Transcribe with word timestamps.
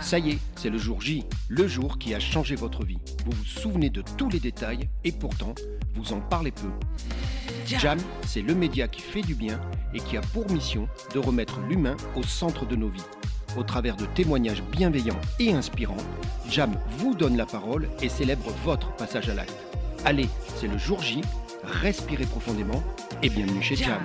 Ça 0.00 0.18
y 0.18 0.30
est, 0.30 0.38
c'est 0.56 0.70
le 0.70 0.78
jour 0.78 1.00
J, 1.00 1.24
le 1.48 1.66
jour 1.66 1.98
qui 1.98 2.14
a 2.14 2.20
changé 2.20 2.54
votre 2.54 2.84
vie. 2.84 2.98
Vous 3.24 3.32
vous 3.32 3.44
souvenez 3.44 3.90
de 3.90 4.02
tous 4.16 4.28
les 4.28 4.38
détails 4.38 4.88
et 5.02 5.10
pourtant, 5.10 5.54
vous 5.94 6.12
en 6.12 6.20
parlez 6.20 6.52
peu. 6.52 6.70
Jam, 7.66 7.98
c'est 8.26 8.42
le 8.42 8.54
média 8.54 8.86
qui 8.86 9.00
fait 9.00 9.22
du 9.22 9.34
bien 9.34 9.60
et 9.92 10.00
qui 10.00 10.16
a 10.16 10.20
pour 10.20 10.48
mission 10.50 10.88
de 11.12 11.18
remettre 11.18 11.58
l'humain 11.68 11.96
au 12.14 12.22
centre 12.22 12.66
de 12.66 12.76
nos 12.76 12.88
vies. 12.88 13.04
Au 13.56 13.62
travers 13.62 13.96
de 13.96 14.06
témoignages 14.06 14.62
bienveillants 14.62 15.20
et 15.38 15.52
inspirants, 15.52 15.96
Jam 16.48 16.78
vous 16.98 17.14
donne 17.14 17.36
la 17.36 17.46
parole 17.46 17.88
et 18.00 18.08
célèbre 18.08 18.52
votre 18.64 18.94
passage 18.96 19.28
à 19.28 19.34
l'acte. 19.34 19.56
Allez, 20.04 20.28
c'est 20.56 20.68
le 20.68 20.78
jour 20.78 21.02
J, 21.02 21.20
respirez 21.64 22.26
profondément 22.26 22.82
et 23.22 23.28
bienvenue 23.28 23.62
chez 23.62 23.76
Jam. 23.76 24.02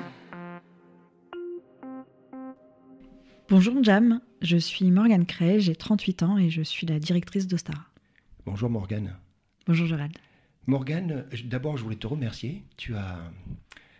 Bonjour 3.49 3.83
Jam, 3.83 4.21
je 4.41 4.57
suis 4.57 4.91
Morgane 4.91 5.25
Cray, 5.25 5.59
j'ai 5.59 5.75
38 5.75 6.23
ans 6.23 6.37
et 6.37 6.49
je 6.49 6.61
suis 6.61 6.85
la 6.85 6.99
directrice 6.99 7.47
d'Ostara. 7.47 7.83
Bonjour 8.45 8.69
Morgane. 8.69 9.15
Bonjour 9.65 9.87
Gérald. 9.87 10.13
Morgane, 10.67 11.25
d'abord 11.45 11.77
je 11.77 11.83
voulais 11.83 11.95
te 11.95 12.05
remercier. 12.07 12.63
Tu 12.77 12.95
as 12.95 13.17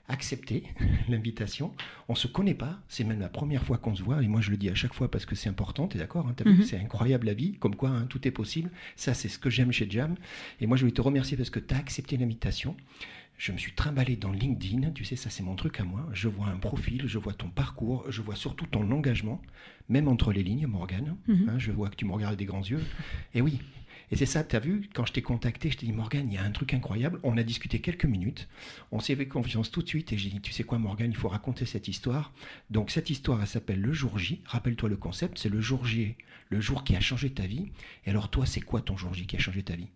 accepté 0.08 0.64
l'invitation. 1.10 1.74
On 2.10 2.16
se 2.16 2.28
connaît 2.28 2.54
pas, 2.54 2.80
c'est 2.88 3.04
même 3.04 3.20
la 3.20 3.30
première 3.30 3.64
fois 3.64 3.78
qu'on 3.78 3.96
se 3.96 4.04
voit, 4.04 4.22
et 4.24 4.28
moi 4.28 4.42
je 4.42 4.52
le 4.52 4.58
dis 4.58 4.70
à 4.70 4.76
chaque 4.76 4.94
fois 4.94 5.10
parce 5.10 5.26
que 5.26 5.36
c'est 5.36 5.50
important, 5.50 5.88
tu 5.88 5.98
es 5.98 6.00
d'accord 6.00 6.28
hein, 6.28 6.36
Mhm. 6.46 6.64
C'est 6.64 6.78
incroyable 6.78 7.26
la 7.28 7.34
vie, 7.34 7.54
comme 7.54 7.76
quoi 7.76 7.90
hein, 7.90 8.06
tout 8.08 8.28
est 8.28 8.32
possible. 8.32 8.70
Ça, 8.96 9.14
c'est 9.14 9.30
ce 9.30 9.40
que 9.40 9.50
j'aime 9.50 9.72
chez 9.72 9.90
Jam. 9.90 10.16
Et 10.62 10.68
moi 10.68 10.78
je 10.78 10.84
voulais 10.84 10.94
te 10.94 11.02
remercier 11.02 11.38
parce 11.38 11.50
que 11.50 11.60
tu 11.60 11.74
as 11.74 11.78
accepté 11.78 12.18
l'invitation. 12.18 12.76
Je 13.40 13.54
me 13.54 13.58
suis 13.58 13.72
trimballé 13.72 14.18
dans 14.18 14.34
LinkedIn, 14.34 14.92
tu 14.92 15.06
sais, 15.06 15.16
ça 15.16 15.30
c'est 15.30 15.44
mon 15.44 15.56
truc 15.56 15.80
à 15.80 15.86
moi. 15.86 16.06
Je 16.12 16.28
vois 16.28 16.48
un 16.48 16.58
profil, 16.58 17.04
je 17.08 17.18
vois 17.18 17.34
ton 17.34 17.50
parcours, 17.50 18.06
je 18.12 18.22
vois 18.22 18.36
surtout 18.36 18.66
ton 18.66 18.92
engagement, 18.92 19.42
même 19.88 20.10
entre 20.10 20.34
les 20.34 20.44
lignes, 20.44 20.68
Morgane. 20.68 21.16
Mhm. 21.28 21.50
Hein, 21.50 21.58
je 21.58 21.72
vois 21.72 21.90
que 21.90 21.96
tu 21.96 22.04
me 22.04 22.12
regardes 22.12 22.36
des 22.36 22.46
grands 22.46 22.62
yeux. 22.62 22.84
Et 23.34 23.42
oui, 23.42 23.60
et 24.12 24.18
c'est 24.18 24.26
ça, 24.26 24.44
tu 24.44 24.58
as 24.58 24.60
vu, 24.60 24.90
quand 24.94 25.06
je 25.06 25.14
t'ai 25.14 25.22
contacté, 25.22 25.72
je 25.72 25.78
t'ai 25.78 25.86
dit, 25.86 25.94
Morgane, 25.94 26.30
il 26.30 26.36
y 26.36 26.38
a 26.38 26.44
un 26.44 26.52
truc 26.52 26.74
incroyable. 26.74 27.20
On 27.24 27.38
a 27.38 27.44
discuté 27.44 27.80
quelques 27.80 28.06
minutes. 28.06 28.50
On 28.92 29.00
s'est 29.00 29.16
fait 29.16 29.28
confiance 29.28 29.72
tout 29.72 29.84
de 29.84 29.88
suite. 29.88 30.12
Et 30.12 30.18
j'ai 30.18 30.30
dit, 30.30 30.42
tu 30.42 30.52
sais 30.52 30.64
quoi, 30.64 30.80
Morgane, 30.80 31.12
il 31.12 31.18
faut 31.18 31.30
raconter 31.30 31.66
cette 31.66 31.88
histoire. 31.88 32.34
Donc, 32.72 32.92
cette 32.92 33.10
histoire, 33.10 33.40
elle 33.40 33.48
s'appelle 33.48 33.80
Le 33.80 33.94
jour 33.94 34.18
J. 34.18 34.42
Rappelle-toi 34.46 34.90
le 34.90 34.98
concept, 34.98 35.38
c'est 35.38 35.50
le 35.50 35.62
jour 35.62 35.86
J, 35.86 36.16
le 36.50 36.60
jour 36.60 36.84
qui 36.84 36.96
a 36.96 37.00
changé 37.00 37.30
ta 37.30 37.46
vie. 37.46 37.72
Et 38.06 38.10
alors, 38.10 38.30
toi, 38.30 38.46
c'est 38.46 38.62
quoi 38.62 38.82
ton 38.82 38.98
jour 38.98 39.14
J 39.14 39.28
qui 39.28 39.36
a 39.36 39.40
changé 39.40 39.62
ta 39.64 39.76
vie? 39.76 39.90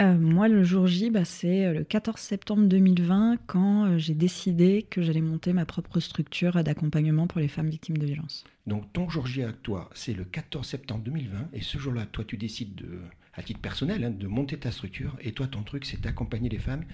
Euh, 0.00 0.18
moi, 0.18 0.48
le 0.48 0.64
jour 0.64 0.88
J, 0.88 1.10
bah, 1.10 1.24
c'est 1.24 1.72
le 1.72 1.84
14 1.84 2.18
septembre 2.20 2.66
2020 2.66 3.36
quand 3.46 3.84
euh, 3.86 3.98
j'ai 3.98 4.14
décidé 4.14 4.82
que 4.90 5.02
j'allais 5.02 5.20
monter 5.20 5.52
ma 5.52 5.64
propre 5.66 6.00
structure 6.00 6.62
d'accompagnement 6.64 7.28
pour 7.28 7.40
les 7.40 7.46
femmes 7.46 7.68
victimes 7.68 7.98
de 7.98 8.06
violences. 8.06 8.44
Donc, 8.66 8.92
ton 8.92 9.08
jour 9.08 9.26
J 9.28 9.44
à 9.44 9.52
toi, 9.52 9.88
c'est 9.94 10.14
le 10.14 10.24
14 10.24 10.66
septembre 10.66 11.04
2020. 11.04 11.48
Et 11.52 11.60
ce 11.60 11.78
jour-là, 11.78 12.06
toi, 12.06 12.24
tu 12.24 12.36
décides, 12.36 12.74
de, 12.74 12.98
à 13.34 13.42
titre 13.44 13.60
personnel, 13.60 14.02
hein, 14.04 14.10
de 14.10 14.26
monter 14.26 14.58
ta 14.58 14.72
structure. 14.72 15.16
Et 15.20 15.30
toi, 15.30 15.46
ton 15.46 15.62
truc, 15.62 15.84
c'est 15.84 16.00
d'accompagner 16.00 16.48
les 16.48 16.58
femmes 16.58 16.84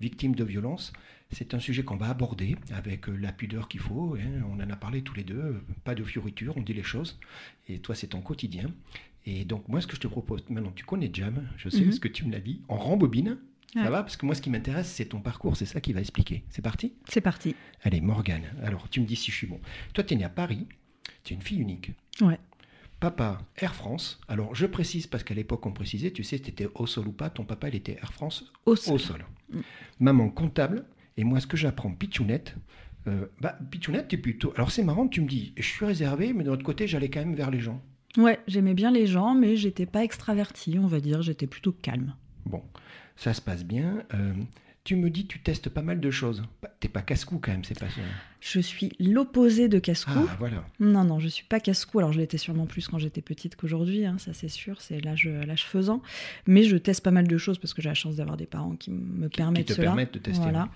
victimes 0.00 0.34
de 0.34 0.44
violences. 0.44 0.92
C'est 1.30 1.54
un 1.54 1.58
sujet 1.60 1.82
qu'on 1.84 1.96
va 1.96 2.08
aborder 2.08 2.56
avec 2.72 3.08
euh, 3.08 3.16
la 3.16 3.32
pudeur 3.32 3.68
qu'il 3.68 3.80
faut. 3.80 4.16
hein. 4.18 4.42
On 4.50 4.54
en 4.56 4.70
a 4.70 4.76
parlé 4.76 5.02
tous 5.02 5.14
les 5.14 5.24
deux. 5.24 5.34
euh, 5.38 5.60
Pas 5.84 5.94
de 5.94 6.02
fioriture, 6.02 6.54
on 6.56 6.62
dit 6.62 6.72
les 6.74 6.82
choses. 6.82 7.20
Et 7.68 7.78
toi, 7.78 7.94
c'est 7.94 8.06
ton 8.08 8.20
quotidien. 8.20 8.70
Et 9.26 9.44
donc, 9.44 9.68
moi, 9.68 9.80
ce 9.80 9.86
que 9.86 9.94
je 9.96 10.00
te 10.00 10.06
propose, 10.06 10.42
maintenant, 10.48 10.72
tu 10.74 10.84
connais 10.84 11.10
Jam, 11.12 11.46
je 11.56 11.68
sais 11.68 11.84
Mhm. 11.84 11.92
ce 11.92 12.00
que 12.00 12.08
tu 12.08 12.24
me 12.24 12.32
l'as 12.32 12.40
dit. 12.40 12.62
On 12.68 12.76
rembobine. 12.76 13.38
Ça 13.74 13.90
va? 13.90 14.02
Parce 14.02 14.16
que 14.16 14.24
moi, 14.24 14.34
ce 14.34 14.40
qui 14.40 14.48
m'intéresse, 14.48 14.88
c'est 14.90 15.04
ton 15.04 15.20
parcours. 15.20 15.54
C'est 15.56 15.66
ça 15.66 15.80
qui 15.82 15.92
va 15.92 16.00
expliquer. 16.00 16.42
C'est 16.48 16.62
parti? 16.62 16.94
C'est 17.06 17.20
parti. 17.20 17.54
Allez, 17.82 18.00
Morgane. 18.00 18.44
Alors, 18.64 18.88
tu 18.88 19.00
me 19.00 19.04
dis 19.06 19.14
si 19.16 19.30
je 19.30 19.36
suis 19.36 19.46
bon. 19.46 19.60
Toi, 19.92 20.04
tu 20.04 20.14
es 20.14 20.16
né 20.16 20.24
à 20.24 20.30
Paris. 20.30 20.66
Tu 21.22 21.34
es 21.34 21.36
une 21.36 21.42
fille 21.42 21.58
unique. 21.60 21.90
Ouais. 22.22 22.38
Papa, 22.98 23.42
Air 23.58 23.74
France. 23.74 24.20
Alors, 24.26 24.54
je 24.54 24.64
précise 24.64 25.06
parce 25.06 25.22
qu'à 25.22 25.34
l'époque, 25.34 25.64
on 25.66 25.72
précisait, 25.72 26.10
tu 26.10 26.24
sais, 26.24 26.38
tu 26.38 26.48
étais 26.48 26.66
au 26.74 26.86
sol 26.86 27.08
ou 27.08 27.12
pas. 27.12 27.28
Ton 27.28 27.44
papa, 27.44 27.68
il 27.68 27.74
était 27.76 27.98
Air 28.00 28.12
France 28.14 28.50
Au 28.64 28.72
au 28.72 28.76
sol. 28.76 28.98
sol. 28.98 29.24
Mm. 29.52 29.60
Maman, 30.00 30.30
comptable. 30.30 30.86
Et 31.18 31.24
moi, 31.24 31.38
ce 31.40 31.46
que 31.46 31.56
j'apprends, 31.58 31.92
Pichounette. 31.92 32.56
euh, 33.06 33.26
bah, 33.40 33.58
Pichounette, 33.70 34.08
tu 34.08 34.16
es 34.16 34.18
plutôt. 34.18 34.52
Alors, 34.56 34.70
c'est 34.70 34.82
marrant, 34.82 35.06
tu 35.08 35.20
me 35.20 35.28
dis, 35.28 35.52
je 35.58 35.62
suis 35.62 35.84
réservé, 35.84 36.32
mais 36.32 36.42
de 36.42 36.48
l'autre 36.48 36.64
côté, 36.64 36.86
j'allais 36.86 37.10
quand 37.10 37.20
même 37.20 37.34
vers 37.34 37.50
les 37.50 37.60
gens. 37.60 37.82
Ouais, 38.16 38.40
j'aimais 38.48 38.74
bien 38.74 38.90
les 38.90 39.06
gens, 39.06 39.34
mais 39.34 39.56
j'étais 39.56 39.86
pas 39.86 40.02
extravertie, 40.02 40.78
on 40.78 40.86
va 40.86 41.00
dire, 41.00 41.22
j'étais 41.22 41.46
plutôt 41.46 41.72
calme. 41.72 42.14
Bon, 42.46 42.62
ça 43.16 43.34
se 43.34 43.40
passe 43.40 43.64
bien. 43.64 44.02
Euh, 44.14 44.32
tu 44.84 44.96
me 44.96 45.10
dis, 45.10 45.26
tu 45.26 45.38
testes 45.40 45.68
pas 45.68 45.82
mal 45.82 46.00
de 46.00 46.10
choses. 46.10 46.42
T'es 46.80 46.88
pas 46.88 47.02
casse-cou 47.02 47.38
quand 47.42 47.50
même, 47.52 47.64
c'est 47.64 47.78
pas 47.78 47.90
ça. 47.90 48.00
Je 48.40 48.58
suis 48.60 48.92
l'opposé 48.98 49.68
de 49.68 49.78
casse-cou. 49.78 50.26
Ah, 50.30 50.36
voilà. 50.38 50.64
Non, 50.80 51.04
non, 51.04 51.20
je 51.20 51.28
suis 51.28 51.44
pas 51.44 51.60
casse-cou. 51.60 51.98
Alors, 51.98 52.12
je 52.14 52.18
l'étais 52.18 52.38
sûrement 52.38 52.64
plus 52.64 52.88
quand 52.88 52.98
j'étais 52.98 53.20
petite 53.20 53.54
qu'aujourd'hui, 53.56 54.06
hein, 54.06 54.16
ça 54.18 54.32
c'est 54.32 54.48
sûr, 54.48 54.80
c'est 54.80 55.04
l'âge 55.04 55.28
l'âge 55.46 55.66
faisant. 55.66 56.00
Mais 56.46 56.62
je 56.62 56.76
teste 56.78 57.02
pas 57.04 57.10
mal 57.10 57.28
de 57.28 57.36
choses 57.36 57.58
parce 57.58 57.74
que 57.74 57.82
j'ai 57.82 57.90
la 57.90 57.94
chance 57.94 58.16
d'avoir 58.16 58.38
des 58.38 58.46
parents 58.46 58.76
qui 58.76 58.90
me 58.90 59.28
Qui 59.28 59.36
permettent 59.36 59.66
te 59.66 59.72
cela. 59.74 59.88
permettent 59.88 60.14
de 60.14 60.20
tester. 60.20 60.40
Voilà. 60.42 60.70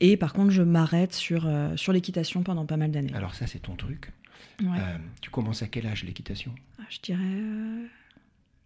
Et 0.00 0.16
par 0.16 0.32
contre, 0.32 0.50
je 0.52 0.62
m'arrête 0.62 1.12
sur, 1.12 1.44
euh, 1.46 1.76
sur 1.76 1.92
l'équitation 1.92 2.42
pendant 2.42 2.64
pas 2.64 2.78
mal 2.78 2.90
d'années. 2.90 3.12
Alors, 3.14 3.34
ça, 3.34 3.46
c'est 3.46 3.58
ton 3.60 3.76
truc. 3.76 4.12
Ouais. 4.60 4.66
Euh, 4.78 4.98
tu 5.20 5.30
commences 5.30 5.62
à 5.62 5.68
quel 5.68 5.86
âge 5.86 6.04
l'équitation? 6.04 6.54
Ah, 6.78 6.82
Je 6.90 6.98
dirais 7.00 7.18
euh, 7.22 7.86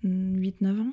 8-9 0.05 0.81
ans. 0.81 0.93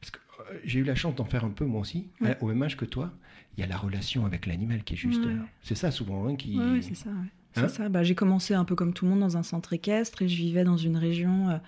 Parce 0.00 0.10
que 0.10 0.18
euh, 0.40 0.58
j'ai 0.64 0.80
eu 0.80 0.84
la 0.84 0.94
chance 0.94 1.14
d'en 1.14 1.24
faire 1.24 1.44
un 1.44 1.50
peu 1.50 1.64
moi 1.64 1.80
aussi, 1.80 2.06
Ouais. 2.20 2.30
euh, 2.30 2.34
au 2.40 2.46
même 2.48 2.62
âge 2.62 2.76
que 2.76 2.84
toi. 2.84 3.12
Il 3.56 3.60
y 3.60 3.64
a 3.64 3.66
la 3.66 3.76
relation 3.76 4.26
avec 4.26 4.46
l'animal 4.46 4.84
qui 4.84 4.94
est 4.94 4.98
juste. 4.98 5.24
Ouais. 5.24 5.32
euh, 5.32 5.36
c'est 5.62 5.74
ça 5.76 5.90
souvent 5.90 6.28
hein, 6.28 6.36
qui. 6.36 6.58
Ouais, 6.58 6.82
c'est 6.82 6.94
ça. 6.94 7.10
Hein? 7.56 7.68
ça. 7.68 7.88
Bah, 7.88 8.02
j'ai 8.02 8.14
commencé 8.14 8.52
un 8.54 8.64
peu 8.66 8.74
comme 8.74 8.92
tout 8.92 9.06
le 9.06 9.12
monde 9.12 9.20
dans 9.20 9.36
un 9.38 9.42
centre 9.42 9.72
équestre 9.72 10.20
et 10.22 10.28
je 10.28 10.36
vivais 10.36 10.62
dans 10.64 10.76
une 10.76 10.96
région 10.98 11.58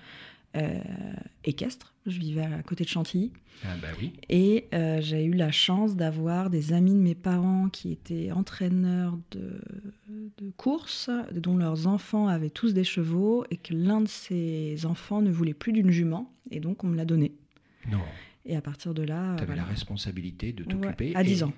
équestre. 1.44 1.94
Je 2.06 2.18
vivais 2.18 2.42
à 2.42 2.62
côté 2.62 2.84
de 2.84 2.88
Chantilly. 2.88 3.32
Ah 3.64 3.74
bah 3.82 3.88
oui. 4.00 4.12
Et 4.28 4.66
euh, 4.72 5.00
j'ai 5.00 5.24
eu 5.24 5.32
la 5.34 5.50
chance 5.50 5.96
d'avoir 5.96 6.48
des 6.50 6.72
amis 6.72 6.94
de 6.94 7.00
mes 7.00 7.14
parents 7.14 7.68
qui 7.68 7.92
étaient 7.92 8.30
entraîneurs 8.32 9.18
de, 9.32 9.60
de 10.38 10.50
course, 10.56 11.10
dont 11.34 11.56
leurs 11.56 11.86
enfants 11.86 12.28
avaient 12.28 12.50
tous 12.50 12.72
des 12.72 12.84
chevaux, 12.84 13.44
et 13.50 13.56
que 13.56 13.74
l'un 13.74 14.00
de 14.00 14.08
ces 14.08 14.86
enfants 14.86 15.20
ne 15.22 15.30
voulait 15.30 15.54
plus 15.54 15.72
d'une 15.72 15.90
jument, 15.90 16.32
et 16.50 16.60
donc 16.60 16.84
on 16.84 16.86
me 16.88 16.96
l'a 16.96 17.04
donné. 17.04 17.32
Non, 17.90 17.98
Et 18.46 18.56
à 18.56 18.60
partir 18.62 18.94
de 18.94 19.02
là. 19.02 19.34
tu 19.36 19.42
avais 19.42 19.46
voilà. 19.46 19.62
la 19.62 19.68
responsabilité 19.68 20.52
de 20.52 20.62
Ouais, 20.64 20.68
t'occuper. 20.70 21.14
à 21.16 21.22
et- 21.22 21.24
10 21.24 21.42
ans. 21.42 21.52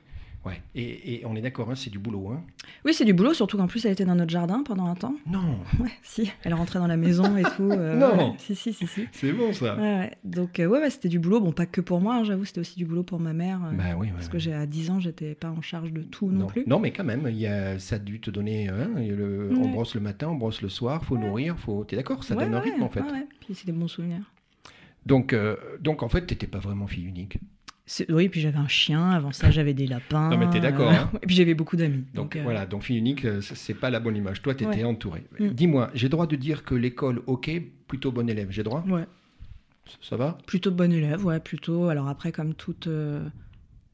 Ouais. 0.46 0.62
Et, 0.74 1.16
et 1.20 1.26
on 1.26 1.36
est 1.36 1.42
d'accord, 1.42 1.70
hein, 1.70 1.74
c'est 1.74 1.90
du 1.90 1.98
boulot. 1.98 2.30
Hein. 2.30 2.42
Oui, 2.86 2.94
c'est 2.94 3.04
du 3.04 3.12
boulot, 3.12 3.34
surtout 3.34 3.58
qu'en 3.58 3.66
plus 3.66 3.84
elle 3.84 3.92
était 3.92 4.06
dans 4.06 4.14
notre 4.14 4.30
jardin 4.30 4.62
pendant 4.62 4.86
un 4.86 4.94
temps. 4.94 5.14
Non, 5.26 5.58
Ouais, 5.80 5.90
si, 6.02 6.32
elle 6.44 6.54
rentrait 6.54 6.78
dans 6.78 6.86
la 6.86 6.96
maison 6.96 7.36
et 7.36 7.42
tout. 7.42 7.70
euh, 7.70 7.94
Non. 7.96 8.16
ouais, 8.32 8.36
Si, 8.38 8.54
si, 8.54 8.72
si, 8.72 8.86
si. 8.86 9.06
c'est 9.12 9.32
bon 9.32 9.52
ça. 9.52 9.76
Ouais. 9.76 10.12
Donc, 10.24 10.58
euh, 10.58 10.64
ouais, 10.66 10.80
ouais, 10.80 10.88
c'était 10.88 11.10
du 11.10 11.18
boulot. 11.18 11.40
Bon, 11.40 11.52
pas 11.52 11.66
que 11.66 11.82
pour 11.82 12.00
moi, 12.00 12.14
hein, 12.16 12.24
j'avoue, 12.24 12.46
c'était 12.46 12.60
aussi 12.60 12.78
du 12.78 12.86
boulot 12.86 13.02
pour 13.02 13.20
ma 13.20 13.34
mère. 13.34 13.60
euh, 13.66 13.76
Bah 13.76 13.96
oui, 13.98 14.08
parce 14.14 14.28
que 14.30 14.38
j'ai 14.38 14.54
à 14.54 14.64
10 14.64 14.90
ans, 14.90 14.98
j'étais 14.98 15.34
pas 15.34 15.50
en 15.50 15.60
charge 15.60 15.92
de 15.92 16.00
tout 16.02 16.28
non, 16.30 16.46
plus. 16.46 16.64
Non, 16.66 16.78
mais 16.80 16.90
quand 16.92 17.04
même, 17.04 17.26
il 17.28 17.36
y 17.38 17.46
a, 17.46 17.78
ça 17.78 17.96
a 17.96 17.98
dû 17.98 18.18
te 18.20 18.30
donner. 18.30 18.68
hein, 18.68 18.88
il 18.98 19.12
le- 19.14 19.50
On 19.60 19.68
brosse 19.68 19.94
le 19.94 20.00
matin, 20.00 20.28
on 20.28 20.36
brosse 20.36 20.62
le 20.62 20.70
soir, 20.70 21.04
faut 21.04 21.18
nourrir, 21.18 21.58
faut. 21.58 21.84
T'es 21.84 21.96
d'accord 21.96 22.24
Ça 22.24 22.34
donne 22.34 22.54
un 22.54 22.60
rythme 22.60 22.82
en 22.82 22.88
fait. 22.88 23.00
ouais, 23.00 23.12
ouais. 23.12 23.26
Puis 23.40 23.54
c'est 23.54 23.66
des 23.66 23.72
bons 23.72 23.88
souvenirs. 23.88 24.22
Donc, 25.06 25.32
euh, 25.32 25.56
donc 25.80 26.02
en 26.02 26.08
fait, 26.08 26.26
t'étais 26.26 26.46
pas 26.46 26.58
vraiment 26.58 26.86
fille 26.86 27.04
unique. 27.06 27.38
Oui, 28.08 28.28
puis 28.28 28.40
j'avais 28.40 28.58
un 28.58 28.68
chien, 28.68 29.10
avant 29.10 29.32
ça 29.32 29.50
j'avais 29.50 29.74
des 29.74 29.86
lapins. 29.86 30.30
Non, 30.30 30.38
mais 30.38 30.48
t'es 30.50 30.60
d'accord, 30.60 30.90
euh, 30.90 30.94
hein. 30.94 31.10
Et 31.22 31.26
puis 31.26 31.34
j'avais 31.34 31.54
beaucoup 31.54 31.76
d'amis. 31.76 32.04
Donc, 32.14 32.36
euh, 32.36 32.42
voilà, 32.42 32.66
donc 32.66 32.84
fille 32.84 32.96
unique, 32.98 33.24
euh, 33.24 33.40
c'est 33.40 33.74
pas 33.74 33.90
la 33.90 34.00
bonne 34.00 34.16
image. 34.16 34.42
Toi, 34.42 34.54
tu 34.54 34.64
étais 34.64 34.78
Ouais. 34.78 34.84
entouré. 34.84 35.24
Mm. 35.38 35.48
Dis-moi, 35.48 35.90
j'ai 35.94 36.08
droit 36.08 36.26
de 36.26 36.36
dire 36.36 36.62
que 36.64 36.74
l'école, 36.74 37.22
ok, 37.26 37.50
plutôt 37.88 38.12
bon 38.12 38.28
élève, 38.28 38.48
j'ai 38.50 38.62
droit? 38.62 38.84
Ouais, 38.88 39.06
Ça 40.00 40.16
va? 40.16 40.38
Plutôt 40.46 40.70
bon 40.70 40.92
élève, 40.92 41.24
ouais, 41.26 41.40
plutôt. 41.40 41.88
Alors 41.88 42.08
après, 42.08 42.30
comme 42.30 42.54
toute 42.54 42.86
euh, 42.86 43.24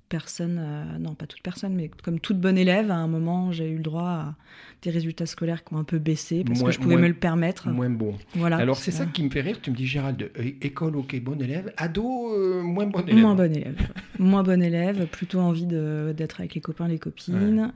personne, 0.08 0.58
euh, 0.60 0.98
non 0.98 1.14
pas 1.14 1.26
toute 1.26 1.42
personne, 1.42 1.74
mais 1.74 1.90
comme 2.02 2.20
toute 2.20 2.38
bonne 2.40 2.56
élève, 2.58 2.90
à 2.90 2.96
un 2.96 3.08
moment 3.08 3.50
j'ai 3.52 3.68
eu 3.70 3.76
le 3.76 3.82
droit 3.82 4.08
à 4.08 4.34
des 4.82 4.90
résultats 4.90 5.26
scolaires 5.26 5.64
qui 5.64 5.74
ont 5.74 5.78
un 5.78 5.84
peu 5.84 5.98
baissé 5.98 6.44
parce 6.44 6.60
Moins- 6.60 6.68
que 6.68 6.74
je 6.74 6.80
pouvais 6.80 6.94
moins- 6.94 7.02
me 7.02 7.08
le 7.08 7.14
permettre. 7.14 7.68
Moins 7.68 7.90
bon. 7.90 8.14
Voilà. 8.34 8.56
Alors, 8.58 8.76
c'est 8.76 8.90
ça 8.92 9.02
Euh, 9.04 9.06
qui 9.06 9.22
me 9.24 9.30
fait 9.30 9.40
rire. 9.40 9.60
Tu 9.60 9.70
me 9.70 9.76
dis, 9.76 9.86
Gérald, 9.86 10.22
euh, 10.38 10.50
école, 10.60 10.96
ok, 10.96 11.20
bon 11.22 11.40
élève. 11.40 11.72
Ado, 11.76 12.32
euh, 12.32 12.62
moins 12.62 12.86
bon 12.86 13.00
élève. 13.00 13.16
Moins 13.20 13.34
bon 13.34 13.52
élève. 13.54 13.88
Moins 14.18 14.42
bon 14.42 14.62
élève, 14.62 15.06
plutôt 15.06 15.40
envie 15.40 15.66
d'être 15.66 16.40
avec 16.40 16.54
les 16.54 16.60
copains, 16.60 16.88
les 16.88 16.98
copines, 16.98 17.72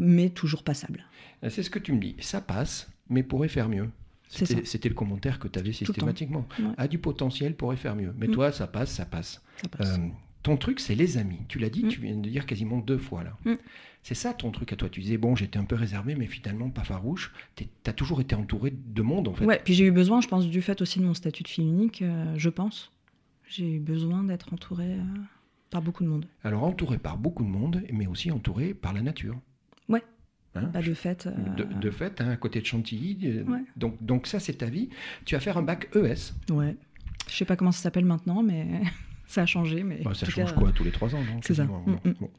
mais 0.00 0.30
toujours 0.30 0.62
passable. 0.62 1.04
C'est 1.48 1.62
ce 1.62 1.70
que 1.70 1.78
tu 1.78 1.92
me 1.92 2.00
dis. 2.00 2.16
Ça 2.20 2.40
passe, 2.40 2.88
mais 3.10 3.22
pourrait 3.22 3.48
faire 3.48 3.68
mieux. 3.68 3.90
C'était 4.28 4.88
le 4.88 4.94
commentaire 4.94 5.38
que 5.38 5.46
tu 5.48 5.58
avais 5.58 5.72
systématiquement. 5.72 6.46
Ouais. 6.58 6.66
A 6.78 6.88
du 6.88 6.98
potentiel, 6.98 7.54
pourrait 7.54 7.76
faire 7.76 7.94
mieux. 7.94 8.12
Mais 8.18 8.26
Mm. 8.28 8.32
toi, 8.32 8.50
ça 8.52 8.66
passe, 8.66 8.90
ça 8.90 9.04
passe. 9.04 9.42
Ça 9.62 9.68
passe. 9.68 9.98
Ton 10.44 10.56
truc, 10.56 10.78
c'est 10.78 10.94
les 10.94 11.18
amis. 11.18 11.40
Tu 11.48 11.58
l'as 11.58 11.70
dit, 11.70 11.84
Mm. 11.84 11.88
tu 11.88 12.00
viens 12.00 12.16
de 12.16 12.28
dire 12.28 12.46
quasiment 12.46 12.78
deux 12.78 12.98
fois 12.98 13.24
là. 13.24 13.36
Mm. 13.44 13.54
C'est 14.04 14.14
ça 14.14 14.32
ton 14.34 14.50
truc 14.52 14.72
à 14.72 14.76
toi. 14.76 14.88
Tu 14.90 15.00
disais, 15.00 15.16
bon, 15.16 15.34
j'étais 15.34 15.58
un 15.58 15.64
peu 15.64 15.74
réservé, 15.74 16.14
mais 16.14 16.26
finalement 16.26 16.68
pas 16.70 16.84
farouche. 16.84 17.32
Tu 17.56 17.66
as 17.86 17.92
toujours 17.94 18.20
été 18.20 18.34
entouré 18.36 18.70
de 18.72 19.02
monde 19.02 19.26
en 19.28 19.34
fait. 19.34 19.44
Ouais, 19.46 19.60
puis 19.64 19.74
j'ai 19.74 19.86
eu 19.86 19.90
besoin, 19.90 20.20
je 20.20 20.28
pense, 20.28 20.46
du 20.46 20.60
fait 20.62 20.80
aussi 20.82 21.00
de 21.00 21.04
mon 21.04 21.14
statut 21.14 21.42
de 21.42 21.48
fille 21.48 21.64
unique, 21.66 22.02
euh, 22.02 22.34
je 22.36 22.50
pense. 22.50 22.92
J'ai 23.48 23.76
eu 23.76 23.80
besoin 23.80 24.22
d'être 24.22 24.52
entourée 24.52 24.92
euh, 24.92 25.02
par 25.70 25.80
beaucoup 25.82 26.04
de 26.04 26.08
monde. 26.10 26.26
Alors 26.44 26.64
entouré 26.64 26.98
par 26.98 27.16
beaucoup 27.16 27.42
de 27.44 27.48
monde, 27.48 27.82
mais 27.92 28.06
aussi 28.06 28.30
entouré 28.30 28.74
par 28.74 28.92
la 28.92 29.00
nature. 29.00 29.36
Ouais. 29.88 30.02
hein, 30.54 30.66
Pas 30.66 30.82
de 30.82 30.92
fait. 30.92 31.26
euh, 31.26 31.54
de, 31.56 31.64
de 31.64 31.90
fait, 31.90 32.20
hein, 32.20 32.28
à 32.28 32.36
côté 32.36 32.60
de 32.60 32.66
Chantilly. 32.66 33.40
Ouais. 33.48 33.60
Donc, 33.76 33.96
donc 34.04 34.26
ça, 34.26 34.38
c'est 34.38 34.54
ta 34.58 34.66
vie. 34.66 34.90
Tu 35.24 35.34
vas 35.34 35.40
faire 35.40 35.56
un 35.56 35.62
bac 35.62 35.88
ES. 35.96 36.34
Ouais. 36.52 36.76
Je 37.30 37.34
sais 37.34 37.44
pas 37.46 37.56
comment 37.56 37.72
ça 37.72 37.80
s'appelle 37.80 38.04
maintenant, 38.04 38.42
mais 38.42 38.82
ça 39.26 39.42
a 39.42 39.46
changé. 39.46 39.82
Mais 39.82 40.00
Bah, 40.04 40.14
ça 40.14 40.26
change 40.26 40.52
cas, 40.54 40.60
quoi 40.60 40.72
tous 40.72 40.84
les 40.84 40.92
trois 40.92 41.14
ans 41.14 41.20
non, 41.22 41.40
c'est 41.42 41.54
ça. 41.54 41.64
Mm, 41.64 41.98
mm. 42.04 42.12
Bon. 42.20 42.30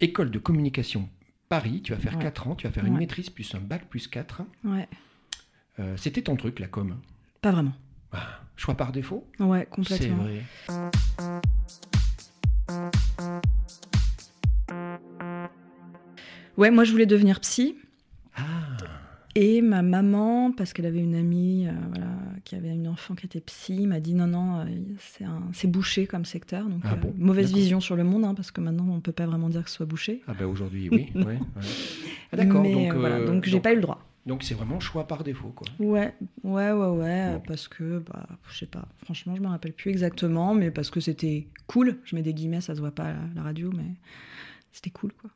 École 0.00 0.30
de 0.30 0.38
communication 0.38 1.08
Paris, 1.48 1.80
tu 1.82 1.92
vas 1.92 1.98
faire 1.98 2.16
Ouais. 2.16 2.22
4 2.22 2.48
ans, 2.48 2.54
tu 2.56 2.66
vas 2.66 2.72
faire 2.72 2.84
une 2.84 2.96
maîtrise 2.98 3.30
plus 3.30 3.54
un 3.54 3.60
bac 3.60 3.86
plus 3.88 4.08
4. 4.08 4.42
Ouais. 4.64 4.88
Euh, 5.78 5.96
C'était 5.96 6.22
ton 6.22 6.34
truc, 6.36 6.58
la 6.58 6.66
com? 6.66 6.96
Pas 7.40 7.52
vraiment. 7.52 7.72
Ah, 8.12 8.40
choix 8.56 8.74
par 8.74 8.90
défaut? 8.92 9.28
Ouais, 9.38 9.60
C'est 9.60 9.66
complètement. 9.70 10.24
vrai. 10.24 10.42
Ouais, 16.56 16.70
moi 16.70 16.84
je 16.84 16.92
voulais 16.92 17.06
devenir 17.06 17.40
psy. 17.40 17.76
Et 19.38 19.60
ma 19.60 19.82
maman, 19.82 20.50
parce 20.50 20.72
qu'elle 20.72 20.86
avait 20.86 21.00
une 21.02 21.14
amie 21.14 21.66
euh, 21.68 21.72
voilà, 21.90 22.06
qui 22.44 22.54
avait 22.56 22.70
une 22.70 22.88
enfant 22.88 23.14
qui 23.14 23.26
était 23.26 23.40
psy, 23.40 23.86
m'a 23.86 24.00
dit 24.00 24.14
non, 24.14 24.26
non, 24.26 24.60
euh, 24.60 24.64
c'est 24.98 25.24
un- 25.24 25.42
c'est 25.52 25.70
bouché 25.70 26.06
comme 26.06 26.24
secteur. 26.24 26.66
Donc, 26.66 26.80
Ah 26.84 26.94
euh, 26.94 27.10
mauvaise 27.18 27.48
D'accord. 27.48 27.58
vision 27.60 27.80
sur 27.80 27.96
le 27.96 28.04
monde, 28.04 28.24
hein, 28.24 28.34
parce 28.34 28.50
que 28.50 28.60
maintenant 28.62 28.86
on 28.88 29.00
peut 29.00 29.12
pas 29.12 29.26
vraiment 29.26 29.48
dire 29.50 29.62
que 29.62 29.68
ce 29.70 29.76
soit 29.76 29.86
bouché. 29.86 30.22
ah 30.26 30.32
ben 30.38 30.46
aujourd'hui, 30.46 30.88
oui. 30.90 31.10
ouais, 31.14 31.24
ouais. 31.24 31.38
Ah, 32.32 32.36
D'accord, 32.38 32.62
Mais, 32.62 32.72
donc, 32.72 32.94
voilà, 32.94 33.16
euh, 33.16 33.26
donc 33.26 33.44
j'ai 33.44 33.52
donc- 33.52 33.62
pas 33.62 33.72
eu 33.72 33.76
le 33.76 33.82
droit. 33.82 34.00
donc 34.24 34.42
c'est 34.42 34.54
vraiment 34.54 34.80
choix 34.80 35.06
par 35.06 35.22
défaut. 35.22 35.52
Quoi. 35.54 35.66
Ouais, 35.80 36.14
ouais, 36.42 36.72
ouais, 36.72 36.86
ouais, 36.98 37.32
Bon. 37.34 37.42
parce 37.46 37.68
que, 37.68 37.98
bah, 38.10 38.26
je 38.50 38.58
sais 38.58 38.66
pas, 38.66 38.88
franchement, 39.04 39.36
je 39.36 39.42
me 39.42 39.48
rappelle 39.48 39.72
plus 39.74 39.90
exactement, 39.90 40.54
mais 40.54 40.70
parce 40.70 40.88
que 40.90 41.00
c'était 41.00 41.46
cool. 41.66 41.98
Je 42.04 42.16
mets 42.16 42.22
des 42.22 42.32
guillemets, 42.32 42.62
ça 42.62 42.74
se 42.74 42.80
voit 42.80 42.90
pas 42.90 43.08
à 43.10 43.14
la 43.34 43.42
radio, 43.42 43.70
mais 43.76 43.84
c'était 44.72 44.90
cool, 44.90 45.12
quoi. 45.12 45.30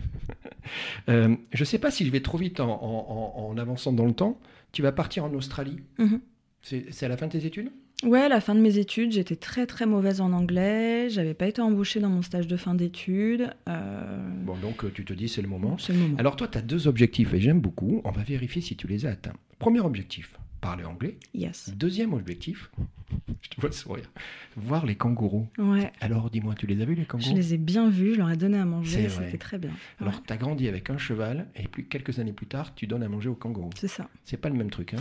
Euh, 1.08 1.34
je 1.52 1.64
sais 1.64 1.78
pas 1.78 1.90
si 1.90 2.06
je 2.06 2.12
vais 2.12 2.20
trop 2.20 2.38
vite 2.38 2.60
en, 2.60 2.68
en- 2.70 3.34
en- 3.44 3.48
en 3.50 3.58
avançant 3.58 3.92
dans 3.92 4.04
le 4.06 4.12
temps. 4.12 4.38
Tu 4.72 4.82
vas 4.82 4.92
partir 4.92 5.24
en 5.24 5.32
Australie. 5.34 5.78
Mhm. 5.98 6.20
C'est 6.62 6.86
c'est 6.92 7.06
à 7.06 7.08
la 7.08 7.16
fin 7.16 7.26
de 7.26 7.32
tes 7.32 7.44
études? 7.46 7.70
Ouais, 8.04 8.20
à 8.20 8.28
la 8.28 8.40
fin 8.40 8.54
de 8.54 8.60
mes 8.60 8.78
études, 8.78 9.10
j'étais 9.12 9.34
très 9.36 9.66
très 9.66 9.84
mauvaise 9.86 10.20
en 10.20 10.32
anglais. 10.32 11.10
J'avais 11.10 11.34
pas 11.34 11.48
été 11.48 11.60
embauchée 11.60 11.98
dans 12.00 12.08
mon 12.10 12.22
stage 12.22 12.46
de 12.46 12.56
fin 12.56 12.74
d'études. 12.74 13.50
Euh, 13.68 14.44
Bon, 14.44 14.56
donc 14.58 14.84
euh, 14.84 14.92
tu 14.94 15.04
te 15.04 15.12
dis 15.12 15.28
c'est 15.28 15.42
le 15.42 15.48
moment. 15.48 15.76
C'est 15.78 15.92
le 15.92 15.98
moment. 15.98 16.16
Alors 16.18 16.36
toi, 16.36 16.46
tu 16.46 16.56
as 16.58 16.62
deux 16.62 16.86
objectifs 16.86 17.34
et 17.34 17.40
j'aime 17.40 17.60
beaucoup. 17.60 18.00
On 18.04 18.10
va 18.12 18.22
vérifier 18.22 18.62
si 18.62 18.76
tu 18.76 18.86
les 18.86 19.06
as 19.06 19.10
atteints. 19.10 19.34
Premier 19.58 19.80
objectif, 19.80 20.36
parler 20.60 20.84
anglais. 20.84 21.16
Yes. 21.34 21.70
Deuxième 21.76 22.12
objectif, 22.12 22.70
je 23.42 23.48
te 23.48 23.60
vois 23.60 23.72
sourire, 23.72 24.10
voir 24.56 24.86
les 24.86 24.94
kangourous. 24.94 25.48
Ouais. 25.58 25.90
Alors 26.00 26.30
dis-moi, 26.30 26.54
tu 26.54 26.66
les 26.66 26.80
as 26.80 26.84
vus 26.84 26.94
les 26.94 27.02
Je 27.02 27.08
kangourous 27.08 27.34
les 27.36 27.54
ai 27.54 27.58
bien 27.58 27.88
vus, 27.90 28.14
je 28.14 28.18
leur 28.18 28.30
ai 28.30 28.36
donné 28.36 28.58
à 28.58 28.64
manger, 28.64 29.08
c'était 29.08 29.38
très 29.38 29.58
bien. 29.58 29.70
Alors 30.00 30.14
Ouais, 30.14 30.20
tu 30.26 30.32
as 30.32 30.36
grandi 30.36 30.68
avec 30.68 30.90
un 30.90 30.98
cheval 30.98 31.46
et 31.56 31.66
puis 31.68 31.86
quelques 31.86 32.18
années 32.18 32.32
plus 32.32 32.46
tard, 32.46 32.74
tu 32.74 32.86
donnes 32.86 33.02
à 33.02 33.08
manger 33.08 33.28
aux 33.28 33.34
kangourous. 33.34 33.70
c'est 33.76 33.88
ça. 33.88 34.08
C'est 34.24 34.36
pas 34.36 34.48
le 34.48 34.56
même 34.56 34.70
truc, 34.70 34.94
hein? 34.94 35.00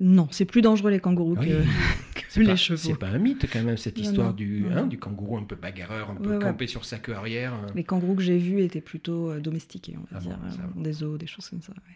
Non, 0.00 0.26
c'est 0.32 0.44
plus 0.44 0.60
dangereux 0.60 0.90
les 0.90 0.98
kangourous 0.98 1.36
Oui. 1.38 1.50
que, 2.14 2.40
les 2.40 2.46
pas- 2.46 2.56
chevaux. 2.56 2.76
C'est 2.78 2.98
pas 2.98 3.08
un 3.10 3.18
mythe 3.18 3.46
quand 3.50 3.62
même 3.62 3.76
cette 3.76 3.96
Non, 3.96 4.02
histoire 4.02 4.28
non, 4.30 4.34
du, 4.34 4.62
non, 4.62 4.76
hein, 4.76 4.86
du 4.88 4.98
kangourou 4.98 5.38
un 5.38 5.44
peu 5.44 5.54
bagarreur, 5.54 6.10
un 6.10 6.16
peu 6.16 6.32
ouais. 6.36 6.42
campé 6.42 6.66
sur 6.66 6.84
sa 6.84 6.98
queue 6.98 7.14
arrière. 7.14 7.54
hein. 7.54 7.66
Les 7.76 7.84
kangourous 7.84 8.16
que 8.16 8.22
j'ai 8.22 8.36
vus 8.38 8.60
étaient 8.60 8.80
plutôt 8.80 9.30
euh, 9.30 9.38
domestiqués, 9.40 9.94
on 9.96 10.00
va 10.00 10.06
Ah 10.16 10.18
dire, 10.18 10.38
euh, 10.76 10.82
des 10.82 11.04
os, 11.04 11.16
des 11.16 11.28
choses 11.28 11.48
comme 11.48 11.62
ça. 11.62 11.72
ouais. 11.72 11.94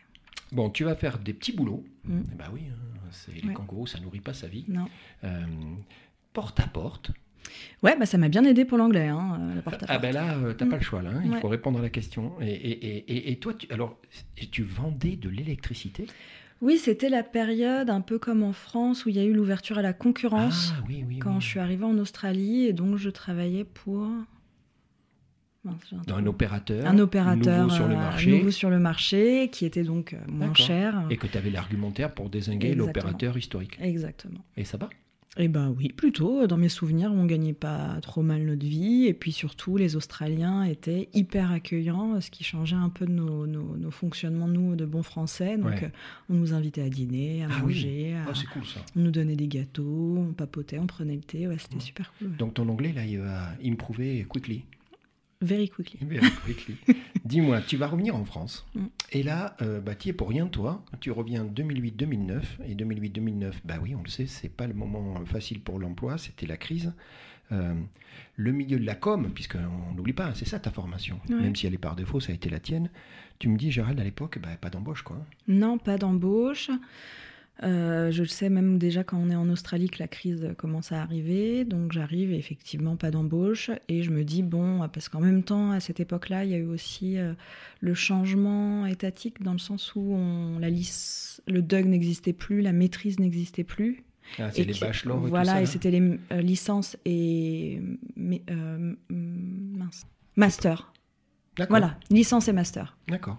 Bon, 0.53 0.71
tu 0.71 0.85
vas 0.85 0.95
faire 0.95 1.19
des 1.19 1.33
petits 1.35 1.53
boulots. 1.53 1.85
Mm. 2.05 2.21
Eh 2.33 2.35
ben 2.35 2.45
oui, 2.53 2.63
hein, 2.71 3.11
les 3.35 3.49
Ouais. 3.49 3.55
kangourous, 3.55 3.87
ça 3.87 4.01
nourrit 4.01 4.21
pas 4.21 4.35
sa 4.35 4.47
vie. 4.49 4.65
Non. 4.69 4.87
Euh, 5.25 5.45
porte 6.33 6.61
à 6.61 6.67
porte. 6.67 7.11
Ouais, 7.83 7.97
bah 7.99 8.05
ça 8.07 8.19
m'a 8.19 8.29
bien 8.29 8.45
aidé 8.45 8.65
pour 8.65 8.77
l'anglais, 8.79 9.09
hein, 9.09 9.39
euh, 9.41 9.55
la 9.57 9.63
porte 9.63 9.83
à 9.83 9.87
Ah 9.89 9.99
porte. 9.99 10.03
ben 10.03 10.13
là, 10.13 10.35
euh, 10.37 10.53
t'as 10.53 10.65
Mm. 10.67 10.69
pas 10.71 10.77
le 10.77 10.83
choix 10.83 11.03
là. 11.03 11.11
hein, 11.15 11.23
Il 11.25 11.31
Ouais. 11.33 11.41
faut 11.41 11.49
répondre 11.49 11.79
à 11.79 11.83
la 11.83 11.91
question. 11.91 12.33
Et, 12.41 12.47
et- 12.51 12.97
et- 13.13 13.31
et- 13.33 13.37
toi, 13.39 13.55
tu, 13.55 13.67
alors, 13.73 13.99
tu 14.51 14.63
vendais 14.63 15.17
de 15.17 15.29
l'électricité? 15.29 16.07
Oui, 16.61 16.77
c'était 16.79 17.09
la 17.09 17.23
période 17.23 17.89
un 17.89 18.01
peu 18.01 18.19
comme 18.19 18.43
en 18.43 18.53
France 18.53 19.07
où 19.07 19.09
il 19.11 19.15
y 19.17 19.21
a 19.21 19.25
eu 19.25 19.33
l'ouverture 19.33 19.79
à 19.79 19.83
la 19.83 19.93
concurrence 19.93 20.73
Ah 20.77 20.83
oui, 20.89 21.05
oui. 21.07 21.19
quand 21.21 21.35
oui. 21.37 21.41
je 21.41 21.47
suis 21.47 21.61
arrivée 21.61 21.85
en 21.85 21.97
Australie 21.99 22.65
et 22.67 22.73
donc 22.73 22.97
je 22.97 23.11
travaillais 23.11 23.65
pour 23.65 24.09
un 25.69 25.97
Dans 25.97 26.03
trou. 26.05 26.15
un 26.21 26.27
opérateur. 26.27 26.87
un 26.87 26.99
opérateur 26.99 27.63
nouveau 27.65 27.75
sur 27.75 27.87
le 27.89 27.95
euh, 27.95 27.99
marché. 27.99 28.31
nouveau 28.31 28.51
sur 28.51 28.71
le 28.71 28.79
marché 28.79 29.49
qui 29.53 29.65
était 29.65 29.85
donc 29.85 30.13
euh, 30.15 30.19
moins 30.29 30.55
cher. 30.55 31.05
Et 31.11 31.17
que 31.17 31.27
tu 31.27 31.39
avais 31.39 31.51
l'argumentaire 31.51 32.13
pour 32.15 32.29
désinguer 32.31 32.75
l'opérateur 32.75 33.37
historique. 33.37 33.79
Exactement. 33.81 34.45
Et 34.57 34.65
ça 34.65 34.77
va 34.79 34.89
Eh 35.37 35.47
ben 35.49 35.73
oui, 35.77 35.93
plutôt. 35.93 36.47
Dans 36.49 36.57
mes 36.57 36.69
souvenirs, 36.69 37.13
on 37.13 37.25
gagnait 37.25 37.53
pas 37.53 37.99
trop 38.03 38.23
mal 38.23 38.43
notre 38.45 38.67
vie. 38.67 39.05
Et 39.07 39.15
puis 39.15 39.31
surtout, 39.31 39.77
les 39.77 39.95
Australiens 39.95 40.65
étaient 40.65 41.09
hyper 41.15 41.53
accueillants, 41.53 42.21
ce 42.21 42.31
qui 42.31 42.43
changeait 42.45 42.75
un 42.77 42.89
peu 42.89 43.07
de 43.07 43.13
nos, 43.13 43.47
nos- 43.47 43.77
nos 43.77 43.91
fonctionnements, 43.93 44.49
nous, 44.49 44.75
de 44.75 44.85
bons 44.85 45.03
Français. 45.05 45.57
Donc, 45.57 45.67
Ouais. 45.69 45.85
euh, 45.85 45.89
on 46.31 46.35
nous 46.35 46.55
invitait 46.55 46.83
à 46.83 46.89
dîner, 46.89 47.45
à 47.45 47.49
Ah 47.51 47.55
oui. 47.65 47.75
manger, 47.75 48.15
à- 48.15 48.25
Ah, 48.31 48.33
c'est 48.35 48.47
cool 48.47 48.65
ça. 48.67 48.81
on 48.97 49.01
nous 49.01 49.11
donnait 49.13 49.37
des 49.37 49.49
gâteaux, 49.49 50.17
on 50.19 50.33
papotait, 50.33 50.79
on 50.79 50.87
prenait 50.87 51.15
le 51.15 51.21
thé. 51.23 51.47
Ouais, 51.47 51.57
c'était 51.59 51.77
Ouais. 51.77 51.81
super 51.81 52.13
cool. 52.19 52.37
Donc 52.37 52.55
ton 52.55 52.69
anglais, 52.69 52.93
là, 52.93 53.05
il 53.05 53.19
va 53.21 53.51
improver 53.65 54.25
quickly. 54.29 54.65
Very 55.41 55.69
quickly. 55.69 56.01
Very 56.03 56.31
quickly. 56.45 56.77
Dis-moi, 57.25 57.61
tu 57.61 57.77
vas 57.77 57.87
revenir 57.87 58.17
en 58.17 58.25
France. 58.25 58.67
Mm. 58.75 58.87
Et 59.13 59.23
là, 59.23 59.57
euh, 59.63 59.81
bah, 59.81 59.95
tu 59.95 60.09
es 60.09 60.13
pour 60.13 60.29
rien, 60.29 60.47
toi. 60.49 60.85
Tu 61.01 61.11
reviens 61.11 61.45
2008-2009. 61.45 62.43
Et 62.67 62.75
2008-2009, 62.75 63.53
bah 63.65 63.77
oui, 63.81 63.95
on 63.95 64.03
le 64.03 64.09
sait, 64.09 64.27
c'est 64.27 64.49
pas 64.49 64.67
le 64.67 64.75
moment 64.75 65.25
facile 65.27 65.61
pour 65.61 65.79
l'emploi. 65.79 66.19
C'était 66.19 66.47
la 66.47 66.57
crise. 66.57 66.93
Euh, 67.53 67.75
le 68.37 68.53
milieu 68.53 68.79
de 68.79 68.85
la 68.85 68.95
com, 68.95 69.31
puisqu'on 69.33 69.95
n'oublie 69.95 70.13
pas, 70.13 70.35
c'est 70.35 70.47
ça 70.47 70.59
ta 70.59 70.71
formation. 70.71 71.21
Ouais. 71.29 71.37
Même 71.37 71.57
si 71.57 71.67
elle 71.67 71.75
est 71.75 71.79
par 71.79 71.97
défaut, 71.97 72.21
ça 72.21 72.33
a 72.33 72.35
été 72.35 72.51
la 72.51 72.61
tienne. 72.61 72.91
Tu 73.39 73.49
me 73.49 73.57
dis, 73.57 73.71
Gérald, 73.71 73.99
à 74.01 74.05
l'époque, 74.05 74.39
bah, 74.41 74.51
pas 74.61 74.71
d'embauche, 74.71 75.03
quoi. 75.03 75.25
Non, 75.47 75.79
pas 75.79 75.99
d'embauche. 75.99 76.71
Euh, 77.65 78.13
je 78.13 78.23
le 78.23 78.29
sais 78.29 78.49
même 78.49 78.79
déjà 78.79 79.03
quand 79.03 79.19
on 79.19 79.31
est 79.31 79.35
en 79.35 79.49
Australie 79.49 79.89
que 79.89 79.99
la 79.99 80.09
crise 80.09 80.55
commence 80.57 80.93
à 80.93 81.03
arriver. 81.03 81.65
Donc 81.65 81.93
j'arrive 81.93 82.33
et 82.33 82.37
effectivement 82.37 82.97
pas 82.97 83.11
d'embauche. 83.11 83.71
Et 83.89 84.03
je 84.03 84.11
me 84.11 84.25
dis, 84.25 84.43
bon, 84.43 84.89
parce 84.93 85.09
qu'en 85.09 85.21
même 85.21 85.43
temps, 85.43 85.73
à 85.73 85.81
cette 85.81 86.01
époque-là, 86.01 86.45
il 86.45 86.51
y 86.51 86.55
a 86.55 86.59
eu 86.59 86.67
aussi 86.67 87.19
euh, 87.19 87.33
le 87.81 87.95
changement 87.95 88.87
étatique 88.87 89.43
dans 89.43 89.53
le 89.53 89.59
sens 89.59 89.95
où 89.95 90.01
on, 90.01 90.59
la 90.59 90.71
lice, 90.71 91.43
le 91.47 91.63
DUG 91.63 91.87
n'existait 91.87 92.33
plus, 92.33 92.61
la 92.61 92.73
maîtrise 92.73 93.19
n'existait 93.19 93.65
plus. 93.65 94.05
Ah, 94.39 94.51
c'est 94.53 94.65
les 94.65 94.85
et 94.85 94.89
Voilà, 95.07 95.63
et 95.63 95.67
c'était 95.67 95.91
les 95.91 96.19
euh, 96.33 96.43
licences 96.43 96.99
et 97.07 97.81
mais, 98.15 98.43
mince, 99.09 100.07
master. 100.37 100.93
D'accord. 101.57 101.79
Voilà, 101.79 101.99
licence 102.11 102.47
et 102.47 102.53
master. 102.53 102.97
D'accord. 103.09 103.39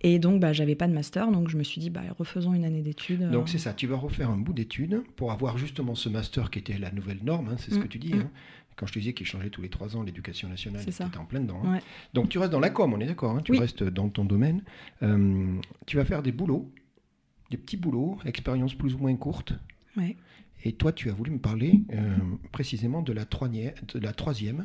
Et 0.00 0.18
donc, 0.18 0.40
bah, 0.40 0.52
j'avais 0.52 0.74
pas 0.74 0.88
de 0.88 0.92
master, 0.92 1.30
donc 1.30 1.48
je 1.48 1.56
me 1.56 1.62
suis 1.62 1.80
dit, 1.80 1.90
bah, 1.90 2.02
refaisons 2.18 2.54
une 2.54 2.64
année 2.64 2.82
d'études. 2.82 3.30
Donc 3.30 3.44
euh, 3.44 3.50
c'est 3.50 3.58
ça, 3.58 3.72
tu 3.72 3.86
vas 3.86 3.96
refaire 3.96 4.30
un 4.30 4.36
bout 4.36 4.52
d'études 4.52 5.02
pour 5.16 5.32
avoir 5.32 5.58
justement 5.58 5.94
ce 5.94 6.08
master 6.08 6.50
qui 6.50 6.58
était 6.58 6.78
la 6.78 6.90
nouvelle 6.90 7.22
norme, 7.22 7.48
hein, 7.48 7.56
c'est 7.58 7.70
ce 7.72 7.78
Mm, 7.78 7.82
que 7.82 7.88
tu 7.88 7.98
dis. 7.98 8.14
mm. 8.14 8.20
hein. 8.20 8.30
Quand 8.74 8.86
je 8.86 8.94
te 8.94 8.98
disais 8.98 9.12
qu'il 9.12 9.26
changeait 9.26 9.50
tous 9.50 9.60
les 9.62 9.68
trois 9.68 9.96
ans, 9.96 10.02
l'éducation 10.02 10.48
nationale, 10.48 10.82
tu 10.84 11.18
en 11.18 11.24
plein 11.26 11.40
dedans. 11.40 11.60
hein. 11.64 11.74
Ouais. 11.74 11.82
Donc 12.14 12.30
tu 12.30 12.38
restes 12.38 12.52
dans 12.52 12.58
la 12.60 12.70
com, 12.70 12.92
on 12.94 13.00
est 13.00 13.06
d'accord, 13.06 13.40
tu 13.42 13.52
Oui. 13.52 13.58
restes 13.58 13.84
dans 13.84 14.08
ton 14.08 14.24
domaine. 14.24 14.62
Euh, 15.02 15.54
tu 15.86 15.96
vas 15.98 16.04
faire 16.06 16.22
des 16.22 16.32
boulots, 16.32 16.70
des 17.50 17.58
petits 17.58 17.76
boulots, 17.76 18.18
expériences 18.24 18.74
plus 18.74 18.94
ou 18.94 18.98
moins 18.98 19.14
courtes. 19.14 19.52
Ouais. 19.96 20.16
Et 20.64 20.72
toi, 20.72 20.90
tu 20.92 21.10
as 21.10 21.12
voulu 21.12 21.32
me 21.32 21.38
parler 21.38 21.82
euh, 21.92 22.16
précisément 22.50 23.02
de 23.02 23.12
la, 23.12 23.24
troisième, 23.26 23.74
de 23.94 23.98
la 24.00 24.12
troisième, 24.14 24.64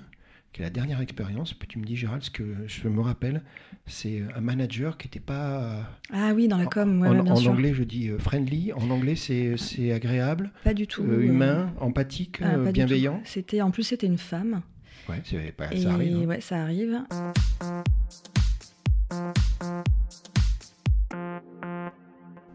qui 0.53 0.61
est 0.61 0.63
la 0.63 0.69
dernière 0.69 1.01
expérience. 1.01 1.53
Puis 1.53 1.67
tu 1.67 1.77
me 1.79 1.85
dis, 1.85 1.95
Gérald, 1.95 2.23
ce 2.23 2.29
que 2.31 2.43
je 2.65 2.87
me 2.87 3.01
rappelle, 3.01 3.43
c'est 3.85 4.23
un 4.35 4.41
manager 4.41 4.97
qui 4.97 5.07
n'était 5.07 5.19
pas... 5.19 5.83
Ah 6.11 6.31
oui, 6.35 6.47
dans 6.47 6.57
la 6.57 6.65
com, 6.65 7.01
ouais, 7.01 7.07
en 7.07 7.11
ouais, 7.17 7.21
bien 7.23 7.31
en 7.33 7.35
sûr. 7.35 7.51
anglais, 7.51 7.73
je 7.73 7.83
dis 7.83 8.09
euh, 8.09 8.17
friendly. 8.17 8.73
En 8.73 8.89
anglais, 8.89 9.15
c'est 9.15 9.55
c'est 9.57 9.91
agréable, 9.91 10.51
Pas 10.63 10.73
du 10.73 10.87
tout. 10.87 11.03
euh, 11.03 11.17
euh, 11.19 11.23
humain, 11.23 11.73
empathique, 11.79 12.39
ah, 12.41 12.55
euh, 12.55 12.63
pas 12.65 12.71
bienveillant. 12.71 13.21
C'était, 13.23 13.61
en 13.61 13.71
plus, 13.71 13.83
c'était 13.83 14.07
une 14.07 14.17
femme. 14.17 14.61
Ouais, 15.09 15.21
c'est 15.23 15.51
pas, 15.55 15.71
et 15.73 15.79
ça 15.81 15.93
arrive. 15.93 16.17
hein. 16.17 16.25
ouais, 16.25 16.41
ça 16.41 16.61
arrive. 16.61 16.99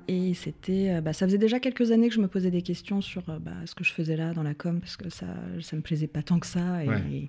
Et 0.09 0.35
c'était, 0.35 0.91
euh, 0.91 1.01
bah, 1.01 1.13
ça 1.13 1.27
faisait 1.27 1.39
déjà 1.39 1.61
quelques 1.61 1.93
années 1.93 2.09
que 2.09 2.15
je 2.15 2.21
me 2.21 2.27
posais 2.29 2.51
des 2.51 2.63
questions 2.63 3.01
sur 3.01 3.29
euh, 3.31 3.39
bah, 3.39 3.53
ce 3.67 3.75
que 3.75 3.85
je 3.85 3.93
faisais 3.93 4.17
là 4.17 4.35
dans 4.35 4.43
la 4.43 4.53
com 4.53 4.81
parce 4.81 4.97
que 4.97 5.09
ça, 5.09 5.27
ça 5.61 5.77
me 5.77 5.81
plaisait 5.81 6.09
pas 6.09 6.23
tant 6.23 6.39
que 6.39 6.47
ça 6.47 6.85
et, 6.85 6.89
Ouais. 6.89 7.29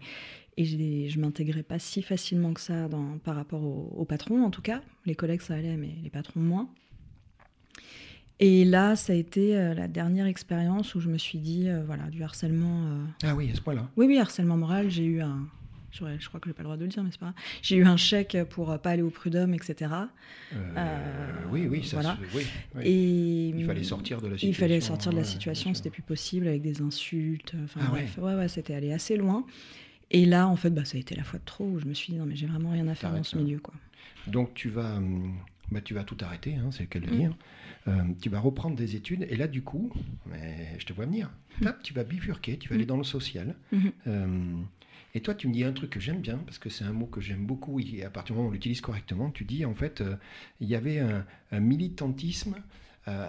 Et 0.57 1.09
je 1.09 1.19
m'intégrais 1.19 1.63
pas 1.63 1.79
si 1.79 2.01
facilement 2.01 2.53
que 2.53 2.61
ça 2.61 2.87
dans, 2.87 3.17
par 3.19 3.35
rapport 3.35 3.63
au, 3.63 3.93
au 3.97 4.05
patron 4.05 4.43
en 4.43 4.49
tout 4.51 4.61
cas. 4.61 4.81
Les 5.05 5.15
collègues 5.15 5.41
ça 5.41 5.55
allait, 5.55 5.77
mais 5.77 5.95
les 6.03 6.09
patrons 6.09 6.39
moins. 6.39 6.69
Et 8.39 8.65
là, 8.65 8.95
ça 8.95 9.13
a 9.13 9.15
été 9.15 9.55
euh, 9.55 9.73
la 9.73 9.87
dernière 9.87 10.25
expérience 10.25 10.95
où 10.95 10.99
je 10.99 11.07
me 11.07 11.17
suis 11.17 11.37
dit, 11.37 11.69
euh, 11.69 11.83
voilà, 11.85 12.03
du 12.09 12.23
harcèlement. 12.23 12.83
euh, 12.87 13.05
Ah 13.23 13.35
oui, 13.35 13.49
à 13.51 13.55
ce 13.55 13.61
point-là. 13.61 13.89
oui, 13.95 14.07
oui, 14.07 14.17
harcèlement 14.17 14.57
moral. 14.57 14.89
J'ai 14.89 15.05
eu 15.05 15.21
un. 15.21 15.47
Je 15.91 16.27
crois 16.27 16.39
que 16.39 16.49
j'ai 16.49 16.53
pas 16.53 16.63
le 16.63 16.65
droit 16.65 16.75
de 16.77 16.81
le 16.83 16.89
dire, 16.89 17.03
mais 17.03 17.11
c'est 17.11 17.19
pas 17.19 17.27
grave. 17.27 17.35
J'ai 17.61 17.75
eu 17.77 17.85
un 17.85 17.97
chèque 17.97 18.35
pour 18.49 18.71
euh, 18.71 18.79
pas 18.79 18.89
aller 18.89 19.03
au 19.03 19.11
prud'homme, 19.11 19.53
etc. 19.53 19.91
Oui, 21.51 21.67
oui, 21.69 21.83
ça 21.83 21.97
voilà. 21.97 22.15
se- 22.31 22.35
oui, 22.37 22.43
oui. 22.75 22.81
Et 22.83 23.47
Il 23.49 23.65
fallait 23.65 23.83
sortir 23.83 24.19
de 24.19 24.27
la 24.27 24.33
situation. 24.37 24.49
Il 24.49 24.55
fallait 24.55 24.81
sortir 24.81 25.11
de 25.11 25.17
la 25.17 25.21
ouais, 25.21 25.27
situation, 25.27 25.69
bien 25.69 25.75
c'était 25.75 25.91
plus 25.91 26.01
possible 26.01 26.47
avec 26.47 26.63
des 26.63 26.81
insultes. 26.81 27.53
Enfin 27.63 27.81
Ah 27.83 27.89
bref, 27.91 28.17
ouais, 28.19 28.33
ouais, 28.33 28.47
c'était 28.47 28.73
allé 28.73 28.91
assez 28.91 29.15
loin. 29.17 29.45
Et 30.13 30.25
là, 30.25 30.47
en 30.47 30.55
fait, 30.55 30.69
bah, 30.69 30.85
ça 30.85 30.97
a 30.97 30.99
été 30.99 31.15
la 31.15 31.23
fois 31.23 31.39
de 31.39 31.45
trop 31.45 31.65
où 31.65 31.79
je 31.79 31.85
me 31.85 31.93
suis 31.93 32.13
dit 32.13 32.19
non, 32.19 32.25
mais 32.25 32.35
j'ai 32.35 32.45
vraiment 32.45 32.69
rien 32.69 32.87
à 32.87 32.95
faire 32.95 33.11
dans 33.11 33.23
ce 33.23 33.37
milieu. 33.37 33.59
Quoi. 33.59 33.73
Donc 34.27 34.53
tu 34.53 34.69
vas, 34.69 34.95
hum, 34.95 35.35
bah, 35.71 35.81
tu 35.81 35.93
vas 35.93 36.03
tout 36.03 36.17
arrêter, 36.21 36.55
hein, 36.55 36.69
c'est 36.71 36.83
le 36.83 36.87
cas 36.87 36.99
de 36.99 37.05
le 37.07 37.13
mm. 37.13 37.19
dire. 37.19 37.35
Euh, 37.87 38.03
tu 38.21 38.29
vas 38.29 38.39
reprendre 38.39 38.75
des 38.75 38.95
études 38.95 39.25
et 39.29 39.35
là, 39.35 39.47
du 39.47 39.61
coup, 39.61 39.91
mais 40.25 40.75
je 40.79 40.85
te 40.85 40.93
vois 40.93 41.05
venir. 41.05 41.31
Mm. 41.61 41.69
tu 41.83 41.93
vas 41.93 42.03
bifurquer, 42.03 42.57
tu 42.57 42.69
vas 42.69 42.75
aller 42.75 42.85
mm. 42.85 42.87
dans 42.87 42.97
le 42.97 43.03
social. 43.03 43.55
Mm-hmm. 43.73 43.91
Euh, 44.07 44.55
et 45.15 45.21
toi, 45.21 45.35
tu 45.35 45.47
me 45.47 45.53
dis 45.53 45.63
un 45.63 45.73
truc 45.73 45.91
que 45.91 45.99
j'aime 45.99 46.21
bien, 46.21 46.37
parce 46.37 46.57
que 46.57 46.69
c'est 46.69 46.85
un 46.85 46.93
mot 46.93 47.05
que 47.05 47.21
j'aime 47.21 47.45
beaucoup, 47.45 47.79
et 47.79 48.03
à 48.03 48.09
partir 48.09 48.33
du 48.33 48.37
moment 48.37 48.47
où 48.47 48.51
on 48.51 48.53
l'utilise 48.53 48.81
correctement, 48.81 49.29
tu 49.29 49.43
dis, 49.43 49.65
en 49.65 49.75
fait, 49.75 50.01
euh, 50.01 50.15
il 50.59 50.67
y 50.67 50.75
avait 50.75 50.99
un, 50.99 51.25
militantisme 51.59 52.55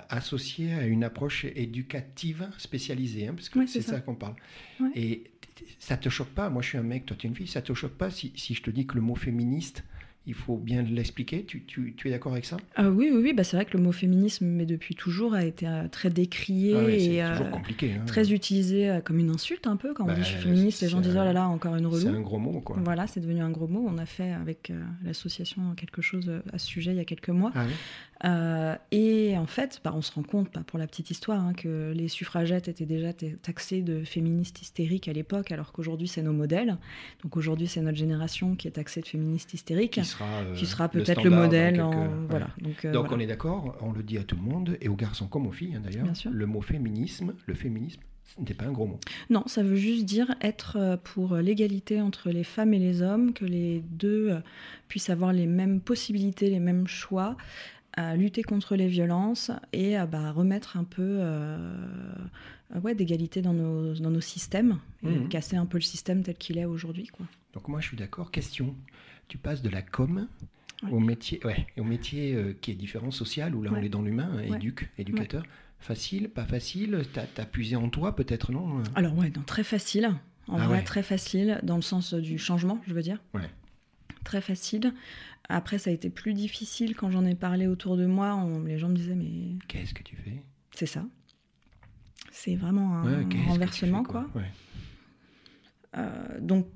associé 0.08 0.72
à 0.72 0.86
une 0.86 1.02
approche 1.02 1.44
éducative 1.44 2.48
spécialisée, 2.58 3.26
hein, 3.26 3.34
parce 3.34 3.48
que 3.48 3.66
c'est 3.66 3.82
ça, 3.82 4.00
qu'on 4.00 4.14
parle. 4.14 4.36
Et 4.94 5.24
ça 5.78 5.96
te 5.96 6.08
choque 6.08 6.28
pas, 6.28 6.50
moi 6.50 6.62
je 6.62 6.68
suis 6.68 6.78
un 6.78 6.82
mec, 6.82 7.06
toi 7.06 7.16
tu 7.18 7.26
es 7.26 7.30
une 7.30 7.36
fille, 7.36 7.46
ça 7.46 7.62
te 7.62 7.72
choque 7.74 7.94
pas 7.94 8.10
si, 8.10 8.32
si 8.36 8.54
je 8.54 8.62
te 8.62 8.70
dis 8.70 8.86
que 8.86 8.94
le 8.94 9.00
mot 9.00 9.14
féministe 9.14 9.84
il 10.26 10.34
faut 10.34 10.56
bien 10.56 10.82
l'expliquer. 10.82 11.44
Tu, 11.44 11.64
tu, 11.64 11.94
tu, 11.96 12.08
es 12.08 12.10
d'accord 12.10 12.32
avec 12.32 12.44
ça? 12.44 12.56
Ah 12.76 12.88
Oui, 12.88 13.10
oui, 13.12 13.20
oui. 13.22 13.32
Bah, 13.34 13.44
c'est 13.44 13.56
vrai 13.56 13.66
que 13.66 13.76
le 13.76 13.82
mot 13.82 13.92
féminisme, 13.92 14.46
mais 14.46 14.64
depuis 14.64 14.94
toujours, 14.94 15.34
a 15.34 15.44
été 15.44 15.68
euh, 15.68 15.86
très 15.88 16.08
décrié 16.08 16.74
ah 16.76 16.88
et 16.88 17.22
euh, 17.22 17.50
compliqué, 17.50 17.92
hein. 17.92 18.04
très 18.06 18.32
utilisé 18.32 18.88
euh, 18.88 19.00
comme 19.00 19.18
une 19.18 19.30
insulte 19.30 19.66
un 19.66 19.76
peu. 19.76 19.92
Quand 19.92 20.04
on 20.04 20.06
bah, 20.06 20.14
dit 20.14 20.22
je 20.22 20.28
suis 20.28 20.38
féministe, 20.38 20.80
les 20.80 20.88
gens 20.88 21.00
disent 21.00 21.12
oh 21.12 21.24
là 21.24 21.32
là, 21.32 21.48
encore 21.48 21.76
une 21.76 21.86
relou. 21.86 22.00
C'est 22.00 22.08
un 22.08 22.20
gros 22.20 22.38
mot, 22.38 22.60
quoi. 22.60 22.76
Voilà, 22.82 23.06
c'est 23.06 23.20
devenu 23.20 23.42
un 23.42 23.50
gros 23.50 23.68
mot. 23.68 23.84
On 23.86 23.98
a 23.98 24.06
fait 24.06 24.32
avec 24.32 24.72
l'association 25.04 25.74
quelque 25.76 26.00
chose 26.00 26.30
à 26.52 26.58
ce 26.58 26.66
sujet 26.66 26.92
il 26.92 26.96
y 26.96 27.00
a 27.00 27.04
quelques 27.04 27.30
mois. 27.30 27.52
Ah 27.54 27.66
euh, 28.24 28.74
et 28.90 29.36
en 29.36 29.46
fait, 29.46 29.80
bah, 29.84 29.92
on 29.94 30.00
se 30.00 30.12
rend 30.12 30.22
compte, 30.22 30.48
pas 30.48 30.62
pour 30.62 30.78
la 30.78 30.86
petite 30.86 31.10
histoire, 31.10 31.40
hein, 31.40 31.52
que 31.52 31.92
les 31.94 32.08
suffragettes 32.08 32.68
étaient 32.68 32.86
déjà 32.86 33.12
taxées 33.12 33.82
de 33.82 34.02
féministes 34.02 34.62
hystériques 34.62 35.08
à 35.08 35.12
l'époque, 35.12 35.52
alors 35.52 35.72
qu'aujourd'hui 35.72 36.08
c'est 36.08 36.22
nos 36.22 36.32
modèles. 36.32 36.78
Donc 37.22 37.36
aujourd'hui 37.36 37.66
c'est 37.66 37.82
notre 37.82 37.98
génération 37.98 38.56
qui 38.56 38.66
est 38.66 38.72
taxée 38.72 39.02
de 39.02 39.06
féministes 39.06 39.52
hystériques, 39.52 40.00
qui 40.00 40.04
sera, 40.04 40.84
euh, 40.84 40.88
peut-être 40.88 41.22
le, 41.22 41.30
modèle. 41.30 41.84
Voilà. 42.30 42.48
Donc, 42.60 42.84
euh, 42.84 43.04
on 43.10 43.20
est 43.20 43.26
d'accord, 43.26 43.76
on 43.80 43.92
le 43.92 44.02
dit 44.02 44.16
à 44.16 44.24
tout 44.24 44.36
le 44.36 44.42
monde, 44.42 44.78
et 44.80 44.88
aux 44.88 44.96
garçons 44.96 45.26
comme 45.26 45.46
aux 45.46 45.52
filles 45.52 45.74
hein, 45.76 45.82
d'ailleurs, 45.84 46.06
le 46.30 46.46
mot 46.46 46.62
féminisme, 46.62 47.34
le 47.46 47.54
féminisme, 47.54 48.00
ce 48.24 48.40
n'est 48.40 48.54
pas 48.54 48.64
un 48.64 48.72
gros 48.72 48.86
mot. 48.86 48.98
Non, 49.28 49.44
ça 49.46 49.62
veut 49.62 49.76
juste 49.76 50.06
dire 50.06 50.34
être 50.40 50.98
pour 51.04 51.36
l'égalité 51.36 52.00
entre 52.00 52.30
les 52.30 52.42
femmes 52.42 52.72
et 52.72 52.78
les 52.78 53.02
hommes, 53.02 53.34
que 53.34 53.44
les 53.44 53.80
deux 53.90 54.38
puissent 54.88 55.10
avoir 55.10 55.34
les 55.34 55.46
mêmes 55.46 55.80
possibilités, 55.80 56.48
les 56.48 56.58
mêmes 56.58 56.86
choix, 56.86 57.36
à 57.96 58.16
lutter 58.16 58.42
contre 58.42 58.76
les 58.76 58.88
violences 58.88 59.50
et 59.72 59.96
à 59.96 60.06
bah, 60.06 60.32
remettre 60.32 60.76
un 60.76 60.84
peu 60.84 61.18
euh, 61.20 61.74
ouais, 62.82 62.94
d'égalité 62.94 63.42
dans 63.42 63.52
nos, 63.52 63.94
dans 63.94 64.10
nos 64.10 64.20
systèmes 64.20 64.78
et 65.02 65.08
mhm. 65.08 65.28
casser 65.28 65.56
un 65.56 65.66
peu 65.66 65.78
le 65.78 65.82
système 65.82 66.22
tel 66.22 66.36
qu'il 66.36 66.58
est 66.58 66.64
aujourd'hui. 66.64 67.06
Quoi. 67.06 67.26
Donc 67.52 67.68
moi 67.68 67.80
je 67.80 67.88
suis 67.88 67.96
d'accord. 67.96 68.30
Question, 68.30 68.74
tu 69.28 69.38
passes 69.38 69.62
de 69.62 69.70
la 69.70 69.82
com 69.82 70.26
au 70.90 71.00
métier, 71.00 71.40
ouais, 71.44 71.66
au 71.78 71.84
métier 71.84 72.34
euh, 72.34 72.54
qui 72.60 72.70
est 72.70 72.74
différent, 72.74 73.10
social, 73.10 73.54
où 73.54 73.62
là 73.62 73.70
on 73.72 73.82
est 73.82 73.88
dans 73.88 74.02
l'humain, 74.02 74.38
éduque, 74.42 74.90
éducateur. 74.98 75.44
Facile, 75.78 76.30
pas 76.30 76.44
facile? 76.44 77.02
T'as 77.12 77.26
as 77.36 77.46
puisé 77.46 77.76
en 77.76 77.88
toi 77.88 78.16
peut-être, 78.16 78.52
non 78.52 78.82
Alors 78.94 79.16
ouais, 79.16 79.30
non, 79.34 79.42
très 79.42 79.64
facile. 79.64 80.14
En 80.48 80.58
ah 80.58 80.66
vrai, 80.66 80.82
très 80.82 81.02
facile, 81.02 81.60
dans 81.62 81.76
le 81.76 81.82
sens 81.82 82.14
du 82.14 82.38
changement, 82.38 82.80
je 82.86 82.94
veux 82.94 83.02
dire. 83.02 83.18
Ouais. 83.32 83.48
Très 84.24 84.40
facile. 84.40 84.92
Après, 85.48 85.78
ça 85.78 85.90
a 85.90 85.92
été 85.92 86.10
plus 86.10 86.34
difficile 86.34 86.96
quand 86.96 87.10
j'en 87.10 87.24
ai 87.24 87.34
parlé 87.34 87.66
autour 87.66 87.96
de 87.96 88.06
moi. 88.06 88.46
les 88.66 88.78
gens 88.78 88.88
me 88.88 88.96
disaient, 88.96 89.14
mais. 89.14 89.56
Qu'est-ce 89.68 89.94
que 89.94 90.02
tu 90.02 90.16
fais? 90.16 90.42
C'est 90.72 90.86
ça. 90.86 91.04
C'est 92.32 92.56
vraiment 92.56 92.98
un 92.98 93.28
renversement, 93.46 94.02
quoi? 94.02 94.28
Euh, 95.96 96.40
donc, 96.40 96.66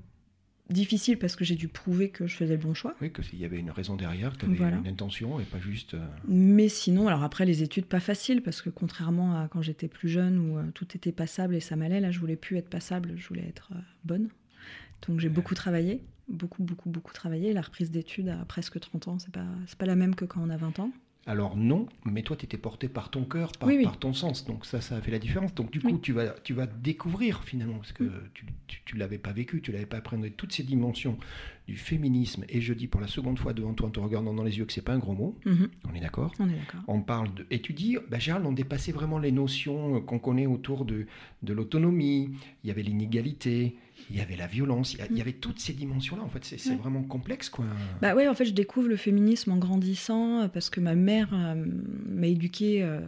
difficile 0.69 1.17
parce 1.17 1.35
que 1.35 1.43
j'ai 1.43 1.55
dû 1.55 1.67
prouver 1.67 2.09
que 2.09 2.27
je 2.27 2.35
faisais 2.35 2.55
le 2.55 2.61
bon 2.61 2.73
choix. 2.73 2.95
Oui, 3.01 3.11
qu'il 3.11 3.39
y 3.39 3.43
avait 3.43 3.57
une 3.57 3.71
raison 3.71 3.95
derrière, 3.95 4.37
que 4.37 4.45
tu 4.45 4.63
avais 4.63 4.77
une 4.77 4.87
intention 4.87 5.39
et 5.39 5.43
pas 5.43 5.59
juste. 5.59 5.95
Euh, 5.95 6.07
mais 6.27 6.69
sinon, 6.69 7.07
alors 7.07 7.23
après, 7.23 7.45
les 7.45 7.63
études, 7.63 7.85
pas 7.85 7.99
faciles 7.99 8.41
parce 8.41 8.61
que 8.61 8.69
contrairement 8.69 9.35
à 9.35 9.47
quand 9.49 9.61
j'étais 9.61 9.87
plus 9.87 10.07
jeune 10.07 10.37
où 10.39 10.57
euh, 10.57 10.63
tout 10.73 10.87
était 10.95 11.11
passable 11.11 11.55
et 11.55 11.59
ça 11.59 11.75
m'allait, 11.75 11.99
là, 11.99 12.11
je 12.11 12.19
voulais 12.19 12.37
plus 12.37 12.57
être 12.57 12.69
passable, 12.69 13.13
je 13.17 13.27
voulais 13.27 13.47
être 13.47 13.71
bonne. 14.05 14.29
Donc, 15.07 15.19
j'ai 15.19 15.29
beaucoup 15.29 15.55
travaillé 15.55 16.03
beaucoup, 16.29 16.63
beaucoup, 16.63 16.89
beaucoup 16.89 17.13
travaillé. 17.13 17.53
La 17.53 17.61
reprise 17.61 17.91
d'études 17.91 18.29
à 18.29 18.45
presque 18.45 18.79
30 18.79 19.07
ans, 19.07 19.19
c'est 19.19 19.31
pas, 19.31 19.45
pas 19.77 19.85
la 19.85 19.95
même 19.95 20.15
que 20.15 20.25
quand 20.25 20.41
on 20.41 20.49
a 20.49 20.57
20 20.57 20.79
ans. 20.79 20.91
Alors 21.25 21.57
non, 21.57 21.87
mais 22.05 22.23
toi, 22.23 22.35
tu 22.35 22.45
étais 22.45 22.57
porté 22.57 22.87
par 22.87 23.11
ton 23.11 23.23
cœur, 23.23 23.51
par, 23.51 23.69
par, 23.83 23.99
ton 23.99 24.13
sens. 24.13 24.45
Donc 24.45 24.65
ça, 24.65 24.81
ça 24.81 24.95
a 24.95 25.01
fait 25.01 25.11
la 25.11 25.19
différence. 25.19 25.53
Donc 25.53 25.69
du 25.69 25.79
coup, 25.79 25.97
tu, 25.99 26.11
vas, 26.11 26.29
tu 26.43 26.53
vas 26.53 26.65
découvrir 26.65 27.43
finalement, 27.43 27.75
parce 27.75 27.91
que 27.91 28.09
tu 28.65 28.95
ne 28.95 28.99
l'avais 28.99 29.19
pas 29.19 29.31
vécu, 29.31 29.61
tu 29.61 29.71
l'avais 29.71 29.85
pas 29.85 29.97
appris 29.97 30.31
toutes 30.31 30.53
ces 30.53 30.63
dimensions 30.63 31.17
du 31.69 31.77
féminisme. 31.77 32.45
Et 32.49 32.61
je 32.61 32.73
dis 32.73 32.87
pour 32.87 32.99
la 32.99 33.05
seconde 33.05 33.37
fois 33.37 33.53
devant 33.53 33.73
toi 33.73 33.87
en 33.87 33.91
te 33.91 33.99
regardant 33.99 34.33
dans 34.33 34.43
les 34.43 34.57
yeux 34.57 34.65
que 34.65 34.73
c'est 34.73 34.81
pas 34.81 34.93
un 34.93 34.97
gros 34.97 35.13
mot. 35.13 35.37
Mhm. 35.45 35.69
On 35.87 35.93
est 35.93 35.99
d'accord? 35.99 36.33
On 36.39 36.49
est 36.49 36.55
d'accord. 36.55 36.81
On 36.87 37.01
parle 37.01 37.31
de... 37.35 37.45
Et 37.51 37.61
tu 37.61 37.73
dis, 37.73 37.95
bah, 38.09 38.17
Gérald, 38.17 38.43
on 38.47 38.51
dépassait 38.51 38.91
vraiment 38.91 39.19
les 39.19 39.31
notions 39.31 40.01
qu'on 40.01 40.17
connaît 40.17 40.47
autour 40.47 40.83
de, 40.83 41.05
de 41.43 41.53
l'autonomie. 41.53 42.31
Il 42.63 42.67
y 42.67 42.71
avait 42.71 42.81
l'inégalité, 42.81 43.75
il 44.09 44.17
y 44.17 44.19
avait 44.19 44.35
la 44.35 44.47
violence, 44.47 44.95
il 44.95 45.15
y, 45.15 45.21
avait 45.21 45.33
toutes 45.33 45.59
ces 45.59 45.73
dimensions-là. 45.73 46.23
En 46.23 46.29
fait, 46.29 46.43
c'est 46.43 46.75
vraiment 46.75 47.03
complexe, 47.03 47.49
quoi. 47.49 47.65
Bah 48.01 48.15
ouais, 48.15 48.27
en 48.27 48.33
fait, 48.33 48.45
je 48.45 48.53
découvre 48.53 48.87
le 48.87 48.95
féminisme 48.95 49.51
en 49.51 49.57
grandissant 49.57 50.41
euh, 50.41 50.47
parce 50.47 50.71
que 50.71 50.79
ma 50.79 50.95
mère 50.95 51.29
euh, 51.33 51.53
m'a 52.07 52.27
éduquée 52.27 52.81
euh, 52.81 52.99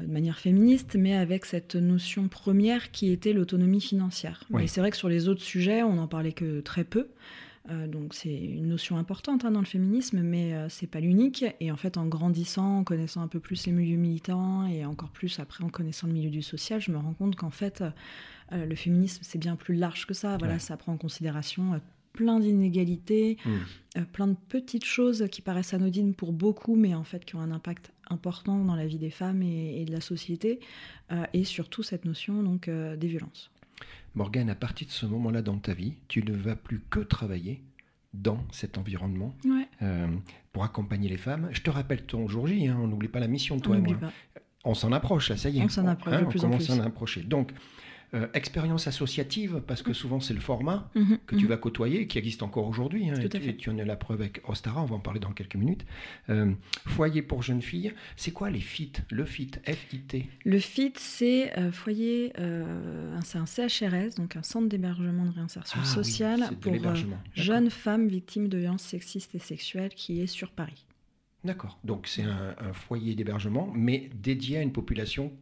de 0.00 0.10
manière 0.10 0.40
féministe, 0.40 0.96
mais 0.98 1.14
avec 1.14 1.44
cette 1.44 1.76
notion 1.76 2.26
première 2.26 2.90
qui 2.90 3.12
était 3.12 3.32
l'autonomie 3.32 3.80
financière. 3.80 4.42
Et 4.58 4.66
c'est 4.66 4.80
vrai 4.80 4.90
que 4.90 4.96
sur 4.96 5.08
les 5.08 5.28
autres 5.28 5.42
sujets, 5.42 5.84
on 5.84 5.94
n'en 5.94 6.08
parlait 6.08 6.32
que 6.32 6.60
très 6.60 6.82
peu. 6.82 7.06
Donc 7.68 8.12
c'est 8.12 8.34
une 8.34 8.68
notion 8.68 8.98
importante 8.98 9.44
hein, 9.44 9.50
dans 9.50 9.60
le 9.60 9.66
féminisme, 9.66 10.20
mais 10.20 10.52
c'est 10.68 10.86
pas 10.86 11.00
l'unique. 11.00 11.44
Et 11.60 11.72
en 11.72 11.76
fait, 11.76 11.96
en 11.96 12.06
grandissant, 12.06 12.80
en 12.80 12.84
connaissant 12.84 13.22
un 13.22 13.28
peu 13.28 13.40
plus 13.40 13.66
les 13.66 13.72
milieux 13.72 13.96
militants 13.96 14.66
et 14.66 14.84
encore 14.84 15.10
plus 15.10 15.40
après 15.40 15.64
en 15.64 15.70
connaissant 15.70 16.06
le 16.06 16.12
milieu 16.12 16.30
du 16.30 16.42
social, 16.42 16.80
je 16.80 16.90
me 16.90 16.98
rends 16.98 17.14
compte 17.14 17.36
qu'en 17.36 17.50
fait, 17.50 17.82
euh, 18.52 18.66
le 18.66 18.74
féminisme, 18.74 19.22
c'est 19.22 19.38
bien 19.38 19.56
plus 19.56 19.74
large 19.74 20.06
que 20.06 20.14
ça. 20.14 20.36
Voilà, 20.38 20.58
ça 20.58 20.76
prend 20.76 20.92
en 20.92 20.96
considération 20.96 21.74
euh, 21.74 21.78
plein 22.12 22.38
d'inégalités, 22.38 23.38
euh, 23.96 24.02
plein 24.12 24.28
de 24.28 24.36
petites 24.48 24.84
choses 24.84 25.26
qui 25.32 25.42
paraissent 25.42 25.74
anodines 25.74 26.14
pour 26.14 26.32
beaucoup, 26.32 26.76
mais 26.76 26.94
en 26.94 27.02
fait 27.02 27.24
qui 27.24 27.34
ont 27.34 27.40
un 27.40 27.50
impact 27.50 27.90
important 28.08 28.62
dans 28.62 28.76
la 28.76 28.86
vie 28.86 28.98
des 28.98 29.10
femmes 29.10 29.42
et, 29.42 29.84
de 29.84 29.90
la 29.90 30.00
société, 30.00 30.60
et 31.32 31.42
surtout 31.42 31.82
cette 31.82 32.04
notion 32.04 32.42
donc 32.42 32.68
des 32.68 33.08
violences. 33.08 33.50
Morgane, 34.14 34.50
à 34.50 34.54
partir 34.54 34.86
de 34.86 34.92
ce 34.92 35.06
moment-là 35.06 35.42
dans 35.42 35.58
ta 35.58 35.74
vie, 35.74 35.94
tu 36.08 36.22
ne 36.22 36.32
vas 36.32 36.56
plus 36.56 36.80
que 36.90 37.00
travailler 37.00 37.62
dans 38.12 38.38
cet 38.52 38.78
environnement 38.78 39.34
pour 40.52 40.64
accompagner 40.64 41.08
les 41.08 41.16
femmes. 41.16 41.48
Je 41.50 41.62
te 41.62 41.70
rappelle 41.70 42.04
ton 42.04 42.28
jour 42.28 42.46
J, 42.46 42.68
hein, 42.68 42.78
on 42.80 42.86
n'oublie 42.86 43.08
pas 43.08 43.20
la 43.20 43.28
mission 43.28 43.56
de 43.56 43.60
toi 43.60 43.76
on 43.76 43.84
et 43.84 43.94
moi. 43.94 43.96
On 44.64 44.74
s'en 44.74 44.92
approche, 44.92 45.32
ça 45.32 45.48
y 45.48 45.58
est. 45.58 45.62
On 45.62 45.68
s'en 45.68 45.86
approche 45.86 46.14
hein, 46.14 46.26
on 46.26 46.38
commence 46.38 46.70
à 46.70 46.84
approcher. 46.84 47.22
Donc, 47.22 47.52
euh, 48.14 48.26
expérience 48.34 48.86
associative, 48.86 49.62
parce 49.66 49.82
que 49.82 49.92
souvent 49.92 50.20
c'est 50.20 50.34
le 50.34 50.40
format 50.40 50.90
mhm, 50.94 51.18
que 51.26 51.36
tu 51.36 51.44
mhm. 51.44 51.48
vas 51.48 51.56
côtoyer, 51.56 52.06
qui 52.06 52.18
existe 52.18 52.42
encore 52.42 52.66
aujourd'hui. 52.66 53.10
Hein, 53.10 53.14
et 53.20 53.56
tu, 53.56 53.70
en 53.70 53.76
es 53.76 53.84
la 53.84 53.96
preuve 53.96 54.20
avec 54.20 54.40
Ostara, 54.48 54.82
on 54.82 54.86
va 54.86 54.96
en 54.96 55.00
parler 55.00 55.20
dans 55.20 55.32
quelques 55.32 55.56
minutes. 55.56 55.84
Euh, 56.30 56.52
foyer 56.86 57.22
pour 57.22 57.42
jeunes 57.42 57.62
filles, 57.62 57.92
c'est 58.16 58.30
quoi 58.30 58.50
les 58.50 58.60
FIT 58.60 58.92
Le 59.10 59.24
FIT, 59.24 59.58
F-I-T 59.66 60.28
Le 60.44 60.58
FIT, 60.58 60.92
c'est 60.96 61.58
euh, 61.58 61.72
foyer, 61.72 62.32
c'est 63.24 63.38
un 63.38 63.46
CHRS, 63.46 64.14
donc 64.16 64.36
un 64.36 64.42
centre 64.42 64.68
d'hébergement 64.68 65.26
de 65.26 65.32
réinsertion 65.32 65.80
ah 65.82 65.86
sociale 65.86 66.50
pour 66.60 66.74
jeunes 67.34 67.70
femmes 67.70 68.08
victimes 68.08 68.48
de 68.48 68.58
violences 68.58 68.82
sexistes 68.82 69.34
et 69.34 69.38
sexuelles 69.38 69.94
qui 69.94 70.20
est 70.20 70.26
sur 70.26 70.50
Paris. 70.50 70.86
D'accord. 71.44 71.78
Donc 71.84 72.06
c'est 72.06 72.22
un, 72.22 72.54
foyer 72.72 73.14
d'hébergement, 73.14 73.70
mais 73.74 74.08
dédié 74.14 74.58
à 74.58 74.62
une 74.62 74.72
population 74.72 75.32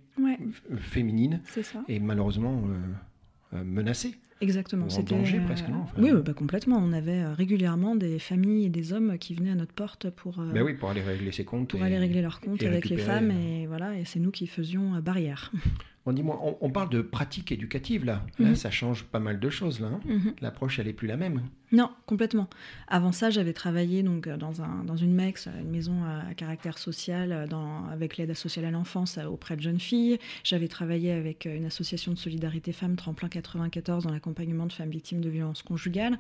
féminine 0.80 1.40
et 1.88 1.98
malheureusement 1.98 2.62
euh, 2.66 3.56
euh, 3.56 3.64
menacée. 3.64 4.14
Exactement. 4.40 4.88
En 4.88 5.02
danger 5.02 5.38
presque, 5.38 5.68
non 5.68 5.86
Oui, 5.98 6.10
bah, 6.24 6.32
complètement. 6.32 6.78
On 6.78 6.92
avait 6.92 7.20
euh, 7.20 7.32
régulièrement 7.32 7.94
des 7.94 8.18
familles 8.18 8.66
et 8.66 8.70
des 8.70 8.92
hommes 8.92 9.16
qui 9.16 9.34
venaient 9.34 9.52
à 9.52 9.54
notre 9.54 9.72
porte 9.72 10.10
pour. 10.10 10.42
Ben 10.52 10.62
oui, 10.62 10.74
pour 10.74 10.90
aller 10.90 11.00
régler 11.00 11.30
ses 11.30 11.44
comptes. 11.44 11.68
Pour 11.68 11.82
aller 11.82 11.98
régler 11.98 12.22
leurs 12.22 12.40
comptes 12.40 12.62
avec 12.62 12.88
les 12.88 12.98
femmes 12.98 13.30
et 13.30 13.66
voilà. 13.66 13.96
Et 13.98 14.04
c'est 14.04 14.18
nous 14.18 14.32
qui 14.32 14.46
faisions 14.46 14.98
barrière. 15.00 15.52
On, 16.04 16.12
dit, 16.12 16.24
on, 16.26 16.56
on, 16.60 16.70
parle 16.70 16.88
de 16.88 17.00
pratique 17.00 17.52
éducative 17.52 18.04
là. 18.04 18.26
Là, 18.40 18.48
mhm. 18.48 18.56
ça 18.56 18.72
change 18.72 19.04
pas 19.04 19.20
mal 19.20 19.38
de 19.38 19.50
choses 19.50 19.78
là. 19.78 19.86
Hein. 19.86 20.00
Mhm. 20.04 20.34
L'approche, 20.40 20.80
elle 20.80 20.88
est 20.88 20.92
plus 20.92 21.06
la 21.06 21.16
même. 21.16 21.42
Non, 21.72 21.90
complètement. 22.06 22.48
Avant 22.86 23.12
ça, 23.12 23.30
j'avais 23.30 23.52
travaillé 23.52 24.02
donc 24.02 24.28
dans, 24.28 24.62
un, 24.62 24.84
dans 24.84 24.96
une 24.96 25.14
MEX, 25.14 25.48
une 25.60 25.70
maison 25.70 26.04
à, 26.04 26.34
caractère 26.34 26.78
social, 26.78 27.46
dans, 27.48 27.86
avec 27.86 28.16
l'aide 28.16 28.34
sociale 28.34 28.66
à 28.66 28.70
l'enfance 28.70 29.18
auprès 29.18 29.56
de 29.56 29.62
jeunes 29.62 29.80
filles. 29.80 30.18
J'avais 30.44 30.68
travaillé 30.68 31.12
avec 31.12 31.46
une 31.46 31.64
association 31.64 32.12
de 32.12 32.18
solidarité 32.18 32.72
femmes 32.72 32.96
Tremplin 32.96 33.28
94 33.28 34.04
dans 34.04 34.12
l'accompagnement 34.12 34.66
de 34.66 34.72
femmes 34.72 34.90
victimes 34.90 35.20
de 35.20 35.30
violences 35.30 35.62
conjugales. 35.62 36.18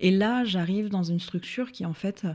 Et 0.00 0.10
là, 0.10 0.44
j'arrive 0.44 0.88
dans 0.88 1.02
une 1.02 1.20
structure 1.20 1.72
qui 1.72 1.84
en 1.84 1.94
fait 1.94 2.26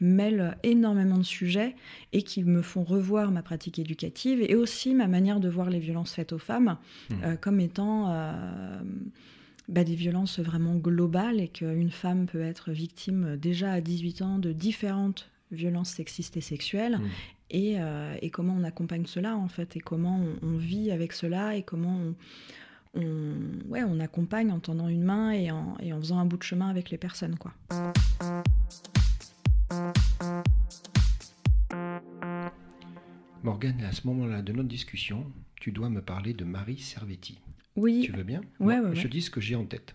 mêle 0.00 0.56
énormément 0.62 1.18
de 1.18 1.22
sujets 1.22 1.76
et 2.12 2.22
qui 2.22 2.42
me 2.42 2.62
font 2.62 2.84
revoir 2.84 3.30
ma 3.30 3.42
pratique 3.42 3.78
éducative 3.78 4.42
et 4.42 4.54
aussi 4.54 4.94
ma 4.94 5.06
manière 5.06 5.40
de 5.40 5.48
voir 5.48 5.70
les 5.70 5.78
violences 5.78 6.14
faites 6.14 6.32
aux 6.32 6.38
femmes 6.38 6.76
mmh. 7.10 7.14
euh, 7.24 7.36
comme 7.36 7.60
étant 7.60 8.10
euh, 8.10 8.80
bah, 9.70 9.84
des 9.84 9.94
violences 9.94 10.38
vraiment 10.40 10.74
globales 10.76 11.40
et 11.40 11.48
qu'une 11.48 11.90
femme 11.90 12.26
peut 12.26 12.42
être 12.42 12.70
victime 12.72 13.36
déjà 13.36 13.72
à 13.72 13.80
18 13.80 14.22
ans 14.22 14.38
de 14.38 14.52
différentes 14.52 15.30
violences 15.52 15.90
sexistes 15.90 16.36
et 16.36 16.40
sexuelles 16.40 16.98
Mm. 16.98 17.08
et, 17.50 17.74
euh, 17.80 18.14
et 18.22 18.30
comment 18.30 18.54
on 18.56 18.62
accompagne 18.64 19.06
cela 19.06 19.36
en 19.36 19.48
fait 19.48 19.76
et 19.76 19.80
comment 19.80 20.20
on, 20.42 20.46
on 20.46 20.56
vit 20.56 20.90
avec 20.92 21.12
cela 21.12 21.56
et 21.56 21.62
comment 21.62 21.96
on, 22.94 23.00
on, 23.00 23.34
ouais, 23.68 23.82
on 23.84 23.98
accompagne 24.00 24.52
en 24.52 24.60
tendant 24.60 24.88
une 24.88 25.02
main 25.02 25.30
et 25.32 25.50
en, 25.50 25.76
et 25.80 25.92
en 25.92 25.98
faisant 25.98 26.18
un 26.18 26.24
bout 26.26 26.36
de 26.36 26.42
chemin 26.44 26.68
avec 26.68 26.90
les 26.90 26.98
personnes 26.98 27.36
quoi. 27.36 27.52
Morgane, 33.42 33.82
à 33.84 33.92
ce 33.92 34.06
moment-là 34.06 34.42
de 34.42 34.52
notre 34.52 34.68
discussion, 34.68 35.26
tu 35.56 35.72
dois 35.72 35.88
me 35.88 36.02
parler 36.02 36.34
de 36.34 36.44
Marie 36.44 36.78
Servetti. 36.78 37.38
Oui, 37.76 38.02
Tu 38.04 38.12
veux 38.12 38.24
bien 38.24 38.40
Ouais, 38.58 38.78
Moi, 38.80 38.90
ouais, 38.90 38.96
Je 38.96 39.02
ouais. 39.04 39.08
dis 39.08 39.22
ce 39.22 39.30
que 39.30 39.40
j'ai 39.40 39.54
en 39.54 39.64
tête. 39.64 39.94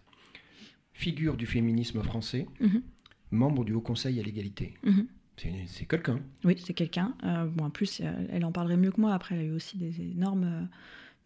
Figure 0.94 1.36
du 1.36 1.46
féminisme 1.46 2.02
français, 2.04 2.48
Mhm. 2.62 2.82
membre 3.32 3.66
du 3.66 3.74
Haut 3.74 3.82
Conseil 3.82 4.20
à 4.20 4.24
l'égalité. 4.24 4.76
Mhm. 4.84 5.08
C'est 5.38 5.52
c'est 5.68 5.86
quelqu'un. 5.86 6.22
oui 6.46 6.56
c'est 6.66 6.74
quelqu'un. 6.74 7.14
Euh, 7.26 7.46
bon 7.48 7.66
en 7.66 7.70
plus 7.70 8.02
elle 8.30 8.46
en 8.46 8.54
parlerait 8.54 8.78
mieux 8.78 8.92
que 8.92 9.02
moi. 9.02 9.14
Après 9.14 9.36
elle 9.36 9.42
a 9.42 9.44
eu 9.46 9.52
aussi 9.52 9.78
des 9.78 10.02
énormes 10.02 10.44
euh, 10.46 10.66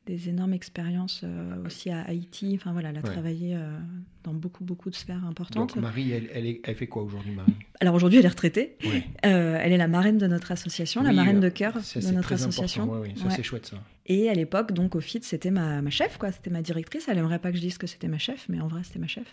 des 0.09 0.27
énormes 0.29 0.53
expériences 0.53 1.21
euh, 1.23 1.65
aussi 1.65 1.91
à 1.91 2.01
Haïti. 2.01 2.53
Enfin 2.55 2.71
voilà, 2.73 2.89
elle 2.89 2.97
a 2.97 3.01
Ouais. 3.01 3.11
travaillé 3.11 3.55
euh, 3.55 3.77
dans 4.23 4.33
beaucoup 4.33 4.63
beaucoup 4.63 4.89
de 4.89 4.95
sphères 4.95 5.23
importantes. 5.23 5.75
Donc 5.75 5.81
Marie, 5.81 6.11
elle, 6.11 6.29
elle, 6.33 6.45
est- 6.47 6.61
elle 6.63 6.75
fait 6.75 6.87
quoi 6.87 7.03
aujourd'hui, 7.03 7.31
Marie? 7.31 7.53
Alors 7.79 7.93
aujourd'hui 7.93 8.17
elle 8.19 8.25
est 8.25 8.29
retraitée. 8.29 8.75
Ouais. 8.85 9.03
Euh, 9.25 9.57
elle 9.61 9.71
est 9.71 9.77
la 9.77 9.87
marraine 9.87 10.17
de 10.17 10.25
notre 10.27 10.51
association, 10.51 11.03
la 11.03 11.11
marraine 11.11 11.39
de 11.39 11.49
cœur 11.49 11.79
Ça, 11.81 11.99
de 11.99 12.07
notre 12.15 12.33
association. 12.33 12.89
Ouais, 12.91 13.13
ça, 13.15 13.29
c'est 13.29 13.43
chouette, 13.43 13.67
ça. 13.67 13.77
Et 14.07 14.27
à 14.29 14.33
l'époque, 14.33 14.71
donc 14.73 14.95
au 14.95 14.99
FIT, 14.99 15.21
c'était 15.23 15.51
ma, 15.51 15.81
ma 15.83 15.91
chef, 15.91 16.17
quoi. 16.17 16.31
C'était 16.31 16.49
ma 16.49 16.63
directrice. 16.63 17.07
Elle 17.07 17.19
aimerait 17.19 17.37
pas 17.37 17.51
que 17.51 17.57
je 17.57 17.61
dise 17.61 17.77
que 17.77 17.85
c'était 17.85 18.07
ma 18.07 18.17
chef, 18.17 18.47
mais 18.49 18.59
en 18.59 18.67
vrai, 18.67 18.81
c'était 18.83 18.97
ma 18.97 19.05
chef. 19.07 19.27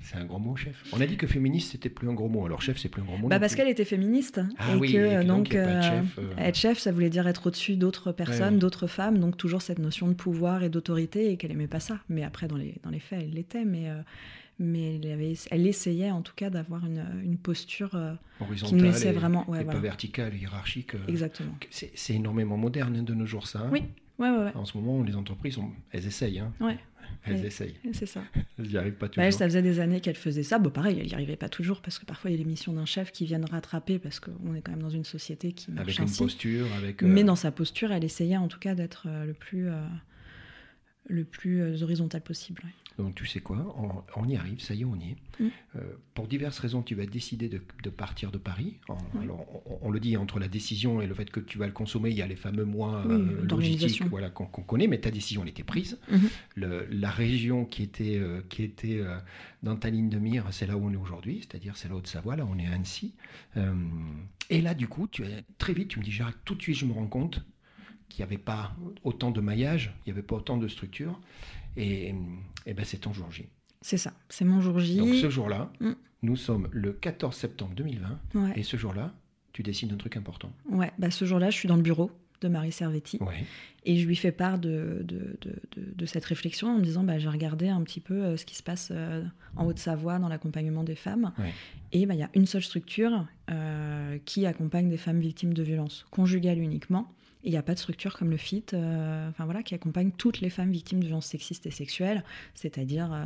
C'est 0.00 0.16
un 0.16 0.24
gros 0.24 0.38
mot, 0.38 0.56
chef. 0.56 0.82
On 0.92 1.00
a 1.00 1.06
dit 1.06 1.16
que 1.16 1.26
féministe, 1.26 1.72
c'était 1.72 1.88
plus 1.88 2.08
un 2.08 2.12
gros 2.12 2.28
mot. 2.28 2.44
Alors, 2.44 2.60
chef, 2.60 2.76
c'est 2.78 2.88
plus 2.88 3.02
un 3.02 3.04
gros 3.04 3.16
mot. 3.16 3.28
Bah 3.28 3.38
parce 3.38 3.54
qu'elle 3.54 3.68
était 3.68 3.84
féministe 3.84 4.40
Ah 4.58 4.74
et 4.74 4.78
oui, 4.78 4.92
que 4.92 5.22
et 5.22 5.24
donc, 5.24 5.54
euh, 5.54 5.80
chef, 5.82 6.18
euh. 6.18 6.36
être 6.38 6.56
chef, 6.56 6.78
ça 6.78 6.90
voulait 6.92 7.08
dire 7.10 7.26
être 7.28 7.46
au-dessus 7.46 7.76
d'autres 7.76 8.10
personnes, 8.12 8.54
ouais. 8.54 8.60
d'autres 8.60 8.88
femmes. 8.88 9.18
Donc 9.18 9.36
toujours 9.36 9.62
cette 9.62 9.78
notion 9.78 10.08
de 10.08 10.14
pouvoir 10.14 10.64
et 10.64 10.68
d'autorité 10.68 11.30
et 11.30 11.36
qu'elle 11.36 11.52
aimait 11.52 11.68
pas 11.68 11.80
ça. 11.80 11.98
Mais 12.08 12.24
après, 12.24 12.48
dans 12.48 12.56
les 12.56 12.74
dans 12.82 12.90
les 12.90 12.98
faits, 13.00 13.20
elle 13.22 13.30
l'était. 13.34 13.64
Mais 13.64 13.88
euh, 13.90 14.00
mais 14.58 14.96
elle, 14.96 15.10
avait, 15.12 15.34
elle 15.50 15.66
essayait 15.66 16.10
en 16.10 16.20
tout 16.22 16.34
cas 16.36 16.50
d'avoir 16.50 16.84
une, 16.84 17.04
une 17.24 17.36
posture 17.38 17.90
qui 17.90 18.44
Horizontale 18.44 18.80
laissait 18.82 19.08
et- 19.08 19.12
vraiment. 19.12 19.48
Ouais, 19.48 19.62
et 19.62 19.64
pas 19.64 19.78
verticale, 19.78 20.34
hiérarchique. 20.36 20.92
Exactement. 21.08 21.54
C'est 21.70 22.14
énormément 22.14 22.56
moderne 22.56 22.96
hein, 22.98 23.02
de 23.02 23.14
nos 23.14 23.26
jours, 23.26 23.46
ça. 23.46 23.60
hein. 23.60 23.68
Oui. 23.72 23.84
Ouais, 24.18 24.30
ouais, 24.30 24.36
ouais. 24.44 24.52
En 24.54 24.64
ce 24.64 24.76
moment, 24.76 25.02
les 25.02 25.16
entreprises, 25.16 25.58
elles 25.90 26.06
essayent. 26.06 26.38
hein. 26.40 26.52
Elles 27.24 27.34
Ouais. 27.40 27.46
essayent. 27.46 27.74
C'est 27.92 28.06
ça. 28.06 28.22
Elles 28.58 28.66
n'y 28.68 28.76
arrivent 28.76 28.94
pas 28.94 29.06
Bah, 29.06 29.12
toujours. 29.12 29.24
elle, 29.24 29.32
ça 29.32 29.44
faisait 29.46 29.62
des 29.62 29.80
années 29.80 30.00
qu'elle 30.00 30.16
faisait 30.16 30.42
ça. 30.42 30.58
Bon, 30.58 30.70
pareil, 30.70 30.98
elle 31.00 31.06
n'y 31.06 31.14
arrivait 31.14 31.36
pas 31.36 31.48
toujours 31.48 31.80
parce 31.82 31.98
que 31.98 32.04
parfois 32.06 32.30
il 32.30 32.34
y 32.34 32.36
a 32.36 32.38
les 32.38 32.44
missions 32.48 32.72
d'un 32.72 32.84
chef 32.86 33.12
qui 33.12 33.24
viennent 33.24 33.44
rattraper 33.44 33.98
parce 33.98 34.20
qu'on 34.20 34.54
est 34.54 34.62
quand 34.62 34.72
même 34.72 34.82
dans 34.82 34.90
une 34.90 35.04
société 35.04 35.52
qui 35.52 35.70
marche 35.70 35.98
avec 36.00 36.10
une 36.10 36.16
posture, 36.16 36.66
avec. 36.78 37.02
euh, 37.02 37.06
Mais 37.06 37.24
dans 37.24 37.36
sa 37.36 37.50
posture, 37.50 37.92
elle 37.92 38.04
essayait 38.04 38.36
en 38.36 38.48
tout 38.48 38.58
cas 38.58 38.74
d'être 38.74 39.06
euh, 39.08 39.24
le 39.24 39.34
plus, 39.34 39.68
euh, 39.68 39.82
le 41.08 41.24
plus 41.24 41.82
horizontal 41.82 42.20
possible. 42.22 42.62
ouais. 42.64 42.70
Donc, 42.98 43.14
tu 43.14 43.26
sais 43.26 43.40
quoi 43.40 43.56
on, 43.78 44.20
on 44.20 44.28
y 44.28 44.36
arrive, 44.36 44.60
ça 44.60 44.74
y 44.74 44.82
est, 44.82 44.84
on 44.84 44.96
y 44.96 45.10
est. 45.12 45.16
Mm. 45.42 45.48
Euh, 45.76 45.80
pour 46.14 46.28
diverses 46.28 46.58
raisons, 46.58 46.82
tu 46.82 46.94
vas 46.94 47.06
décider 47.06 47.48
de, 47.48 47.60
de 47.82 47.90
partir 47.90 48.30
de 48.30 48.38
Paris. 48.38 48.76
En- 48.88 48.98
Oui. 49.14 49.24
Alors, 49.24 49.46
on, 49.66 49.78
on 49.88 49.90
le 49.90 49.98
dit, 50.00 50.16
entre 50.16 50.38
la 50.38 50.48
décision 50.48 51.00
et 51.00 51.06
le 51.06 51.14
fait 51.14 51.30
que 51.30 51.40
tu 51.40 51.58
vas 51.58 51.66
le 51.66 51.72
consommer, 51.72 52.10
il 52.10 52.16
y 52.16 52.22
a 52.22 52.26
les 52.26 52.36
fameux 52.36 52.64
mois 52.64 53.04
Oui, 53.06 53.14
euh, 53.14 53.46
logistiques 53.48 54.02
voilà, 54.08 54.30
qu'on 54.30 54.46
connaît, 54.46 54.86
mais 54.86 54.98
ta 54.98 55.10
décision, 55.10 55.42
elle 55.42 55.48
était 55.48 55.62
prise. 55.64 55.98
Mhm. 56.10 56.28
Le- 56.56 56.86
la 56.90 57.10
région 57.10 57.64
qui 57.64 57.82
était, 57.82 58.18
euh, 58.18 58.42
qui 58.48 58.62
était 58.62 59.00
dans 59.62 59.76
ta 59.76 59.88
ligne 59.90 60.08
de 60.10 60.18
mire, 60.18 60.44
c'est 60.50 60.66
là 60.66 60.76
où 60.76 60.84
on 60.86 60.92
est 60.92 60.96
aujourd'hui, 60.96 61.38
c'est-à-dire 61.40 61.76
c'est 61.76 61.88
la 61.88 61.94
Haute-Savoie, 61.96 62.36
là 62.36 62.46
on 62.50 62.58
est 62.58 62.66
à 62.66 62.72
Annecy. 62.72 63.14
Et 64.50 64.60
là, 64.60 64.74
du 64.74 64.86
coup, 64.88 65.06
tu, 65.08 65.24
très 65.58 65.72
vite, 65.72 65.88
tu 65.88 65.98
me 65.98 66.04
dis, 66.04 66.10
Gérard, 66.12 66.32
tout 66.44 66.54
de 66.54 66.62
suite, 66.62 66.76
je 66.76 66.84
me 66.84 66.92
rends 66.92 67.06
compte 67.06 67.40
qu'il 68.08 68.22
n'y 68.22 68.28
avait 68.28 68.38
pas 68.42 68.76
autant 69.04 69.30
de 69.30 69.40
maillage, 69.40 69.94
il 70.04 70.12
n'y 70.12 70.18
avait 70.18 70.26
pas 70.26 70.36
autant 70.36 70.58
de 70.58 70.68
structure. 70.68 71.18
Et, 71.76 72.14
et 72.66 72.74
ben, 72.74 72.84
c'est 72.84 72.98
ton 72.98 73.12
jour 73.12 73.30
J. 73.30 73.46
C'est 73.80 73.96
ça, 73.96 74.12
c'est 74.28 74.44
mon 74.44 74.60
jour 74.60 74.78
J. 74.78 74.96
Donc 74.98 75.14
ce 75.14 75.28
jour-là, 75.30 75.72
Mm. 75.80 75.92
nous 76.22 76.36
sommes 76.36 76.68
le 76.72 76.92
14 76.92 77.34
septembre 77.34 77.74
2020, 77.74 78.18
Ouais, 78.34 78.52
et 78.56 78.62
ce 78.62 78.76
jour-là, 78.76 79.12
tu 79.52 79.62
décides 79.62 79.90
d'un 79.90 79.96
truc 79.96 80.16
important. 80.16 80.52
ouais. 80.70 80.92
Bah, 80.98 81.10
ce 81.10 81.24
jour-là, 81.24 81.50
je 81.50 81.56
suis 81.56 81.68
dans 81.68 81.76
le 81.76 81.82
bureau 81.82 82.10
de 82.40 82.48
Marie 82.48 82.72
Servetti 82.72 83.18
Ouais. 83.20 83.44
et 83.84 83.96
je 83.98 84.06
lui 84.06 84.16
fais 84.16 84.32
part 84.32 84.58
de, 84.58 85.02
de, 85.04 85.36
de, 85.42 85.50
de- 85.76 85.92
de 85.94 86.06
cette 86.06 86.24
réflexion 86.24 86.68
en 86.74 86.78
me 86.78 86.82
disant 86.82 87.04
bah, 87.04 87.18
j'ai 87.18 87.28
regardé 87.28 87.68
un 87.68 87.80
petit 87.82 88.00
peu 88.00 88.14
euh, 88.24 88.36
ce 88.36 88.44
qui 88.44 88.56
se 88.56 88.64
passe 88.64 88.88
euh, 88.92 89.22
en 89.54 89.64
Haute-Savoie 89.66 90.18
dans 90.18 90.28
l'accompagnement 90.28 90.82
des 90.82 90.96
femmes. 90.96 91.32
Ouais. 91.38 91.52
Et 91.92 92.04
bah, 92.06 92.14
il 92.14 92.20
y 92.20 92.24
a 92.24 92.30
une 92.34 92.46
seule 92.46 92.62
structure 92.64 93.26
euh, 93.50 94.18
qui 94.24 94.44
accompagne 94.46 94.88
des 94.90 94.96
femmes 94.96 95.20
victimes 95.20 95.54
de 95.54 95.62
violences 95.62 96.04
conjugales 96.10 96.58
uniquement. 96.58 97.12
Il 97.44 97.50
n'y 97.50 97.56
a 97.56 97.62
pas 97.62 97.74
de 97.74 97.78
structure 97.78 98.16
comme 98.16 98.30
le 98.30 98.36
FIT, 98.36 98.72
euh, 98.72 99.28
enfin 99.28 99.44
voilà, 99.44 99.64
qui 99.64 99.74
accompagne 99.74 100.12
toutes 100.16 100.40
les 100.40 100.48
femmes 100.50 100.70
victimes 100.70 101.00
de 101.00 101.06
violences 101.06 101.26
sexistes 101.26 101.66
et 101.66 101.72
sexuelles, 101.72 102.22
c'est-à-dire 102.54 103.10
euh, 103.12 103.24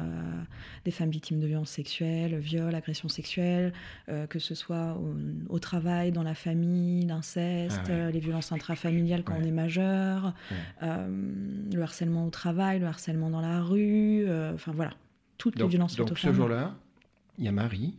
des 0.87 0.91
femmes 0.91 1.11
victimes 1.11 1.39
de 1.39 1.47
violences 1.47 1.71
sexuelles, 1.71 2.39
viols, 2.39 2.75
agressions 2.75 3.09
sexuelles, 3.11 3.75
euh, 4.09 4.27
que 4.27 4.39
ce 4.39 4.55
soit 4.55 4.95
au, 4.95 5.15
au 5.55 5.59
travail, 5.59 6.13
dans 6.13 6.23
la 6.23 6.35
famille, 6.35 7.05
l'inceste, 7.05 7.83
Ah 7.85 7.91
ouais. 8.07 8.13
les 8.13 8.21
violences 8.21 8.53
intrafamiliales 8.53 9.23
quand 9.23 9.35
Ouais. 9.35 9.41
on 9.43 9.47
est 9.47 9.51
majeur, 9.51 10.33
Ouais. 10.51 10.87
le 11.75 11.83
harcèlement 11.83 12.27
au 12.27 12.31
travail, 12.31 12.79
le 12.81 12.87
harcèlement 12.87 13.29
dans 13.29 13.43
la 13.43 13.63
rue, 13.63 14.27
enfin 14.55 14.73
voilà, 14.73 14.93
toutes 15.37 15.59
les 15.59 15.67
violences 15.67 15.97
donc 15.97 16.19
ce 16.19 16.33
jour-là, 16.33 16.75
il 17.39 17.45
y 17.45 17.49
a 17.49 17.53
Marie, 17.53 17.95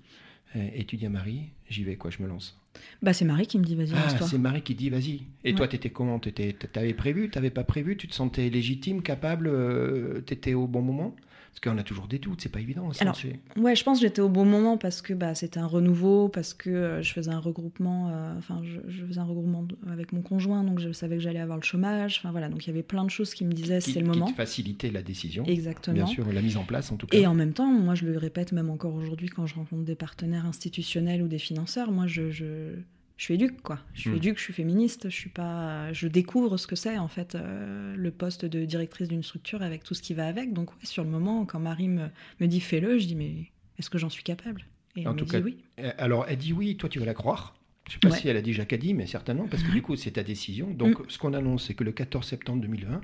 à 0.56 1.10
Marie, 1.10 1.50
j'y 1.70 1.84
vais, 1.84 1.96
quoi, 1.96 2.10
je 2.10 2.24
me 2.24 2.28
lance. 2.28 2.60
Bah, 3.02 3.14
c'est 3.14 3.26
Marie 3.26 3.48
qui 3.48 3.60
me 3.60 3.64
dit 3.64 3.76
vas-y, 3.76 3.92
Ah, 3.96 4.10
c'est 4.28 4.38
Marie 4.38 4.62
qui 4.62 4.74
dit, 4.76 4.90
vas-y. 4.90 5.22
Et 5.44 5.50
Ouais. 5.52 5.56
toi, 5.56 5.68
t'étais 5.68 5.90
comment? 5.90 6.20
T'étais- 6.20 6.54
T'avais 6.54 6.94
prévu 6.94 7.30
T'avais 7.30 7.50
pas 7.52 7.64
prévu? 7.64 7.96
Tu 7.98 8.08
te 8.08 8.16
sentais 8.16 8.50
légitime, 8.50 9.02
capable 9.02 9.48
euh, 9.48 10.22
T'étais 10.22 10.54
au 10.54 10.68
bon 10.68 10.82
moment? 10.82 11.16
Parce 11.60 11.74
qu'on 11.74 11.80
a 11.80 11.84
toujours 11.84 12.08
des 12.08 12.20
doutes, 12.20 12.40
c'est 12.42 12.52
pas 12.52 12.60
évident. 12.60 12.94
ça, 12.94 13.02
Alors, 13.02 13.18
Ouais, 13.58 13.76
je 13.76 13.84
pense 13.84 14.00
que 14.00 14.06
j'étais 14.06 14.22
au 14.22 14.30
bon 14.30 14.46
moment 14.46 14.78
parce 14.78 15.02
que 15.02 15.14
bah, 15.14 15.34
c'était 15.34 15.60
un 15.60 15.66
renouveau, 15.66 16.30
parce 16.30 16.54
que 16.54 16.70
euh, 16.70 17.02
je 17.02 17.12
faisais 17.14 17.32
un 17.32 17.40
regroupement, 17.40 18.10
euh, 18.12 18.38
enfin 18.38 18.62
je, 18.64 18.80
je 18.88 19.06
faisais 19.06 19.20
un 19.20 19.24
regroupement 19.24 19.68
avec 19.92 20.14
mon 20.14 20.22
conjoint, 20.22 20.64
donc 20.64 20.80
je 20.80 20.92
savais 20.92 21.16
que 21.18 21.24
j'allais 21.24 21.40
avoir 21.40 21.58
le 21.58 21.64
chômage. 21.64 22.18
Enfin 22.20 22.30
voilà, 22.30 22.50
donc 22.50 22.66
il 22.66 22.68
y 22.68 22.74
avait 22.74 22.84
plein 22.84 23.04
de 23.04 23.10
choses 23.10 23.34
qui 23.34 23.44
me 23.44 23.54
disaient 23.54 23.80
qui, 23.80 23.94
c'est 23.94 24.02
le 24.02 24.06
qui 24.12 24.20
moment. 24.20 24.28
facilitait 24.28 24.92
la 24.92 25.02
décision. 25.02 25.46
Exactement. 25.46 25.96
Bien 25.96 26.06
sûr, 26.06 26.32
la 26.32 26.42
mise 26.44 26.58
en 26.58 26.64
place, 26.64 26.92
en 26.92 26.96
tout 26.98 27.08
cas. 27.08 27.18
Et 27.18 27.26
en 27.26 27.34
même 27.34 27.54
temps, 27.54 27.72
moi 27.72 27.96
je 27.96 28.06
le 28.06 28.18
répète 28.20 28.52
même 28.52 28.70
encore 28.70 28.94
aujourd'hui 28.94 29.28
quand 29.30 29.48
je 29.48 29.56
rencontre 29.56 29.84
des 29.84 29.96
partenaires 29.96 30.46
institutionnels 30.46 31.24
ou 31.24 31.28
des 31.28 31.40
financeurs, 31.40 31.92
moi 31.92 32.06
je, 32.06 32.30
je, 32.30 32.74
je 33.18 33.24
suis 33.24 33.34
éduque 33.34 33.62
quoi. 33.62 33.80
Je 33.94 34.02
suis 34.02 34.10
Mm. 34.12 34.16
éduque, 34.18 34.38
je 34.38 34.44
suis 34.44 34.54
féministe, 34.54 35.10
je 35.10 35.16
suis 35.16 35.30
pas, 35.30 35.92
je 35.94 36.08
découvre 36.08 36.58
ce 36.58 36.68
que 36.68 36.76
c'est 36.76 36.98
en 36.98 37.08
fait 37.08 37.36
euh, 37.36 37.96
le 37.96 38.12
poste 38.12 38.46
de 38.46 38.64
directrice 38.66 39.08
d'une 39.08 39.24
structure 39.24 39.62
avec 39.62 39.84
tout 39.84 39.94
ce 39.94 40.02
qui 40.02 40.14
va 40.14 40.28
avec. 40.28 40.54
Donc 40.54 40.72
ouais, 40.72 40.78
sur 40.86 41.04
le 41.04 41.10
moment, 41.10 41.46
quand 41.46 41.60
Marie 41.60 41.90
me, 41.90 42.08
me 42.40 42.48
dit 42.48 42.60
fais-le, 42.62 43.00
je 43.00 43.06
dis 43.08 43.16
mais 43.16 43.34
est-ce 43.80 43.90
que 43.90 43.98
j'en 43.98 44.10
suis 44.10 44.24
capable? 44.24 44.66
Et 44.96 45.02
En 45.08 45.12
elle 45.12 45.16
me 45.16 45.20
tout 45.20 45.26
dit 45.26 45.32
cas, 45.32 45.40
oui. 45.42 45.58
Euh, 45.80 45.92
Alors, 45.98 46.26
elle 46.28 46.38
dit 46.38 46.54
oui, 46.54 46.76
toi, 46.78 46.90
tu 46.90 46.98
vas 47.00 47.06
la 47.06 47.14
croire. 47.14 47.56
Je 47.88 47.94
sais 47.94 48.00
pas 48.00 48.10
Ouais. 48.10 48.18
si 48.18 48.28
elle 48.28 48.36
a 48.38 48.42
dit 48.42 48.52
Jacques 48.54 48.74
a 48.74 48.78
dit, 48.78 48.94
mais 48.94 49.06
certainement, 49.06 49.48
parce 49.48 49.64
que 49.64 49.72
du 49.72 49.82
coup, 49.82 49.96
c'est 49.96 50.12
ta 50.12 50.24
décision. 50.24 50.70
Donc, 50.72 50.98
ce 51.08 51.18
qu'on 51.18 51.34
annonce, 51.34 51.68
c'est 51.68 51.74
que 51.74 51.84
le 51.84 51.92
14 51.92 52.26
septembre 52.28 52.62
2020, 52.62 53.00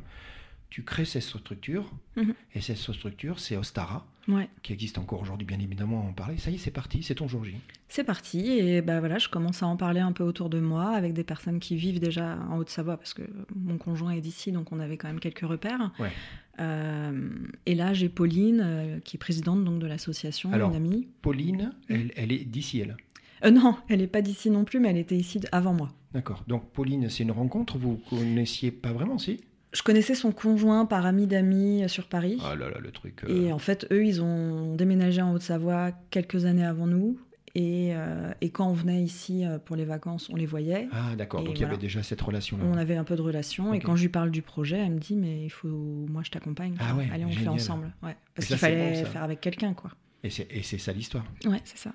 tu 0.73 0.81
crées 0.81 1.05
cette 1.05 1.21
structure, 1.21 1.86
Mhm. 2.15 2.33
et 2.55 2.59
cette 2.62 2.77
structure, 2.77 3.38
c'est 3.39 3.55
Ostara, 3.57 4.07
Ouais. 4.27 4.49
qui 4.63 4.73
existe 4.73 4.97
encore 4.97 5.21
aujourd'hui, 5.21 5.45
bien 5.45 5.59
évidemment, 5.59 6.01
à 6.01 6.09
en 6.09 6.13
parler. 6.13 6.39
Ça 6.39 6.49
y 6.49 6.55
est, 6.55 6.57
c'est 6.57 6.71
parti, 6.71 7.03
c'est 7.03 7.13
ton 7.13 7.27
jour 7.27 7.43
J. 7.45 7.53
C'est 7.89 8.03
parti 8.03 8.39
et 8.53 8.81
bah 8.81 8.99
voilà, 8.99 9.19
je 9.19 9.29
commence 9.29 9.62
à 9.62 9.67
en 9.67 9.77
parler 9.77 9.99
un 9.99 10.13
peu 10.13 10.23
autour 10.23 10.49
de 10.49 10.59
moi 10.59 10.89
avec 10.95 11.13
des 11.13 11.23
personnes 11.23 11.59
qui 11.59 11.75
vivent 11.75 11.99
déjà 11.99 12.39
en 12.49 12.57
Haute-Savoie 12.57 12.97
parce 12.97 13.13
que 13.13 13.21
mon 13.55 13.77
conjoint 13.77 14.13
est 14.13 14.21
d'ici, 14.21 14.51
donc 14.51 14.71
on 14.71 14.79
avait 14.79 14.97
quand 14.97 15.09
même 15.09 15.19
quelques 15.19 15.45
repères. 15.45 15.91
Ouais. 15.99 16.12
Euh, 16.59 17.29
et 17.67 17.75
là, 17.75 17.93
j'ai 17.93 18.09
Pauline 18.09 18.62
euh, 18.63 18.99
qui 19.01 19.17
est 19.17 19.19
présidente 19.19 19.63
donc 19.63 19.77
de 19.77 19.86
l'association, 19.86 20.51
une 20.51 20.75
amie. 20.75 21.07
Pauline, 21.21 21.71
elle, 21.88 22.12
elle 22.15 22.31
est 22.31 22.45
d'ici, 22.45 22.79
elle. 22.79 22.97
Euh, 23.45 23.51
non, 23.51 23.75
elle 23.89 23.99
n'est 23.99 24.07
pas 24.07 24.23
d'ici 24.23 24.49
non 24.49 24.63
plus, 24.63 24.79
mais 24.79 24.89
elle 24.89 24.97
était 24.97 25.17
ici 25.17 25.39
avant 25.51 25.73
moi. 25.73 25.91
D'accord. 26.13 26.43
Donc, 26.47 26.71
Pauline, 26.71 27.09
c'est 27.09 27.21
une 27.23 27.31
rencontre, 27.31 27.77
vous 27.77 27.99
connaissiez 28.09 28.71
pas 28.71 28.91
vraiment, 28.91 29.19
si? 29.19 29.41
Je 29.73 29.81
connaissais 29.81 30.13
son 30.15 30.31
conjoint 30.31 30.86
par 30.86 31.05
ami 31.05 31.25
d'amis 31.27 31.83
euh, 31.83 31.88
sur 31.88 32.07
Paris. 32.07 32.38
Ah 32.45 32.55
là 32.55 32.69
là, 32.69 32.77
le 32.79 32.91
truc. 32.91 33.23
euh, 33.23 33.27
Et 33.47 33.51
en 33.51 33.57
fait, 33.59 33.88
eux, 33.91 34.05
ils 34.05 34.21
ont 34.21 34.75
déménagé 34.75 35.21
en 35.21 35.33
Haute-Savoie 35.33 35.91
quelques 36.12 36.45
années 36.45 36.65
avant 36.65 36.86
nous. 36.88 37.17
Et, 37.55 37.91
euh, 37.93 38.31
et 38.41 38.49
quand 38.49 38.67
on 38.67 38.73
venait 38.73 39.01
ici 39.03 39.45
pour 39.65 39.75
les 39.75 39.86
vacances, 39.86 40.27
on 40.31 40.36
les 40.36 40.47
voyait. 40.47 40.88
Ah, 40.91 41.15
d'accord. 41.15 41.43
Donc, 41.43 41.55
il 41.59 41.62
y 41.62 41.65
avait 41.65 41.77
déjà 41.77 42.01
cette 42.01 42.21
relation-là. 42.21 42.63
On 42.65 42.77
avait 42.77 42.95
un 42.95 43.03
peu 43.03 43.15
de 43.15 43.21
relation 43.21 43.73
et 43.75 43.79
quand 43.79 43.95
je 43.95 44.01
lui 44.03 44.09
parle 44.09 44.31
du 44.31 44.41
projet, 44.41 44.77
elle 44.77 44.91
me 44.93 44.99
dit 44.99 45.15
mais 45.15 45.43
il 45.45 45.51
faut 45.51 45.67
moi 45.67 46.23
je 46.25 46.31
t'accompagne. 46.31 46.75
Ah 46.79 46.95
ouais, 46.95 47.07
Allez, 47.13 47.25
on 47.25 47.29
le 47.29 47.33
fait 47.33 47.47
ensemble. 47.47 47.91
Ouais. 48.01 48.15
Parce 48.33 48.47
qu'il 48.47 48.57
fallait 48.57 49.03
bon, 49.03 49.05
faire 49.09 49.21
avec 49.23 49.39
quelqu'un 49.39 49.75
quoi. 49.75 49.91
Et 50.23 50.31
c'est 50.31 50.47
et 50.49 50.63
c'est 50.63 50.79
ça 50.79 50.93
l'histoire. 50.93 51.25
Ouais, 51.45 51.62
c'est 51.63 51.77
ça. 51.77 51.91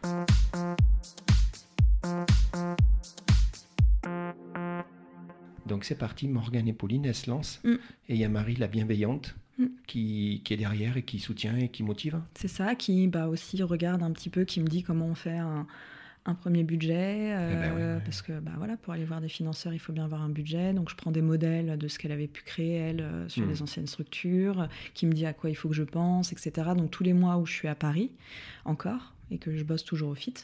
Donc 5.69 5.85
c'est 5.85 5.99
parti, 5.99 6.29
Morgane 6.29 6.67
et 6.67 6.73
Pauline, 6.73 7.05
elles 7.05 7.15
se 7.15 7.31
lancent. 7.31 7.61
Mm. 7.65 7.75
Et 8.09 8.15
il 8.15 8.17
y 8.17 8.25
a 8.25 8.29
Marie, 8.29 8.57
la 8.57 8.67
bienveillante, 8.67 9.37
mm. 9.59 9.67
qui, 9.87 10.43
qui, 10.45 10.55
est 10.55 10.57
derrière 10.57 10.97
et 10.97 11.03
qui 11.03 11.19
soutient 11.19 11.57
et 11.57 11.69
qui 11.69 11.83
motive. 11.83 12.21
C'est 12.35 12.49
ça, 12.49 12.75
qui 12.75 13.07
bah, 13.07 13.29
aussi 13.29 13.63
regarde 13.63 14.03
un 14.03 14.11
petit 14.11 14.31
peu, 14.31 14.45
qui 14.45 14.61
me 14.61 14.67
dit 14.67 14.83
comment 14.83 15.07
on 15.07 15.15
fait 15.15 15.39
un, 15.39 15.67
un 16.29 16.35
premier 16.35 16.63
budget, 16.63 17.31
eh 17.31 17.55
ben 17.55 17.79
euh, 17.79 18.01
parce 18.01 18.21
que 18.21 18.39
bah, 18.39 18.53
voilà, 18.59 18.77
pour 18.77 18.93
aller 18.93 19.05
voir 19.05 19.21
des 19.21 19.29
financeurs, 19.29 19.73
il 19.73 19.79
faut 19.79 19.93
bien 19.93 20.05
avoir 20.05 20.23
un 20.23 20.29
budget. 20.29 20.75
Donc 20.75 20.91
je 20.91 20.95
prends 20.95 21.11
des 21.11 21.23
modèles 21.23 21.79
de 21.79 21.89
ce 21.89 21.99
qu'elle 21.99 22.13
avait 22.13 22.29
pu 22.29 22.43
créer, 22.43 22.75
elle, 22.75 23.01
euh, 23.01 23.29
sur 23.29 23.47
mm. 23.47 23.49
les 23.49 23.63
anciennes 23.63 23.87
structures, 23.87 24.69
qui 24.95 25.07
me 25.07 25.13
dit 25.13 25.27
à 25.27 25.33
quoi 25.33 25.51
il 25.51 25.55
faut 25.55 25.69
que 25.69 25.75
je 25.75 25.85
pense, 25.85 26.33
etc. 26.33 26.71
Donc 26.77 26.91
tous 26.91 27.03
les 27.03 27.15
mois 27.15 27.39
où 27.39 27.47
je 27.47 27.53
suis 27.53 27.69
à 27.69 27.75
Paris, 27.75 28.11
encore, 28.65 29.15
et 29.31 29.39
que 29.39 29.57
je 29.57 29.65
bosse 29.65 29.85
toujours 29.85 30.11
au 30.11 30.15
FIT. 30.15 30.35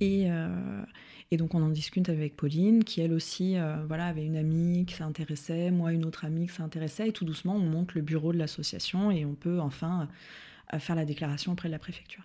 Et, 0.00 0.30
euh, 0.30 0.82
et 1.30 1.36
donc 1.36 1.54
on 1.54 1.62
en 1.62 1.70
discute 1.70 2.08
avec 2.08 2.36
Pauline, 2.36 2.84
qui 2.84 3.00
elle 3.00 3.12
aussi 3.12 3.56
euh, 3.56 3.76
voilà, 3.86 4.06
avait 4.06 4.24
une 4.24 4.36
amie 4.36 4.84
qui 4.86 4.94
s'intéressait, 4.94 5.70
moi 5.70 5.92
une 5.92 6.04
autre 6.04 6.24
amie 6.24 6.46
qui 6.46 6.54
s'intéressait, 6.54 7.08
et 7.08 7.12
tout 7.12 7.24
doucement 7.24 7.56
on 7.56 7.60
monte 7.60 7.94
le 7.94 8.02
bureau 8.02 8.32
de 8.32 8.38
l'association 8.38 9.10
et 9.10 9.24
on 9.24 9.34
peut 9.34 9.60
enfin 9.60 10.08
euh, 10.74 10.78
faire 10.78 10.96
la 10.96 11.04
déclaration 11.04 11.52
auprès 11.52 11.68
de 11.68 11.72
la 11.72 11.78
préfecture. 11.78 12.22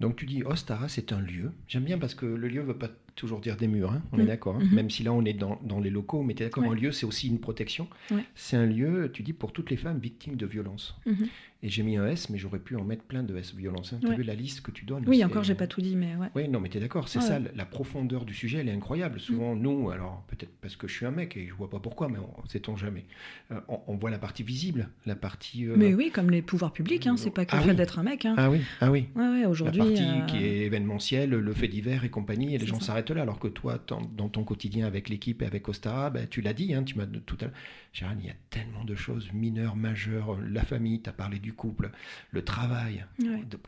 Donc 0.00 0.16
tu 0.16 0.26
dis 0.26 0.44
Ostara, 0.44 0.88
c'est 0.88 1.12
un 1.12 1.20
lieu. 1.20 1.52
J'aime 1.66 1.84
bien 1.84 1.98
parce 1.98 2.14
que 2.14 2.26
le 2.26 2.48
lieu 2.48 2.62
ne 2.62 2.66
veut 2.66 2.78
pas 2.78 2.90
toujours 3.18 3.40
dire 3.40 3.56
des 3.56 3.68
murs, 3.68 3.92
hein. 3.92 4.02
on 4.12 4.18
est 4.18 4.22
mm. 4.22 4.26
d'accord. 4.26 4.56
Hein. 4.56 4.62
Mm-hmm. 4.62 4.74
Même 4.74 4.90
si 4.90 5.02
là 5.02 5.12
on 5.12 5.24
est 5.24 5.34
dans, 5.34 5.58
dans 5.62 5.80
les 5.80 5.90
locaux, 5.90 6.22
mais 6.22 6.34
tu 6.34 6.42
es 6.42 6.46
d'accord, 6.46 6.64
un 6.64 6.74
lieu 6.74 6.92
c'est 6.92 7.04
aussi 7.04 7.28
une 7.28 7.40
protection. 7.40 7.88
C'est 8.34 8.56
un 8.56 8.66
lieu, 8.66 9.10
tu 9.12 9.22
dis, 9.22 9.32
pour 9.32 9.52
toutes 9.52 9.70
les 9.70 9.76
femmes 9.76 9.98
victimes 9.98 10.36
de 10.36 10.46
violences. 10.46 10.96
Mm-hmm. 11.06 11.28
Et 11.64 11.68
j'ai 11.70 11.82
mis 11.82 11.96
un 11.96 12.06
S, 12.06 12.30
mais 12.30 12.38
j'aurais 12.38 12.60
pu 12.60 12.76
en 12.76 12.84
mettre 12.84 13.02
plein 13.02 13.24
de 13.24 13.36
S 13.36 13.52
violence. 13.52 13.92
Hein. 13.92 13.98
Tu 14.00 14.08
as 14.08 14.14
vu 14.14 14.22
la 14.22 14.36
liste 14.36 14.60
que 14.60 14.70
tu 14.70 14.84
donnes 14.84 15.02
Oui, 15.08 15.24
encore, 15.24 15.42
j'ai 15.42 15.56
pas 15.56 15.66
tout 15.66 15.80
dit, 15.80 15.96
mais 15.96 16.14
ouais. 16.14 16.28
Oui, 16.36 16.48
non, 16.48 16.60
mais 16.60 16.68
tu 16.68 16.78
es 16.78 16.80
d'accord, 16.80 17.08
c'est 17.08 17.20
ça, 17.20 17.40
la 17.40 17.64
profondeur 17.64 18.24
du 18.24 18.32
sujet, 18.32 18.58
elle 18.58 18.68
est 18.68 18.72
incroyable. 18.72 19.18
Souvent, 19.18 19.56
mm. 19.56 19.60
nous, 19.60 19.90
alors 19.90 20.22
peut-être 20.28 20.52
parce 20.60 20.76
que 20.76 20.86
je 20.86 20.94
suis 20.94 21.06
un 21.06 21.10
mec 21.10 21.36
et 21.36 21.48
je 21.48 21.54
vois 21.54 21.68
pas 21.68 21.80
pourquoi, 21.80 22.08
mais 22.08 22.18
sait-on 22.46 22.76
jamais. 22.76 23.04
Euh, 23.50 23.60
on, 23.88 23.96
voit 23.96 24.10
la 24.10 24.18
partie 24.18 24.44
visible, 24.44 24.88
la 25.04 25.16
partie. 25.16 25.66
Euh, 25.66 25.74
mais 25.76 25.94
oui, 25.94 26.12
comme 26.14 26.30
les 26.30 26.42
pouvoirs 26.42 26.72
publics, 26.72 27.08
hein, 27.08 27.16
c'est 27.16 27.30
pas 27.30 27.44
que 27.44 27.56
ah 27.56 27.58
le 27.58 27.64
fait 27.64 27.74
d'être 27.74 27.98
un 27.98 28.04
mec. 28.04 28.24
Hein. 28.24 28.34
Ah 28.36 28.50
oui, 28.50 28.60
ah 28.80 28.92
oui. 28.92 29.08
Aujourd'hui. 29.48 29.80
La 29.80 29.86
partie 29.86 30.26
qui 30.28 30.44
euh, 30.44 30.46
est 30.46 30.58
événementielle, 30.66 31.30
le 31.30 31.52
fait 31.54 31.68
divers 31.68 32.04
et 32.04 32.08
compagnie, 32.08 32.54
et 32.54 32.58
les 32.58 32.66
gens 32.66 32.78
s'arrêtent 32.78 33.07
alors 33.16 33.38
que 33.38 33.48
toi, 33.48 33.78
dans 33.88 34.28
ton 34.28 34.44
quotidien 34.44 34.86
avec 34.86 35.08
l'équipe 35.08 35.42
et 35.42 35.46
avec 35.46 35.62
Costa, 35.62 36.10
ben, 36.10 36.26
tu 36.28 36.40
l'as 36.40 36.52
dit, 36.52 36.74
tu 36.84 36.96
m'as 36.96 37.06
tout 37.06 37.36
à 37.40 37.44
l'heure. 37.44 37.54
Gérald, 37.92 38.20
il 38.20 38.26
y 38.26 38.30
a 38.30 38.36
tellement 38.50 38.84
de 38.84 38.94
choses 38.94 39.32
mineures, 39.32 39.76
majeures, 39.76 40.38
la 40.40 40.62
famille, 40.62 41.00
tu 41.00 41.08
as 41.08 41.12
parlé 41.12 41.38
du 41.38 41.52
couple 41.52 41.90
le 42.30 42.42
travail, 42.42 43.04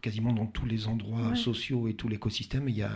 quasiment 0.03 0.33
dans 0.33 0.47
tous 0.47 0.67
les 0.67 0.87
endroits 0.87 1.35
sociaux 1.35 1.89
et 1.89 1.95
tout 1.95 2.09
l'écosystème, 2.09 2.69
il 2.69 2.77
y 2.77 2.83
a 2.83 2.91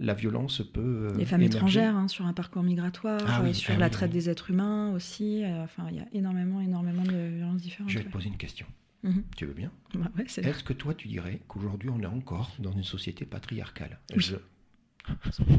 la 0.00 0.14
violence 0.14 0.62
peut. 0.72 1.12
Les 1.16 1.24
femmes 1.24 1.42
étrangères 1.42 1.96
hein, 1.96 2.08
sur 2.08 2.26
un 2.26 2.32
parcours 2.32 2.62
migratoire, 2.62 3.20
ah 3.26 3.42
euh, 3.42 3.52
sur 3.52 3.74
ah 3.74 3.78
la 3.78 3.90
traite 3.90 4.10
des 4.10 4.28
êtres 4.28 4.50
humains 4.50 4.92
aussi. 4.92 5.44
Euh, 5.44 5.64
enfin, 5.64 5.86
il 5.90 5.96
y 5.96 6.00
a 6.00 6.06
énormément, 6.12 6.60
énormément 6.60 7.04
de 7.04 7.36
violences 7.36 7.62
différentes. 7.62 7.90
Je 7.90 7.98
vais 7.98 8.04
te 8.04 8.10
poser 8.10 8.28
une 8.28 8.36
question. 8.36 8.66
Mhm. 9.02 9.22
Tu 9.36 9.46
veux 9.46 9.52
bien? 9.52 9.70
Bah 9.94 10.10
Est-ce 10.18 10.64
que 10.64 10.72
toi, 10.72 10.94
tu 10.94 11.08
dirais 11.08 11.40
qu'aujourd'hui, 11.46 11.90
on 11.90 12.00
est 12.00 12.06
encore 12.06 12.52
dans 12.58 12.72
une 12.72 12.84
société 12.84 13.24
patriarcale? 13.26 13.98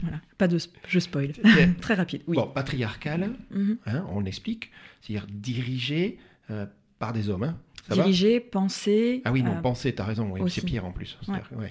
Voilà. 0.01 0.21
Pas 0.37 0.47
de 0.47 0.57
je 0.87 0.99
spoil. 0.99 1.33
Très 1.81 1.93
rapide. 1.93 2.23
Oui. 2.27 2.35
Bon, 2.35 2.47
patriarcale, 2.47 3.31
mhm. 3.51 3.77
hein, 3.85 4.05
on 4.09 4.25
explique, 4.25 4.71
c'est-à-dire 5.01 5.27
dirigée 5.29 6.17
euh, 6.49 6.65
par 6.99 7.13
des 7.13 7.29
hommes. 7.29 7.43
Hein. 7.43 7.57
Diriger, 7.89 8.39
penser. 8.39 9.21
Ah 9.25 9.31
oui, 9.31 9.43
non, 9.43 9.57
euh, 9.57 9.61
penser, 9.61 9.93
t'as 9.93 10.05
raison, 10.05 10.31
oui, 10.31 10.49
c'est 10.49 10.65
pire 10.65 10.85
en 10.85 10.91
plus. 10.91 11.19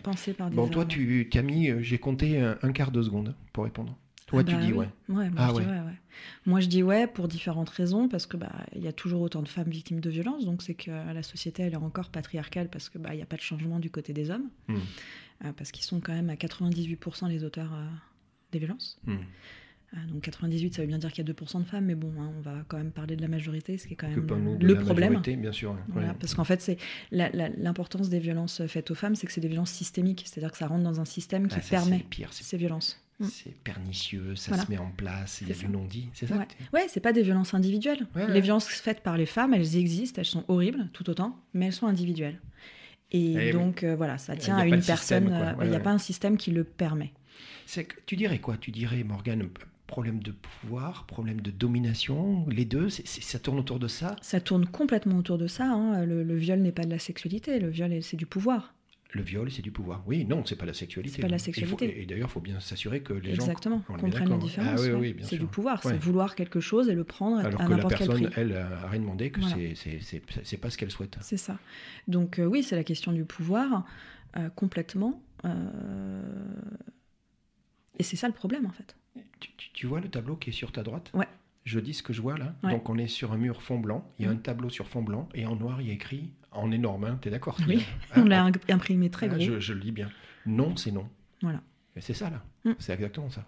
Penser 0.02 0.32
par 0.32 0.48
des 0.48 0.56
Bon, 0.56 0.68
toi, 0.68 0.84
tu 0.84 1.28
as 1.32 1.42
mis, 1.42 1.70
euh, 1.70 1.82
j'ai 1.82 1.98
compté 1.98 2.40
un, 2.40 2.72
quart 2.72 2.92
de 2.92 3.02
seconde 3.02 3.34
pour 3.52 3.64
répondre. 3.64 3.96
Toi, 4.26 4.40
ah 4.40 4.44
tu 4.44 4.54
bah 4.54 4.62
dis 4.62 4.72
ouais. 4.72 4.88
Ouais, 5.10 5.28
moi, 5.28 5.32
ah 5.36 5.48
je 5.54 5.60
Dis 5.60 5.66
ouais, 5.66 5.80
moi, 6.46 6.60
je 6.60 6.66
dis 6.66 6.82
ouais 6.82 7.06
pour 7.06 7.28
différentes 7.28 7.68
raisons, 7.68 8.08
parce 8.08 8.24
que 8.24 8.38
bah 8.38 8.52
il 8.74 8.82
y 8.82 8.88
a 8.88 8.92
toujours 8.92 9.20
autant 9.20 9.42
de 9.42 9.48
femmes 9.48 9.68
victimes 9.68 10.00
de 10.00 10.08
violences, 10.08 10.46
donc 10.46 10.62
c'est 10.62 10.74
que 10.74 10.90
la 10.90 11.22
société 11.22 11.62
elle 11.62 11.74
est 11.74 11.76
encore 11.76 12.08
patriarcale 12.08 12.70
parce 12.70 12.88
que 12.88 12.96
bah 12.96 13.10
il 13.12 13.16
n'y 13.16 13.22
a 13.22 13.26
pas 13.26 13.36
de 13.36 13.42
changement 13.42 13.78
du 13.78 13.90
côté 13.90 14.14
des 14.14 14.30
hommes, 14.30 14.48
hmm. 14.68 14.78
Euh, 15.44 15.52
parce 15.56 15.70
qu'ils 15.70 15.84
sont 15.84 16.00
quand 16.00 16.12
même 16.12 16.30
à 16.30 16.34
98% 16.34 17.28
les 17.28 17.44
auteurs 17.44 17.72
des 18.52 18.58
violences. 18.58 18.98
Hmm. 19.06 19.16
Ah, 19.96 20.00
donc 20.08 20.22
98, 20.22 20.74
ça 20.74 20.82
veut 20.82 20.88
bien 20.88 20.98
dire 20.98 21.12
qu'il 21.12 21.26
y 21.26 21.30
a 21.30 21.32
2% 21.32 21.60
de 21.60 21.64
femmes, 21.64 21.84
mais 21.84 21.94
bon, 21.94 22.12
hein, 22.18 22.32
on 22.36 22.40
va 22.40 22.64
quand 22.66 22.78
même 22.78 22.90
parler 22.90 23.14
de 23.14 23.22
la 23.22 23.28
majorité, 23.28 23.78
ce 23.78 23.86
qui 23.86 23.92
est 23.92 23.96
quand 23.96 24.08
même 24.08 24.26
le 24.60 24.78
problème. 24.78 25.20
Bien 25.20 25.52
sûr. 25.52 25.76
Parce 26.18 26.34
qu'en 26.34 26.44
fait, 26.44 26.60
c'est 26.60 26.78
l'importance 27.12 28.08
des 28.08 28.18
violences 28.18 28.66
faites 28.66 28.90
aux 28.90 28.94
femmes, 28.94 29.14
c'est 29.14 29.26
que 29.26 29.32
c'est 29.32 29.40
des 29.40 29.48
violences 29.48 29.70
systémiques, 29.70 30.24
c'est-à-dire 30.26 30.50
que 30.50 30.58
ça 30.58 30.66
rentre 30.66 30.82
dans 30.82 31.00
un 31.00 31.04
système 31.04 31.48
qui 31.48 31.60
permet 31.60 32.04
ces 32.30 32.56
violences. 32.56 33.00
Mm. 33.20 33.26
C'est 33.26 33.54
pernicieux, 33.62 34.34
ça 34.34 34.58
se 34.58 34.68
met 34.68 34.78
en 34.78 34.90
place, 34.90 35.40
il 35.40 35.48
y 35.48 35.52
a 35.52 35.54
du 35.54 35.68
non-dit, 35.68 36.08
c'est 36.14 36.26
ça 36.26 36.44
Ouais, 36.72 36.86
c'est 36.88 37.00
pas 37.00 37.12
des 37.12 37.22
violences 37.22 37.54
individuelles. 37.54 38.06
les 38.28 38.40
violences 38.40 38.66
faites 38.66 39.02
par 39.02 39.16
les 39.16 39.26
femmes, 39.26 39.54
elles 39.54 39.76
existent, 39.76 40.20
elles 40.20 40.26
sont 40.26 40.44
horribles 40.48 40.88
tout 40.92 41.08
autant, 41.10 41.38
mais 41.52 41.66
elles 41.66 41.72
sont 41.72 41.86
individuelles. 41.86 42.40
Et, 43.14 43.36
eh 43.50 43.52
donc, 43.52 43.84
euh, 43.84 43.94
voilà, 43.94 44.18
ça 44.18 44.34
tient 44.34 44.56
à 44.56 44.66
une 44.66 44.82
personne, 44.82 45.32
euh, 45.32 45.52
il 45.62 45.70
n'y 45.70 45.76
a 45.76 45.80
pas 45.80 45.92
un 45.92 45.98
système 45.98 46.36
qui 46.36 46.50
le 46.50 46.64
permet. 46.64 47.12
Que, 47.72 47.82
tu 48.06 48.16
dirais 48.16 48.40
quoi? 48.40 48.56
Tu 48.56 48.72
dirais, 48.72 49.04
Morgane, 49.04 49.48
problème 49.86 50.20
de 50.20 50.32
pouvoir, 50.32 51.06
problème 51.06 51.40
de 51.40 51.52
domination, 51.52 52.44
les 52.48 52.64
deux, 52.64 52.88
ça 52.88 53.38
tourne 53.38 53.60
autour 53.60 53.78
de 53.78 53.86
ça? 53.86 54.16
Ça 54.20 54.40
tourne 54.40 54.66
complètement 54.66 55.18
autour 55.18 55.38
de 55.38 55.46
ça. 55.46 55.66
Hein. 55.66 56.04
Le, 56.04 56.34
viol 56.34 56.58
n'est 56.58 56.72
pas 56.72 56.84
de 56.84 56.90
la 56.90 56.98
sexualité, 56.98 57.60
le 57.60 57.68
viol, 57.68 58.02
c'est 58.02 58.16
du 58.16 58.26
pouvoir. 58.26 58.74
Le 59.14 59.22
viol, 59.22 59.48
c'est 59.48 59.62
du 59.62 59.70
pouvoir. 59.70 60.02
Oui, 60.06 60.24
non, 60.24 60.44
c'est 60.44 60.56
pas 60.56 60.66
la 60.66 60.74
sexualité. 60.74 61.16
C'est 61.16 61.22
pas 61.22 61.28
la 61.28 61.38
sexualité. 61.38 62.02
et 62.02 62.04
d'ailleurs, 62.04 62.28
il 62.28 62.32
faut 62.32 62.40
bien 62.40 62.58
s'assurer 62.58 63.00
que 63.00 63.12
les 63.12 63.34
Exactement, 63.34 63.80
gens 63.88 63.96
comprennent 63.96 64.28
la 64.28 64.36
différence. 64.38 64.80
Ah, 64.84 64.96
oui, 64.96 65.14
c'est 65.22 65.38
du 65.38 65.46
pouvoir, 65.46 65.80
c'est 65.82 65.96
vouloir 65.96 66.34
quelque 66.34 66.58
chose 66.58 66.88
et 66.88 66.94
le 66.94 67.04
prendre 67.04 67.38
Alors 67.38 67.60
à 67.60 67.68
n'importe 67.68 67.94
quel 67.96 68.08
prix. 68.08 68.26
elle, 68.34 68.56
a 68.56 68.88
rien 68.88 69.00
demandé, 69.00 69.30
que 69.30 69.40
c'est 69.44 70.56
pas 70.56 70.70
ce 70.70 70.76
qu'elle 70.76 70.90
souhaite. 70.90 71.16
C'est 71.20 71.36
ça. 71.36 71.58
Donc 72.08 72.40
euh, 72.40 72.44
oui, 72.44 72.64
c'est 72.64 72.74
la 72.74 72.82
question 72.82 73.12
du 73.12 73.24
pouvoir, 73.24 73.86
euh, 74.36 74.48
complètement. 74.50 75.22
Euh, 75.44 76.22
et 77.96 78.02
c'est 78.02 78.16
ça 78.16 78.26
le 78.26 78.34
problème, 78.34 78.66
en 78.66 78.72
fait. 78.72 78.96
Tu, 79.74 79.86
vois 79.86 80.00
le 80.00 80.08
tableau 80.08 80.34
qui 80.34 80.50
est 80.50 80.52
sur 80.52 80.72
ta 80.72 80.82
droite? 80.82 81.12
Ouais. 81.14 81.28
Je 81.64 81.78
dis 81.78 81.94
ce 81.94 82.02
que 82.02 82.12
je 82.12 82.20
vois 82.20 82.36
là. 82.36 82.54
Donc 82.64 82.90
on 82.90 82.98
est 82.98 83.06
sur 83.06 83.32
un 83.32 83.38
mur 83.38 83.62
fond 83.62 83.78
blanc. 83.78 84.10
Il 84.18 84.24
y 84.24 84.28
a 84.28 84.30
un 84.32 84.36
tableau 84.36 84.70
sur 84.70 84.88
fond 84.88 85.02
blanc 85.02 85.28
et 85.34 85.46
en 85.46 85.54
noir 85.54 85.80
il 85.80 85.86
y 85.86 85.90
a 85.90 85.94
écrit 85.94 86.32
en 86.54 86.70
énorme. 86.70 87.04
Hein, 87.04 87.18
tu 87.20 87.28
es 87.28 87.30
d'accord 87.30 87.58
Oui. 87.68 87.84
on 88.16 88.24
l'a 88.24 88.44
imprimé 88.68 89.10
très 89.10 89.26
ah, 89.26 89.36
gros. 89.36 89.60
je, 89.60 89.72
le 89.72 89.80
lis 89.80 89.92
bien. 89.92 90.10
Non, 90.46 90.76
c'est 90.76 90.92
non. 90.92 91.08
Voilà. 91.42 91.62
C'est 92.00 92.14
ça 92.14 92.30
là. 92.30 92.42
Mm. 92.64 92.72
C'est 92.78 92.92
exactement 92.92 93.30
ça. 93.30 93.46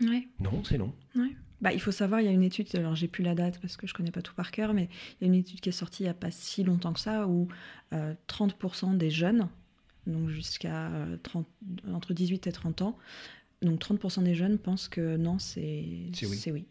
Ouais. 0.00 0.28
Non, 0.40 0.62
c'est 0.64 0.78
non. 0.78 0.92
Ouais. 1.14 1.34
Bah, 1.62 1.72
il 1.72 1.80
faut 1.80 1.92
savoir, 1.92 2.20
il 2.20 2.24
y 2.24 2.28
a 2.28 2.32
une 2.32 2.42
étude, 2.42 2.68
alors 2.76 2.94
j'ai 2.94 3.08
plus 3.08 3.24
la 3.24 3.34
date 3.34 3.58
parce 3.60 3.76
que 3.76 3.86
je 3.86 3.94
connais 3.94 4.10
pas 4.10 4.20
tout 4.20 4.34
par 4.34 4.50
cœur, 4.50 4.74
mais 4.74 4.88
il 5.20 5.26
y 5.26 5.30
a 5.30 5.32
une 5.32 5.38
étude 5.38 5.60
qui 5.60 5.70
est 5.70 5.72
sortie 5.72 6.02
il 6.02 6.06
n'y 6.06 6.10
a 6.10 6.14
pas 6.14 6.30
si 6.30 6.64
longtemps 6.64 6.92
que 6.92 7.00
ça 7.00 7.26
où 7.26 7.48
30% 7.92 7.94
euh, 7.94 8.96
des 8.96 9.10
jeunes, 9.10 9.48
donc 10.06 10.28
jusqu'à 10.28 10.88
euh, 10.88 11.16
entre 11.92 12.12
18 12.12 12.46
et 12.46 12.52
30 12.52 12.82
ans, 12.82 12.98
donc 13.62 13.80
30% 13.80 14.22
des 14.22 14.34
jeunes 14.34 14.58
pensent 14.58 14.88
que 14.88 15.16
non, 15.16 15.38
c'est 15.38 16.10
oui. 16.22 16.42
oui. 16.52 16.66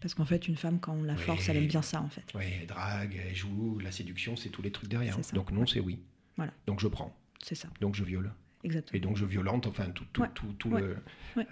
Parce 0.00 0.14
qu'en 0.14 0.24
fait, 0.24 0.46
une 0.46 0.56
femme, 0.56 0.78
quand 0.78 0.94
on 0.94 1.02
la 1.02 1.16
force, 1.16 1.48
elle 1.48 1.56
aime 1.56 1.66
bien 1.66 1.82
ça, 1.82 2.00
en 2.00 2.08
fait. 2.08 2.24
Oui, 2.34 2.44
elle 2.60 2.66
drague, 2.66 3.20
elle 3.28 3.34
joue, 3.34 3.78
la 3.80 3.90
séduction, 3.90 4.36
c'est 4.36 4.48
tous 4.48 4.62
les 4.62 4.70
trucs 4.70 4.88
derrière. 4.88 5.18
Donc 5.32 5.50
non, 5.50 5.66
c'est 5.66 5.80
oui. 5.80 6.00
Voilà. 6.36 6.52
Donc 6.66 6.80
je 6.80 6.88
prends. 6.88 7.14
C'est 7.42 7.54
ça. 7.54 7.68
Donc 7.80 7.94
je 7.94 8.04
viole. 8.04 8.32
Exactement. 8.64 8.96
Et 8.96 9.00
donc 9.00 9.16
je 9.16 9.24
violente, 9.24 9.66
enfin, 9.66 9.90
tout, 9.90 10.04
tout, 10.12 10.26
tout, 10.58 10.70
le, 10.70 10.96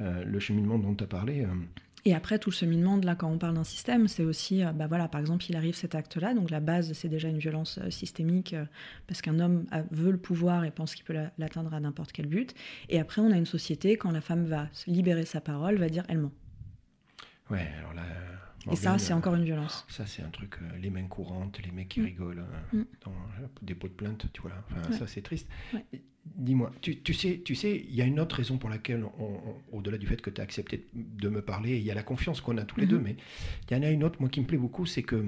euh, 0.00 0.24
le, 0.24 0.40
cheminement 0.40 0.78
dont 0.78 0.94
tu 0.94 1.04
as 1.04 1.06
parlé. 1.06 1.44
Euh, 1.44 1.48
et 2.04 2.14
après, 2.14 2.38
tout 2.38 2.50
le 2.50 2.54
cheminement, 2.54 2.98
de 2.98 3.06
là, 3.06 3.16
quand 3.16 3.28
on 3.28 3.38
parle 3.38 3.54
d'un 3.54 3.64
système, 3.64 4.06
c'est 4.06 4.22
aussi, 4.22 4.64
euh, 4.64 4.72
bah 4.72 4.87
voilà, 4.87 5.09
par 5.09 5.20
exemple, 5.20 5.44
il 5.48 5.56
arrive 5.56 5.74
cet 5.74 5.96
acte-là, 5.96 6.35
donc 6.35 6.50
la 6.50 6.61
base, 6.61 6.92
c'est 6.92 7.09
déjà 7.09 7.28
une 7.28 7.38
violence 7.38 7.78
euh, 7.78 7.90
systémique, 7.90 8.54
parce 9.09 9.22
qu'un 9.22 9.40
homme 9.40 9.66
veut 9.90 10.12
le 10.12 10.18
pouvoir 10.18 10.64
et 10.64 10.70
pense 10.70 10.94
qu'il 10.94 11.04
peut 11.04 11.16
l'atteindre 11.38 11.74
à 11.74 11.80
n'importe 11.80 12.12
quel 12.12 12.26
but. 12.26 12.54
Et 12.88 13.00
après, 13.00 13.20
on 13.22 13.30
a 13.32 13.37
une 13.37 13.46
société, 13.46 13.96
quand 13.96 14.12
la 14.12 14.20
femme 14.20 14.46
va 14.46 14.68
libérer 14.87 15.24
sa 15.24 15.40
parole, 15.40 15.76
va 15.78 15.88
dire 15.88 16.04
elle 16.09 16.18
ment. 16.18 16.32
Ouais, 17.50 17.68
alors 17.78 17.94
là. 17.94 18.02
et 18.70 18.76
ça, 18.76 18.98
c'est 18.98 19.12
encore 19.12 19.35
une 19.35 19.44
violence. 19.44 19.87
Ça, 19.88 20.06
c'est 20.06 20.22
un 20.22 20.30
truc, 20.30 20.56
les 20.80 20.90
mains 20.90 21.06
courantes, 21.06 21.61
les 21.64 21.70
mecs 21.70 21.88
qui 21.88 22.00
mm. 22.00 22.04
rigolent 22.04 22.46
mm. 22.72 22.82
dans 23.04 23.14
des 23.62 23.74
pots 23.74 23.88
de 23.88 23.92
plainte, 23.92 24.26
tu 24.32 24.42
vois. 24.42 24.52
Enfin, 24.70 24.92
ça, 24.92 25.06
c'est 25.06 25.22
triste. 25.22 25.48
Dis-moi, 26.35 26.72
tu, 26.80 27.14
sais, 27.14 27.40
tu 27.44 27.54
sais, 27.54 27.85
il 27.88 27.94
y 27.94 28.02
a 28.02 28.04
une 28.04 28.18
autre 28.18 28.37
raison 28.37 28.59
pour 28.59 28.68
laquelle, 28.68 29.04
au-delà 29.70 29.96
du 29.96 30.06
fait 30.06 30.20
que 30.20 30.30
tu 30.30 30.40
as 30.40 30.44
accepté 30.44 30.87
de 30.92 31.28
me 31.28 31.40
parler, 31.40 31.78
il 31.78 31.85
y 31.85 31.90
a 31.90 31.94
la 31.94 32.02
confiance 32.02 32.40
qu'on 32.40 32.59
a 32.59 32.64
tous 32.64 32.80
les 32.80 32.87
deux, 32.87 32.98
mhm. 32.98 33.04
mais 33.04 33.16
il 33.70 33.76
y 33.76 33.80
en 33.80 33.82
a 33.82 33.90
une 33.90 34.02
autre, 34.02 34.16
moi, 34.20 34.28
qui 34.28 34.40
me 34.40 34.46
plaît 34.46 34.59
beaucoup, 34.59 34.87
c'est 34.87 35.04
que 35.04 35.24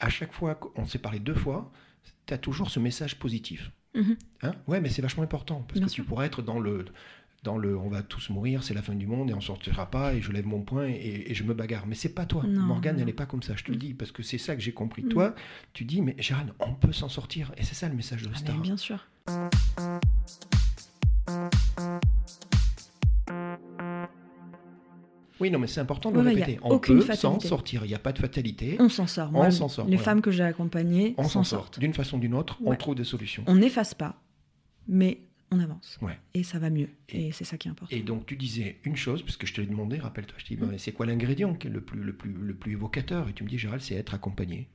à 0.00 0.08
chaque 0.08 0.32
fois 0.32 0.54
qu'on 0.54 0.86
s'est 0.86 0.98
parlé 0.98 1.20
deux 1.20 1.34
fois, 1.34 1.70
tu 2.26 2.34
as 2.34 2.38
toujours 2.38 2.70
ce 2.70 2.80
message 2.80 3.18
positif. 3.18 3.70
Mhm. 3.94 4.16
Hein? 4.42 4.54
Ouais, 4.66 4.80
mais 4.80 4.88
c'est 4.88 5.02
vachement 5.02 5.22
important, 5.22 5.64
parce 5.68 5.80
que 5.80 5.90
tu 5.90 6.02
pourrais 6.02 6.26
être 6.26 6.40
dans 6.40 6.58
le, 6.58 6.86
dans 7.42 7.58
le 7.58 7.76
on 7.76 7.88
va 7.88 8.02
tous 8.02 8.30
mourir, 8.30 8.62
c'est 8.62 8.74
la 8.74 8.82
fin 8.82 8.94
du 8.94 9.06
monde 9.06 9.30
et 9.30 9.34
on 9.34 9.40
sortira 9.40 9.90
pas 9.90 10.14
et 10.14 10.20
je 10.20 10.30
lève 10.30 10.46
mon 10.46 10.62
poing 10.62 10.86
et, 10.86 11.34
je 11.34 11.42
me 11.42 11.54
bagarre. 11.54 11.86
Mais 11.86 11.94
c'est 11.94 12.14
pas 12.14 12.24
toi. 12.24 12.44
Morgane, 12.46 12.98
elle 12.98 13.06
n'est 13.06 13.12
pas 13.12 13.26
comme 13.26 13.42
ça, 13.42 13.54
je 13.56 13.64
te 13.64 13.70
le 13.70 13.76
dis, 13.76 13.94
parce 13.94 14.12
que 14.12 14.22
c'est 14.22 14.38
ça 14.38 14.54
que 14.54 14.62
j'ai 14.62 14.72
compris. 14.72 15.02
Toi, 15.04 15.30
mm. 15.30 15.34
tu 15.72 15.84
dis, 15.84 16.02
mais 16.02 16.14
Gérard, 16.18 16.46
on 16.60 16.74
peut 16.74 16.92
s'en 16.92 17.08
sortir. 17.08 17.52
Et 17.56 17.64
c'est 17.64 17.74
ça 17.74 17.88
le 17.88 17.94
message 17.94 18.22
de 18.22 18.30
ah, 18.32 18.36
Star. 18.36 18.58
bien 18.58 18.76
sûr. 18.76 19.08
Oui, 25.40 25.50
non, 25.50 25.58
mais 25.58 25.66
c'est 25.66 25.80
important 25.80 26.12
de 26.12 26.18
Ouais, 26.18 26.22
le 26.22 26.28
répéter. 26.28 26.60
On 26.62 26.78
peut 26.78 27.00
s'en 27.00 27.40
sortir. 27.40 27.84
Il 27.84 27.88
n'y 27.88 27.94
a 27.94 27.98
pas 27.98 28.12
de 28.12 28.18
fatalité. 28.18 28.76
On 28.78 28.88
s'en 28.88 29.08
sort. 29.08 29.30
On 29.34 29.50
s'en 29.50 29.68
sort, 29.68 29.86
Les 29.86 29.96
voilà. 29.96 30.04
femmes 30.04 30.22
que 30.22 30.30
j'ai 30.30 30.44
accompagnées 30.44 31.14
On 31.18 31.24
s'en 31.24 31.42
sort. 31.42 31.62
sortent. 31.62 31.80
D'une 31.80 31.94
façon 31.94 32.18
ou 32.18 32.20
d'une 32.20 32.34
autre, 32.34 32.58
on 32.64 32.76
trouve 32.76 32.94
des 32.94 33.04
solutions. 33.04 33.42
On 33.48 33.56
n'efface 33.56 33.94
pas, 33.94 34.22
mais 34.86 35.22
on 35.52 35.60
avance. 35.60 35.98
Ouais. 36.02 36.18
Et 36.34 36.42
ça 36.42 36.58
va 36.58 36.70
mieux. 36.70 36.88
Et- 37.08 37.28
Et, 37.28 37.32
c'est 37.32 37.44
ça 37.44 37.56
qui 37.58 37.68
est 37.68 37.70
important. 37.70 37.94
Et 37.94 38.00
donc 38.00 38.26
tu 38.26 38.36
disais 38.36 38.78
une 38.84 38.96
chose, 38.96 39.22
parce 39.22 39.36
que 39.36 39.46
je 39.46 39.54
te 39.54 39.60
l'ai 39.60 39.66
demandé, 39.66 39.98
rappelle-toi, 39.98 40.34
je 40.38 40.44
t'ai 40.46 40.56
dit, 40.56 40.62
Mm. 40.62 40.66
bah, 40.70 40.78
c'est 40.78 40.92
quoi 40.92 41.06
l'ingrédient 41.06 41.54
qui 41.54 41.68
est 41.68 41.70
le 41.70 41.80
plus, 41.80 42.00
le, 42.02 42.12
plus, 42.14 42.32
le 42.32 42.54
plus 42.54 42.72
évocateur? 42.72 43.28
Et 43.28 43.32
tu 43.32 43.44
me 43.44 43.48
dis, 43.48 43.58
Gérald, 43.58 43.82
c'est 43.82 43.94
être 43.94 44.14
accompagné. 44.14 44.68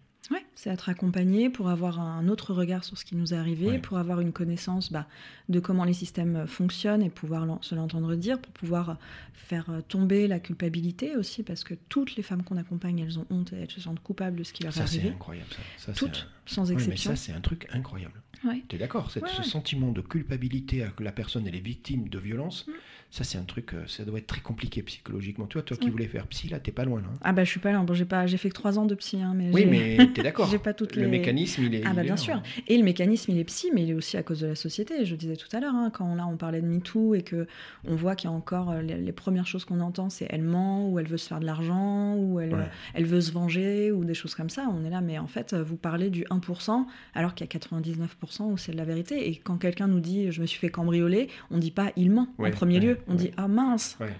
C'est 0.59 0.71
être 0.71 0.89
accompagné 0.89 1.51
pour 1.51 1.69
avoir 1.69 1.99
un 1.99 2.27
autre 2.27 2.51
regard 2.51 2.83
sur 2.83 2.97
ce 2.97 3.05
qui 3.05 3.15
nous 3.15 3.31
est 3.31 3.37
arrivé, 3.37 3.67
Ouais. 3.67 3.77
pour 3.77 3.99
avoir 3.99 4.21
une 4.21 4.31
connaissance 4.33 4.91
bah, 4.91 5.05
de 5.49 5.59
comment 5.59 5.83
les 5.83 5.93
systèmes 5.93 6.47
fonctionnent 6.47 7.03
et 7.03 7.11
pouvoir 7.11 7.59
se 7.61 7.75
l'entendre 7.75 8.15
dire, 8.15 8.41
pour 8.41 8.51
pouvoir 8.53 8.97
faire 9.35 9.69
euh, 9.69 9.81
tomber 9.87 10.27
la 10.27 10.39
culpabilité 10.39 11.15
aussi, 11.15 11.43
parce 11.43 11.63
que 11.63 11.75
toutes 11.89 12.15
les 12.15 12.23
femmes 12.23 12.41
qu'on 12.41 12.57
accompagne, 12.57 12.97
elles 12.97 13.19
ont 13.19 13.27
honte 13.29 13.53
et 13.53 13.57
elles 13.57 13.69
se 13.69 13.79
sentent 13.81 13.99
coupables 14.01 14.35
de 14.35 14.43
ce 14.43 14.51
qui 14.51 14.63
leur 14.63 14.73
est 14.73 14.79
Ça, 14.79 14.87
c'est 14.87 14.97
arrivé. 14.97 15.13
incroyable. 15.13 15.49
Ça, 15.77 15.93
Toutes, 15.93 16.27
sans 16.47 16.63
Ouais, 16.69 16.75
mais 16.75 16.81
exception. 16.81 17.11
ça, 17.11 17.15
c'est 17.15 17.33
un 17.33 17.41
truc 17.41 17.67
incroyable. 17.71 18.19
Ouais. 18.43 18.63
Tu 18.67 18.77
es 18.77 18.79
d'accord 18.79 19.11
Ouais, 19.15 19.29
Ce 19.29 19.43
sentiment 19.43 19.91
de 19.91 20.01
culpabilité 20.01 20.81
à 20.83 20.87
que 20.89 21.03
la 21.03 21.11
personne 21.11 21.45
elle 21.47 21.55
est 21.55 21.59
victime 21.59 22.09
de 22.09 22.17
violence, 22.17 22.65
Mm. 22.67 22.71
Ça, 23.09 23.23
c'est 23.23 23.37
un 23.37 23.43
truc, 23.43 23.73
euh, 23.73 23.83
ça 23.87 24.03
doit 24.03 24.19
être 24.19 24.27
très 24.27 24.41
compliqué 24.41 24.83
psychologiquement. 24.83 25.45
Toi, 25.45 25.61
toi 25.61 25.77
qui 25.77 25.89
voulais 25.89 26.07
faire 26.07 26.27
psy, 26.27 26.49
là, 26.49 26.59
t'es 26.59 26.71
pas 26.73 26.83
loin. 26.83 26.99
Là. 26.99 27.07
Ah 27.21 27.31
bah 27.31 27.43
je 27.45 27.49
suis 27.49 27.59
pas 27.61 27.71
là, 27.71 27.79
bon, 27.81 27.93
j'ai 27.93 28.03
pas, 28.05 28.27
fait 28.27 28.49
que 28.49 28.53
trois 28.53 28.77
ans 28.77 28.85
de 28.85 28.95
psy, 28.95 29.21
hein, 29.21 29.33
mais 29.35 29.49
Oui, 29.53 29.65
mais 29.65 29.97
t'es 30.13 30.23
d'accord. 30.23 30.47
j'ai 30.51 30.59
pas 30.59 30.73
toutes 30.73 30.95
Le 30.95 31.03
les- 31.03 31.07
mécanisme, 31.07 31.63
il 31.63 31.75
est. 31.75 31.83
Ah 31.85 31.93
bah 31.93 32.03
bien 32.03 32.17
sûr. 32.17 32.35
hein. 32.35 32.43
Et 32.67 32.77
le 32.77 32.83
mécanisme, 32.83 33.31
il 33.31 33.37
est 33.39 33.45
psy, 33.45 33.71
mais 33.73 33.83
il 33.83 33.91
est 33.91 33.93
aussi 33.93 34.17
à 34.17 34.23
cause 34.23 34.41
de 34.41 34.47
la 34.47 34.55
société. 34.55 35.05
Je 35.05 35.15
disais 35.15 35.37
tout 35.37 35.47
à 35.55 35.59
l'heure, 35.61 35.73
hein, 35.73 35.89
quand 35.93 36.13
là 36.15 36.27
on 36.27 36.35
parlait 36.37 36.61
de 36.61 36.67
MeToo 36.67 37.15
et 37.15 37.21
que 37.21 37.47
on 37.87 37.95
voit 37.95 38.15
qu'il 38.15 38.29
y 38.29 38.33
a 38.33 38.35
encore 38.35 38.71
euh, 38.71 38.81
les, 38.81 38.97
les 38.97 39.11
premières 39.13 39.47
choses 39.47 39.63
qu'on 39.63 39.79
entend, 39.79 40.09
c'est 40.09 40.27
elle 40.29 40.43
ment 40.43 40.89
ou 40.89 40.99
elle 40.99 41.07
veut 41.07 41.17
se 41.17 41.29
faire 41.29 41.39
de 41.39 41.45
l'argent 41.45 42.13
ou 42.15 42.39
elle, 42.41 42.53
Ouais. 42.53 42.59
euh, 42.61 42.65
elle 42.93 43.05
veut 43.05 43.21
se 43.21 43.31
venger 43.31 43.91
ou 43.91 44.03
des 44.03 44.13
choses 44.13 44.35
comme 44.35 44.49
ça. 44.49 44.67
On 44.71 44.83
est 44.85 44.89
là, 44.89 44.99
mais 45.01 45.17
en 45.17 45.27
fait, 45.27 45.53
vous 45.55 45.77
parlez 45.77 46.09
du 46.09 46.23
1% 46.29 46.85
alors 47.15 47.33
qu'il 47.35 47.45
y 47.45 47.49
a 47.49 47.57
99% 47.59 48.43
où 48.51 48.57
c'est 48.57 48.73
de 48.73 48.77
la 48.77 48.85
vérité. 48.85 49.29
Et 49.29 49.35
quand 49.37 49.57
quelqu'un 49.57 49.87
nous 49.87 50.01
dit 50.01 50.31
je 50.31 50.41
me 50.41 50.45
suis 50.45 50.59
fait 50.59 50.69
cambrioler, 50.69 51.29
on 51.51 51.57
dit 51.57 51.71
pas 51.71 51.91
il 51.95 52.11
ment 52.11 52.27
Ouais, 52.37 52.49
en 52.49 52.51
premier 52.51 52.79
ouais, 52.79 52.85
lieu. 52.85 52.96
On 53.07 53.11
ouais. 53.11 53.17
dit 53.17 53.31
ah 53.37 53.47
mince, 53.47 53.97
Ouais. 53.99 54.13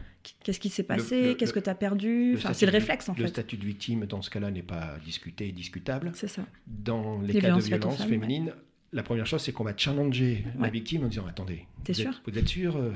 qu'est-ce 0.44 0.60
qui 0.60 0.70
s'est 0.70 0.82
Le- 0.84 0.88
passé, 0.88 1.22
le- 1.30 1.34
qu'est-ce 1.36 1.54
le- 1.54 1.60
que 1.62 1.64
tu 1.66 1.70
as 1.70 1.76
perdu. 1.76 2.34
Enfin, 2.38 2.54
c'est 2.54 2.66
le 2.66 2.72
réflexe 2.72 3.10
en 3.10 3.14
Le 3.18 3.24
fait. 3.24 3.28
statut 3.30 3.58
de 3.58 3.66
victime, 3.66 4.06
dans 4.06 4.22
ce 4.22 4.30
cas-là, 4.30 4.52
n'est 4.52 4.62
pas 4.62 4.98
discuté 5.04 5.48
et 5.48 5.52
discutable. 5.52 6.12
C'est 6.16 6.28
ça. 6.28 6.44
Dans 6.68 7.20
les, 7.22 7.34
Les 7.34 7.42
cas 7.42 7.56
de 7.56 7.62
violence 7.62 8.04
féminine, 8.04 8.54
la 8.94 9.04
première 9.04 9.26
chose, 9.26 9.42
c'est 9.42 9.52
qu'on 9.52 9.66
va 9.66 9.74
challenger 9.76 10.46
la 10.60 10.70
victime 10.70 11.04
en 11.04 11.08
disant 11.08 11.26
Attendez, 11.28 11.66
vous, 11.86 11.94
sûr? 11.94 12.10
êtes, 12.10 12.16
vous 12.34 12.40
êtes 12.40 12.48
sûr 12.48 12.78
euh, 12.78 12.92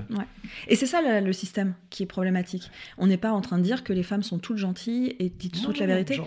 Et 0.70 0.76
c'est 0.78 0.86
ça 0.86 1.02
le, 1.02 1.26
le 1.26 1.34
système 1.34 1.74
qui 1.90 2.04
est 2.04 2.06
problématique. 2.06 2.72
On 2.98 3.08
n'est 3.08 3.18
pas 3.18 3.32
en 3.34 3.42
train 3.42 3.58
de 3.58 3.64
dire 3.64 3.84
que 3.84 3.92
les 3.92 4.04
femmes 4.04 4.24
sont 4.24 4.40
toutes 4.40 4.58
gentilles 4.58 5.16
et 5.20 5.30
disent 5.30 5.62
non, 5.64 5.70
toute 5.70 5.80
la 5.80 5.88
vérité. 5.88 6.20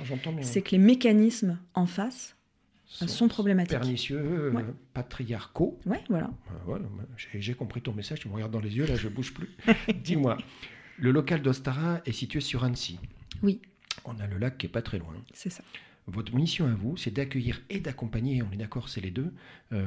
C'est 0.42 0.60
que 0.60 0.72
les 0.72 0.78
mécanismes 0.78 1.58
en 1.74 1.86
face 1.86 2.36
sont 2.86 3.28
problématiques. 3.28 3.70
Pernicieux, 3.78 4.50
Ouais. 4.54 4.64
patriarcaux. 4.92 5.78
Ouais, 5.86 6.02
voilà. 6.08 6.26
Euh, 6.50 6.54
voilà, 6.66 6.84
j'ai- 7.38 7.54
compris 7.54 7.80
ton 7.82 7.92
message, 7.92 8.20
tu 8.20 8.28
me 8.28 8.34
regardes 8.34 8.52
dans 8.52 8.60
les 8.60 8.76
yeux, 8.76 8.86
là, 8.86 8.96
je 8.96 9.08
bouge 9.08 9.32
plus. 9.34 9.48
Dis-moi, 10.04 10.36
le 10.98 11.10
local 11.10 11.42
d'Ostara 11.42 12.00
est 12.06 12.12
situé 12.12 12.40
sur 12.40 12.64
Annecy. 12.64 12.98
Oui. 13.42 13.60
On 14.04 14.18
a 14.20 14.26
le 14.26 14.38
lac 14.38 14.58
qui 14.58 14.66
est 14.66 14.70
pas 14.70 14.82
très 14.82 14.98
loin. 14.98 15.14
C'est 15.32 15.50
ça. 15.50 15.62
Votre 16.06 16.34
mission 16.34 16.66
à 16.66 16.74
vous, 16.74 16.98
c'est 16.98 17.10
d'accueillir 17.10 17.62
et 17.70 17.80
d'accompagner, 17.80 18.42
on 18.42 18.52
est 18.52 18.58
d'accord, 18.58 18.90
c'est 18.90 19.00
les 19.00 19.10
deux, 19.10 19.32
euh, 19.72 19.86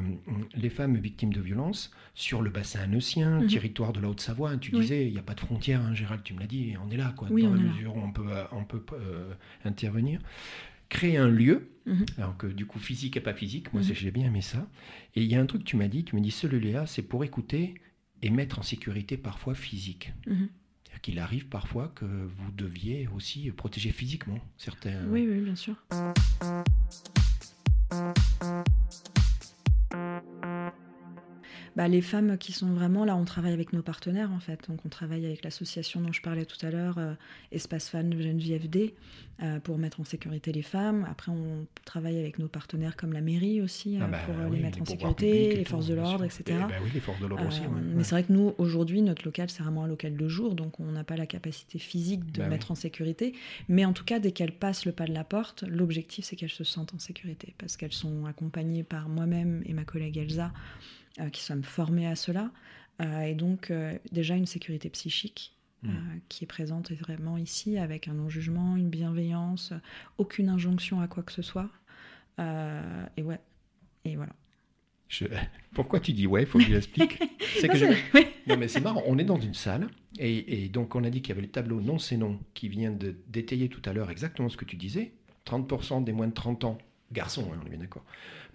les 0.56 0.72
femmes 0.72 0.98
victimes 0.98 1.32
de 1.32 1.40
violences 1.42 1.92
sur 2.16 2.42
le 2.42 2.50
bassin 2.50 2.80
anneusien, 2.80 3.42
Mhm. 3.42 3.48
territoire 3.48 3.94
de 3.94 4.00
la 4.00 4.10
Haute-Savoie. 4.10 4.58
Tu 4.58 4.74
Oui. 4.74 4.82
disais, 4.82 5.06
il 5.06 5.14
n'y 5.14 5.20
a 5.20 5.22
pas 5.22 5.36
de 5.36 5.40
frontières, 5.42 5.82
hein, 5.82 5.94
Gérald, 5.94 6.24
tu 6.24 6.34
me 6.34 6.40
l'as 6.40 6.48
dit, 6.48 6.74
on 6.84 6.90
est 6.90 6.98
là, 6.98 7.14
quoi, 7.16 7.28
Oui, 7.30 7.44
dans 7.44 7.54
la 7.54 7.62
là. 7.62 7.72
mesure 7.72 7.96
où 7.96 8.00
on 8.00 8.12
peut, 8.12 8.26
euh, 8.32 8.46
on 8.52 8.64
peut 8.64 8.82
euh, 8.94 9.32
intervenir. 9.64 10.20
Créer 10.90 11.18
un 11.18 11.28
lieu, 11.28 11.70
Mhm. 11.86 12.06
alors 12.18 12.38
que 12.38 12.48
du 12.48 12.66
coup 12.66 12.80
physique 12.80 13.18
et 13.18 13.22
pas 13.22 13.34
physique, 13.34 13.74
moi 13.74 13.82
Mhm. 13.82 13.94
j'ai 13.94 14.12
bien 14.12 14.26
aimé 14.28 14.42
ça. 14.42 14.68
Et 15.16 15.24
il 15.24 15.30
y 15.32 15.36
a 15.36 15.42
un 15.42 15.46
truc 15.46 15.64
que 15.64 15.68
tu 15.68 15.76
m'as 15.78 15.88
dit, 15.88 16.04
tu 16.04 16.16
m'as 16.16 16.22
dit, 16.22 16.32
ce 16.32 16.48
lieu-là, 16.48 16.86
c'est 16.86 17.02
pour 17.02 17.24
écouter 17.24 17.76
et 18.22 18.30
mettre 18.30 18.60
en 18.60 18.64
sécurité 18.64 19.18
parfois 19.18 19.54
physique. 19.56 20.14
Mhm. 20.26 20.50
C'est-à-dire 20.84 21.02
qu'il 21.02 21.20
arrive 21.20 21.48
parfois 21.48 21.92
que 21.96 22.06
vous 22.06 22.52
deviez 22.52 23.08
aussi 23.16 23.52
protéger 23.52 23.92
physiquement 23.92 24.40
certains. 24.58 25.06
Oui, 25.08 25.28
oui, 25.30 25.42
bien 25.42 25.56
sûr. 25.56 25.76
Bah, 31.78 31.88
les 31.88 32.02
femmes 32.02 32.40
qui 32.40 32.54
sont 32.54 32.74
vraiment 32.74 33.06
là, 33.06 33.16
on 33.16 33.24
travaille 33.24 33.54
avec 33.54 33.72
nos 33.72 33.84
partenaires 33.84 34.32
en 34.32 34.40
fait. 34.40 34.68
Donc 34.68 34.80
on 34.84 34.90
travaille 34.90 35.28
avec 35.28 35.44
l'association 35.44 36.02
dont 36.02 36.12
je 36.12 36.24
parlais 36.24 36.44
tout 36.44 36.58
à 36.66 36.72
l'heure, 36.72 36.98
euh, 36.98 37.14
Espace 37.52 37.90
Femmes 37.90 38.10
de 38.10 38.20
Geneviève 38.20 38.68
D, 38.68 38.96
euh, 39.44 39.60
pour 39.60 39.78
mettre 39.78 40.02
en 40.02 40.04
sécurité 40.04 40.52
les 40.52 40.64
femmes. 40.64 41.06
Après, 41.08 41.32
on 41.32 41.68
travaille 41.86 42.18
avec 42.18 42.40
nos 42.40 42.48
partenaires 42.48 42.96
comme 42.96 43.14
la 43.14 43.22
mairie 43.22 43.62
aussi, 43.62 43.98
euh, 43.98 44.00
Ah 44.04 44.08
bah 44.08 44.18
pour 44.26 44.34
euh, 44.40 44.48
oui, 44.50 44.58
les 44.58 44.64
mettre 44.64 44.82
en 44.82 44.86
sécurité, 44.86 45.54
et 45.54 45.56
les 45.58 45.64
tout, 45.66 45.70
forces 45.70 45.86
de 45.86 45.94
bien 45.94 46.04
l'ordre, 46.04 46.24
etc. 46.24 46.44
Eh 46.48 46.52
ben 46.54 46.70
oui, 46.84 46.90
les 46.96 47.00
forces 47.00 47.22
de 47.22 47.28
l'ordre 47.28 47.48
aussi. 47.48 47.62
Euh, 47.62 47.68
ouais, 47.68 47.82
Mais 47.96 48.04
c'est 48.04 48.16
vrai 48.16 48.24
que 48.24 48.34
nous, 48.34 48.56
aujourd'hui, 48.58 49.04
notre 49.04 49.24
local, 49.24 49.48
c'est 49.52 49.62
vraiment 49.62 49.84
un 49.84 49.88
local 49.88 50.18
de 50.18 50.28
jour, 50.28 50.56
donc 50.56 50.80
on 50.80 50.92
n'a 50.92 51.04
pas 51.04 51.16
la 51.16 51.28
capacité 51.28 51.78
physique 51.78 52.26
de 52.32 52.40
Bah 52.40 52.46
oui. 52.46 52.50
mettre 52.50 52.72
en 52.72 52.76
sécurité. 52.76 53.34
Mais 53.70 53.86
en 53.86 53.94
tout 53.94 54.04
cas, 54.04 54.18
dès 54.18 54.32
qu'elles 54.32 54.52
passent 54.52 54.86
le 54.88 54.94
pas 54.94 55.06
de 55.06 55.14
la 55.14 55.24
porte, 55.24 55.64
l'objectif, 55.68 56.26
c'est 56.26 56.36
qu'elles 56.36 56.50
se 56.50 56.64
sentent 56.64 56.96
en 56.96 57.00
sécurité, 57.00 57.54
parce 57.60 57.78
qu'elles 57.78 57.94
sont 57.94 58.26
accompagnées 58.26 58.82
par 58.82 59.10
moi-même 59.10 59.62
et 59.68 59.74
ma 59.74 59.84
collègue 59.84 60.18
Elsa, 60.18 60.52
qui 61.30 61.44
sommes 61.44 61.64
formées 61.64 62.08
à 62.08 62.16
cela. 62.16 62.52
Euh, 63.02 63.22
et 63.22 63.36
donc, 63.36 63.70
euh, 63.72 63.98
déjà, 64.12 64.36
une 64.36 64.46
sécurité 64.48 64.90
psychique. 64.90 65.54
Mm. 65.84 65.90
euh, 65.90 65.94
qui 66.28 66.44
est 66.44 66.48
présente 66.48 66.92
vraiment 66.92 67.38
ici 67.38 67.78
avec 67.78 68.08
un 68.08 68.14
non-jugement, 68.14 68.76
une 68.78 68.90
bienveillance, 68.90 69.74
aucune 70.18 70.50
injonction 70.50 71.02
à 71.02 71.08
quoi 71.08 71.22
que 71.22 71.32
ce 71.32 71.44
soit. 71.44 71.70
Euh, 72.40 73.06
et 73.16 73.22
ouais, 73.22 73.40
et 74.04 74.16
voilà. 74.16 74.34
Je- 75.08 75.26
Pourquoi 75.74 76.00
tu 76.00 76.14
dis 76.14 76.26
ouais, 76.26 76.48
faut 76.48 76.58
que 76.58 76.64
je 76.66 76.74
l'explique 76.74 77.22
C'est 77.62 77.68
que 77.68 77.78
Non, 77.78 77.92
je-. 78.14 78.20
Non 78.50 78.58
mais 78.58 78.68
c'est 78.68 78.82
marrant, 78.82 79.04
on 79.06 79.20
est 79.20 79.24
dans 79.24 79.40
une 79.40 79.54
salle 79.54 79.88
et, 80.18 80.64
et 80.64 80.70
donc 80.70 80.96
on 80.96 81.04
a 81.04 81.12
dit 81.12 81.22
qu'il 81.22 81.30
y 81.30 81.32
avait 81.34 81.42
le 81.46 81.52
tableau 81.52 81.80
non 81.80 82.00
c'est 82.00 82.18
non 82.18 82.40
qui 82.56 82.70
vient 82.70 82.92
de 82.92 83.16
détailler 83.28 83.70
tout 83.70 83.82
à 83.86 83.94
l'heure 83.94 84.10
exactement 84.10 84.50
ce 84.50 84.58
que 84.58 84.66
tu 84.66 84.78
disais. 84.78 85.14
30% 85.46 86.04
des 86.04 86.12
moins 86.12 86.28
de 86.28 86.34
30 86.34 86.64
ans, 86.64 86.78
garçons, 87.12 87.50
hein, 87.54 87.60
on 87.62 87.66
est 87.66 87.70
bien 87.70 87.80
d'accord, 87.80 88.04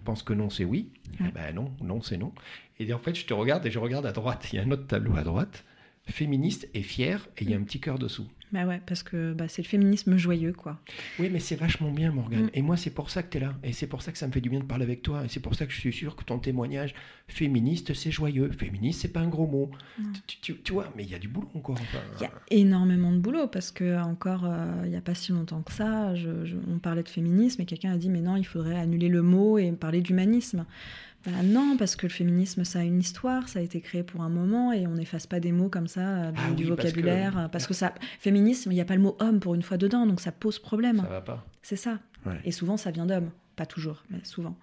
pensent 0.03 0.23
que 0.23 0.33
non 0.33 0.49
c'est 0.49 0.65
oui. 0.65 0.91
Ouais. 1.19 1.27
Eh 1.29 1.31
ben 1.31 1.55
non, 1.55 1.71
non 1.81 2.01
c'est 2.01 2.17
non. 2.17 2.33
Et 2.79 2.91
en 2.93 2.99
fait 2.99 3.15
je 3.15 3.25
te 3.25 3.33
regarde 3.33 3.65
et 3.65 3.71
je 3.71 3.79
regarde 3.79 4.05
à 4.05 4.11
droite, 4.11 4.47
il 4.51 4.57
y 4.57 4.59
a 4.59 4.63
un 4.63 4.71
autre 4.71 4.87
tableau 4.87 5.15
à 5.15 5.23
droite, 5.23 5.63
féministe 6.05 6.67
et 6.73 6.81
fier 6.83 7.27
et 7.37 7.43
il 7.43 7.49
y 7.49 7.53
a 7.53 7.57
un 7.57 7.63
petit 7.63 7.79
cœur 7.79 7.97
dessous. 7.99 8.27
Bah 8.51 8.65
ouais, 8.67 8.79
parce 8.85 9.01
que 9.01 9.33
bah, 9.33 9.47
c'est 9.47 9.63
le 9.63 9.67
féminisme 9.67 10.15
joyeux, 10.15 10.53
quoi. 10.53 10.79
Oui, 11.17 11.27
mais 11.31 11.39
c'est 11.39 11.55
vachement 11.55 11.89
bien, 11.89 12.11
Morgane. 12.11 12.43
Mm. 12.45 12.49
Et 12.53 12.61
moi, 12.61 12.77
c'est 12.77 12.91
pour 12.91 13.09
ça 13.09 13.23
que 13.23 13.31
tu 13.31 13.37
es 13.37 13.41
là. 13.41 13.55
Et 13.63 13.73
c'est 13.73 13.87
pour 13.87 14.03
ça 14.03 14.11
que 14.11 14.17
ça 14.19 14.27
me 14.27 14.31
fait 14.31 14.41
du 14.41 14.49
bien 14.51 14.59
de 14.59 14.65
parler 14.65 14.83
avec 14.83 15.01
toi. 15.01 15.25
Et 15.25 15.27
c'est 15.27 15.39
pour 15.39 15.55
ça 15.55 15.65
que 15.65 15.71
je 15.73 15.79
suis 15.79 15.91
sûr 15.91 16.15
que 16.15 16.23
ton 16.23 16.37
témoignage 16.37 16.93
féministe, 17.27 17.95
c'est 17.95 18.11
joyeux. 18.11 18.51
Féministe, 18.51 19.01
c'est 19.01 19.07
pas 19.11 19.21
un 19.21 19.27
gros 19.27 19.47
mot. 19.47 19.71
Mm. 19.97 20.03
Tu, 20.27 20.37
tu- 20.39 20.61
tu 20.61 20.73
vois, 20.73 20.93
mais 20.95 21.03
il 21.03 21.09
y 21.09 21.15
a 21.15 21.19
du 21.19 21.29
boulot 21.29 21.49
encore. 21.55 21.77
enfin. 21.81 21.97
Il 22.19 22.21
y 22.21 22.25
a 22.27 22.31
énormément 22.51 23.11
de 23.11 23.17
boulot 23.17 23.47
parce 23.47 23.71
que 23.71 23.99
encore 24.03 24.45
euh, 24.45 24.81
il 24.83 24.91
n'y 24.91 24.97
a 24.97 25.01
pas 25.01 25.15
si 25.15 25.31
longtemps 25.31 25.63
que 25.63 25.71
ça, 25.71 26.13
je- 26.13 26.45
je- 26.45 26.57
on 26.69 26.77
parlait 26.77 27.01
de 27.03 27.09
féminisme 27.09 27.59
et 27.63 27.65
quelqu'un 27.65 27.91
a 27.93 27.97
dit 27.97 28.09
mais 28.09 28.21
non 28.21 28.35
il 28.35 28.43
faudrait 28.45 28.77
annuler 28.77 29.09
le 29.09 29.23
mot 29.23 29.57
et 29.57 29.71
parler 29.71 30.01
d'humanisme. 30.01 30.67
Bah 31.25 31.31
non 31.43 31.77
parce 31.77 31.95
que 31.95 32.05
le 32.05 32.11
féminisme 32.11 32.63
ça 32.65 32.79
a 32.79 32.83
une 32.83 32.99
histoire, 32.99 33.47
ça 33.47 33.59
a 33.59 33.61
été 33.61 33.79
créé 33.79 34.03
pour 34.03 34.21
un 34.23 34.29
moment 34.29 34.73
et 34.73 34.85
on 34.87 34.95
n'efface 34.95 35.25
pas 35.25 35.39
des 35.39 35.53
mots 35.53 35.69
comme 35.69 35.87
ça 35.87 36.01
euh, 36.01 36.31
du, 36.31 36.39
Ah 36.41 36.47
oui, 36.49 36.55
du 36.55 36.63
parce 36.65 36.77
que- 36.79 36.87
vocabulaire 36.87 37.37
euh, 37.37 37.47
parce 37.47 37.65
que, 37.65 37.73
ça 37.73 37.93
féminisme 38.19 38.71
il 38.71 38.75
n'y 38.75 38.81
a 38.81 38.85
pas 38.85 38.95
le 38.95 39.01
mot 39.01 39.15
homme 39.19 39.39
pour 39.39 39.55
une 39.55 39.61
fois 39.63 39.77
dedans 39.77 40.05
donc 40.05 40.19
ça 40.19 40.31
pose 40.33 40.59
problème. 40.59 40.97
Ça 40.97 41.03
va 41.07 41.21
pas. 41.21 41.45
C'est 41.61 41.77
ça. 41.77 41.99
Ouais. 42.25 42.39
Et 42.43 42.51
souvent, 42.51 42.75
ça 42.77 42.91
vient 42.91 43.05
d'hommes. 43.05 43.29
Pas 43.55 43.65
toujours, 43.65 44.03
mais 44.09 44.19
souvent. 44.23 44.57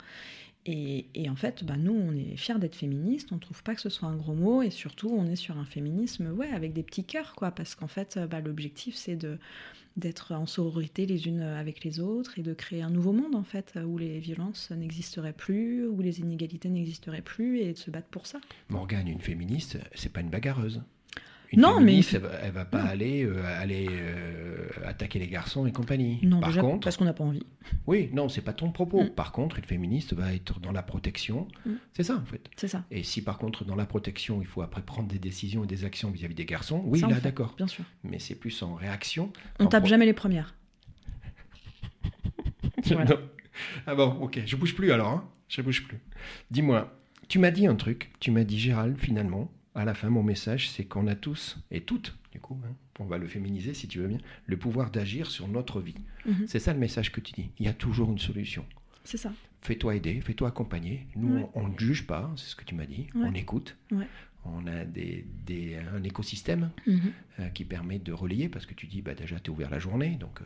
Et, 0.67 1.07
en 1.29 1.37
fait, 1.37 1.65
bah, 1.65 1.77
nous, 1.77 1.93
on 1.93 2.13
est 2.13 2.37
fiers 2.37 2.59
d'être 2.59 2.75
féministes. 2.75 3.33
On 3.33 3.37
ne 3.37 3.41
trouve 3.41 3.63
pas 3.63 3.75
que 3.75 3.81
ce 3.81 3.89
soit 3.89 4.09
un 4.09 4.17
gros 4.17 4.35
mot. 4.35 4.63
Et 4.63 4.71
surtout, 4.71 5.11
on 5.11 5.27
est 5.27 5.37
sur 5.37 5.59
un 5.59 5.65
féminisme 5.65 6.33
ouais, 6.33 6.51
avec 6.51 6.73
des 6.73 6.83
petits 6.83 7.05
cœurs. 7.05 7.35
quoi. 7.35 7.51
Parce 7.51 7.75
qu'en 7.75 7.89
fait, 7.89 8.19
bah, 8.31 8.41
l'objectif, 8.41 8.95
c'est 8.95 9.17
de 9.17 9.39
d'être 9.97 10.33
en 10.33 10.47
sororité 10.47 11.05
les 11.05 11.27
unes 11.27 11.43
avec 11.43 11.83
les 11.83 11.99
autres 11.99 12.39
et 12.39 12.43
de 12.43 12.55
créer 12.55 12.81
un 12.81 12.91
nouveau 12.91 13.13
monde 13.13 13.35
en 13.35 13.43
fait 13.43 13.77
où 13.85 13.99
les 13.99 14.21
violences 14.21 14.71
n'existeraient 14.71 15.33
plus 15.33 15.85
où 15.87 16.01
les 16.01 16.21
inégalités 16.21 16.69
n'existeraient 16.69 17.23
plus 17.23 17.59
et 17.59 17.73
de 17.73 17.79
se 17.79 17.91
battre 17.91 18.07
pour 18.09 18.27
ça 18.27 18.41
Morgane, 18.69 19.09
une 19.09 19.21
féministe, 19.21 19.79
c'est 19.95 20.13
pas 20.13 20.21
une 20.21 20.31
bagarreuse. 20.31 20.81
Une 21.53 21.63
Non, 21.63 21.81
mais- 21.81 21.99
elle, 22.13 22.21
va, 22.21 22.31
elle 22.43 22.53
va 22.53 22.65
pas 22.65 22.83
aller, 22.83 23.25
euh, 23.25 23.43
aller 23.61 23.89
euh, 23.91 24.69
attaquer 24.85 25.19
les 25.19 25.27
garçons 25.27 25.67
et 25.67 25.73
compagnie. 25.73 26.21
non 26.23 26.39
Par 26.41 26.51
déjà 26.51 26.61
contre, 26.61 26.85
parce 26.85 26.97
qu'on 26.97 27.05
n'a 27.05 27.13
pas 27.13 27.25
envie 27.25 27.43
oui, 27.87 28.09
non, 28.13 28.29
c'est 28.29 28.41
pas 28.41 28.53
ton 28.53 28.71
propos. 28.73 29.03
Mm. 29.05 29.11
Par 29.11 29.33
contre, 29.33 29.59
une 29.59 29.65
féministe 29.65 30.13
va 30.15 30.33
être 30.35 30.61
dans 30.61 30.73
la 30.73 30.83
protection. 30.83 31.47
Mm. 31.67 31.73
C'est 31.93 32.03
ça, 32.05 32.17
en 32.17 32.25
fait. 32.25 32.49
c'est 32.57 32.69
ça 32.69 32.85
Et 32.91 33.03
si 33.03 33.23
par 33.23 33.39
contre, 33.39 33.65
dans 33.65 33.77
la 33.77 33.85
protection, 33.87 34.41
il 34.41 34.47
faut 34.47 34.63
après 34.63 34.83
prendre 34.83 35.09
des 35.09 35.19
décisions 35.19 35.65
et 35.65 35.67
des 35.67 35.85
actions 35.85 36.11
vis-à-vis 36.11 36.35
des 36.35 36.45
garçons, 36.47 36.83
oui, 36.87 37.01
Ça, 37.01 37.09
là, 37.09 37.21
d'accord. 37.21 37.55
bien 37.57 37.67
sûr 37.67 37.85
Mais 38.05 38.19
c'est 38.19 38.35
plus 38.37 38.63
en 38.63 38.75
réaction. 38.75 39.33
on 39.59 39.65
En 39.65 39.69
tape 39.69 39.87
jamais 39.87 40.07
les 40.07 40.13
premières 40.13 40.55
Voilà. 42.87 43.19
Ah 43.87 43.95
bon, 43.95 44.11
ok, 44.23 44.41
je 44.47 44.57
bouge 44.57 44.75
plus 44.75 44.93
alors, 44.93 45.09
hein 45.11 45.29
je 45.49 45.63
bouge 45.63 45.83
plus. 45.87 45.99
Dis-moi, 46.51 46.97
tu 47.29 47.39
m'as 47.41 47.51
dit 47.51 47.67
un 47.67 47.75
truc, 47.75 48.13
tu 48.21 48.31
m'as 48.31 48.45
dit 48.45 48.59
Gérald, 48.59 48.97
finalement, 48.99 49.51
à 49.81 49.85
la 49.85 49.95
fin, 49.95 50.11
mon 50.11 50.23
message, 50.23 50.71
c'est 50.71 50.85
qu'on 50.85 51.07
a 51.07 51.15
tous, 51.15 51.59
et 51.71 51.81
toutes, 51.81 52.17
du 52.33 52.41
coup, 52.41 52.59
hein, 52.65 52.73
on 52.99 53.05
va 53.05 53.19
le 53.19 53.27
féminiser 53.27 53.75
si 53.75 53.89
tu 53.89 53.99
veux 53.99 54.09
bien, 54.09 54.19
le 54.47 54.57
pouvoir 54.57 54.91
d'agir 54.91 55.31
sur 55.31 55.49
notre 55.49 55.81
vie. 55.81 55.95
Mhm. 56.27 56.45
C'est 56.47 56.59
ça 56.59 56.73
le 56.73 56.79
message 56.79 57.13
que 57.13 57.21
tu 57.21 57.33
dis. 57.33 57.51
Il 57.59 57.67
y 57.67 57.69
a 57.69 57.73
toujours 57.73 58.11
une 58.11 58.19
solution. 58.19 58.65
C'est 59.05 59.17
ça. 59.17 59.33
Fais-toi 59.63 59.97
aider, 59.97 60.21
fais-toi 60.21 60.49
accompagner. 60.49 61.07
Nous, 61.17 61.35
Ouais. 61.37 61.47
on 61.55 61.69
ne 61.69 61.79
juge 61.79 62.07
pas, 62.07 62.31
c'est 62.37 62.47
ce 62.47 62.57
que 62.57 62.65
tu 62.65 62.75
m'as 62.75 62.87
dit. 62.87 63.07
Ouais. 63.15 63.23
On 63.27 63.35
écoute. 63.35 63.77
Ouais. 63.91 64.07
On 64.45 64.67
a 64.67 64.85
des, 64.85 65.27
des- 65.47 65.77
un 65.77 66.03
écosystème 66.03 66.71
Mhm. 66.87 67.01
euh, 67.41 67.49
qui 67.51 67.65
permet 67.65 67.99
de 67.99 68.13
relayer, 68.13 68.49
parce 68.49 68.65
que 68.67 68.75
tu 68.75 68.87
dis, 68.87 69.03
bah, 69.03 69.15
déjà, 69.15 69.39
tu 69.39 69.51
es 69.51 69.55
ouvert 69.55 69.71
la 69.71 69.79
journée, 69.79 70.17
donc 70.19 70.41
euh, 70.41 70.45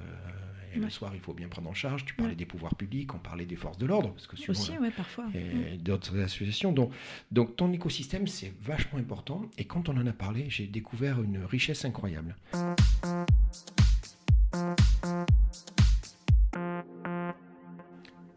et 0.75 0.79
le 0.81 0.91
soir, 0.91 1.13
il 1.15 1.21
faut 1.21 1.33
bien 1.35 1.47
prendre 1.47 1.71
en 1.71 1.75
charge. 1.75 2.05
Tu 2.05 2.15
parlais 2.15 2.31
Ouais. 2.33 2.37
des 2.37 2.47
pouvoirs 2.47 2.75
publics, 2.75 3.15
on 3.15 3.19
parlait 3.21 3.47
des 3.47 3.55
forces 3.55 3.79
de 3.79 3.87
l'ordre, 3.87 4.11
parce 4.11 4.27
que 4.27 4.37
souvent, 4.37 4.51
Aussi, 4.59 4.77
ouais, 4.77 4.91
parfois. 4.91 5.27
et 5.33 5.77
d'autres 5.77 6.19
associations. 6.19 6.73
Donc, 6.73 6.93
donc 7.31 7.55
ton 7.55 7.73
écosystème, 7.73 8.27
c'est 8.27 8.53
vachement 8.61 8.99
important. 8.99 9.43
Et 9.57 9.67
quand 9.67 9.89
on 9.89 9.97
en 9.97 10.07
a 10.09 10.13
parlé, 10.13 10.47
j'ai 10.51 10.67
découvert 10.67 11.23
une 11.23 11.39
richesse 11.45 11.85
incroyable. 11.85 12.35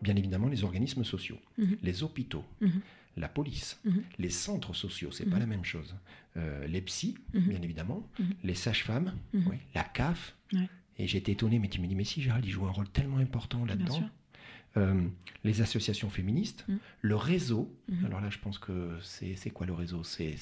Bien 0.01 0.15
évidemment, 0.15 0.47
les 0.47 0.63
organismes 0.63 1.03
sociaux, 1.03 1.37
Mhm. 1.57 1.77
les 1.81 2.03
hôpitaux, 2.03 2.43
Mhm. 2.61 2.81
La 3.17 3.27
police, 3.27 3.79
Mhm. 3.85 4.03
les 4.19 4.29
centres 4.29 4.73
sociaux, 4.73 5.11
c'est 5.11 5.25
pas 5.25 5.35
Mhm. 5.35 5.39
la 5.41 5.45
même 5.47 5.65
chose. 5.65 5.95
Euh, 6.37 6.67
les 6.67 6.81
psys, 6.81 7.15
Mhm. 7.33 7.41
bien 7.49 7.61
évidemment, 7.61 8.07
les 8.43 8.53
sages-femmes, 8.55 9.13
oui, 9.33 9.57
la 9.75 9.83
CAF. 9.83 10.35
Ouais. 10.53 10.69
Et 10.99 11.07
j'étais 11.07 11.31
étonné, 11.33 11.59
mais 11.59 11.67
tu 11.67 11.81
me 11.81 11.87
dis, 11.87 11.95
mais 11.95 12.03
si 12.03 12.21
Gérald, 12.21 12.45
il 12.45 12.51
joue 12.51 12.65
un 12.67 12.71
rôle 12.71 12.89
tellement 12.89 13.17
important 13.17 13.65
là-dedans. 13.65 14.03
Euh, 14.75 15.01
les 15.43 15.61
associations 15.61 16.09
féministes, 16.11 16.65
le 17.01 17.15
réseau. 17.15 17.73
Alors 18.05 18.21
là, 18.21 18.29
je 18.29 18.37
pense 18.37 18.59
que 18.59 18.95
c'est 19.01 19.49
quoi 19.49 19.65
le 19.65 19.73
réseau? 19.73 20.03
C'est 20.03 20.35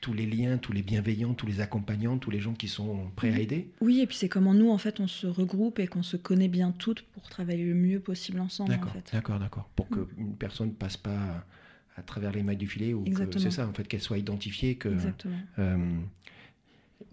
tous 0.00 0.12
les 0.12 0.26
liens, 0.26 0.58
tous 0.58 0.72
les 0.72 0.82
bienveillants, 0.82 1.34
tous 1.34 1.46
les 1.46 1.60
accompagnants, 1.60 2.18
tous 2.18 2.30
les 2.32 2.40
gens 2.40 2.54
qui 2.54 2.66
sont 2.66 3.10
prêts 3.14 3.32
à 3.32 3.38
aider? 3.38 3.70
Oui, 3.80 4.00
et 4.00 4.06
puis 4.08 4.16
c'est 4.16 4.28
comment 4.28 4.54
nous, 4.54 4.70
en 4.70 4.78
fait, 4.78 4.98
on 4.98 5.06
se 5.06 5.28
regroupe 5.28 5.78
et 5.78 5.86
qu'on 5.86 6.02
se 6.02 6.16
connaît 6.16 6.48
bien 6.48 6.72
toutes 6.72 7.02
pour 7.02 7.28
travailler 7.28 7.64
le 7.64 7.74
mieux 7.74 8.00
possible 8.00 8.40
ensemble, 8.40 8.72
en 8.72 8.76
D'accord, 8.76 8.92
fait. 8.92 9.10
d'accord, 9.12 9.38
d'accord. 9.38 9.68
Pour 9.76 9.88
qu'une 9.88 10.34
personne 10.36 10.72
passe 10.74 10.96
pas 10.96 11.46
à 11.96 12.02
travers 12.02 12.32
les 12.32 12.42
mailles 12.42 12.56
du 12.56 12.68
filet 12.68 12.94
ou 12.94 13.04
c'est 13.32 13.50
ça 13.50 13.66
en 13.66 13.72
fait 13.72 13.88
qu'elle 13.88 14.02
soit 14.02 14.18
identifiée. 14.18 14.76
Que, 14.76 14.88
Exactement. 14.88 15.36
Euh, 15.58 15.98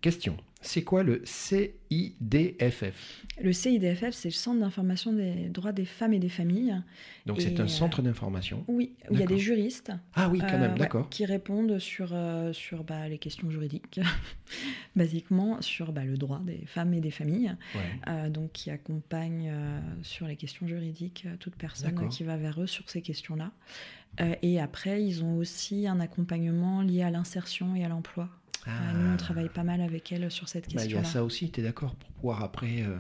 question. 0.02 0.38
C'est 0.64 0.84
quoi 0.84 1.04
le 1.04 1.22
CIDFF 1.26 2.96
Le 3.42 3.54
CIDFF, 3.54 4.12
c'est 4.12 4.30
le 4.30 4.34
Centre 4.34 4.60
d'information 4.60 5.14
des 5.14 5.50
droits 5.50 5.74
des 5.74 5.86
femmes 5.86 6.14
et 6.14 6.20
des 6.20 6.30
familles. 6.30 6.82
Donc 7.26 7.42
c'est 7.42 7.60
un 7.60 7.66
euh, 7.66 7.68
centre 7.68 8.02
d'information. 8.02 8.64
Oui, 8.68 8.96
où 9.10 9.14
il 9.14 9.20
y 9.20 9.24
a 9.24 9.28
des 9.28 9.38
juristes 9.38 9.92
Ah 10.16 10.30
oui, 10.30 10.40
quand 10.40 10.54
euh, 10.54 10.60
même, 10.60 10.72
ouais, 10.74 10.80
d'accord. 10.80 11.10
qui 11.10 11.26
répondent 11.26 11.80
sur, 11.80 12.12
euh, 12.14 12.54
sur 12.54 12.84
bah, 12.84 13.08
les 13.08 13.18
questions 13.18 13.50
juridiques, 13.50 14.00
basiquement 14.96 15.62
sur 15.62 15.92
bah, 15.92 16.06
le 16.06 16.18
droit 16.18 16.40
des 16.40 16.66
femmes 16.66 16.94
et 16.94 17.02
des 17.02 17.12
familles. 17.12 17.56
Ouais. 17.76 17.82
Euh, 18.08 18.30
donc 18.30 18.54
qui 18.54 18.72
accompagne 18.72 19.50
euh, 19.52 19.80
sur 20.02 20.28
les 20.28 20.36
questions 20.36 20.68
juridiques 20.68 21.26
euh, 21.26 21.36
toute 21.38 21.56
personne 21.56 21.98
euh, 22.00 22.08
qui 22.08 22.24
va 22.24 22.38
vers 22.38 22.62
eux 22.62 22.68
sur 22.68 22.90
ces 22.90 23.02
questions-là. 23.02 23.52
Euh, 24.22 24.36
et 24.42 24.60
après, 24.60 25.04
ils 25.04 25.24
ont 25.24 25.38
aussi 25.38 25.88
un 25.88 26.00
accompagnement 26.00 26.82
lié 26.82 27.04
à 27.04 27.10
l'insertion 27.10 27.76
et 27.76 27.84
à 27.84 27.90
l'emploi. 27.90 28.30
Euh, 28.68 28.72
nous, 28.94 29.14
on 29.14 29.18
travaille 29.18 29.50
pas 29.50 29.64
mal 29.64 29.82
avec 29.82 30.12
elles 30.12 30.32
sur 30.32 30.48
cette 30.48 30.74
Bah, 30.74 30.86
Il 30.86 30.92
y 30.92 30.96
a 30.96 31.04
ça 31.04 31.24
aussi, 31.24 31.52
tu 31.52 31.60
es 31.60 31.64
d'accord 31.64 31.96
Pour 31.96 32.10
pouvoir 32.12 32.44
après, 32.44 32.82
euh, 32.84 32.98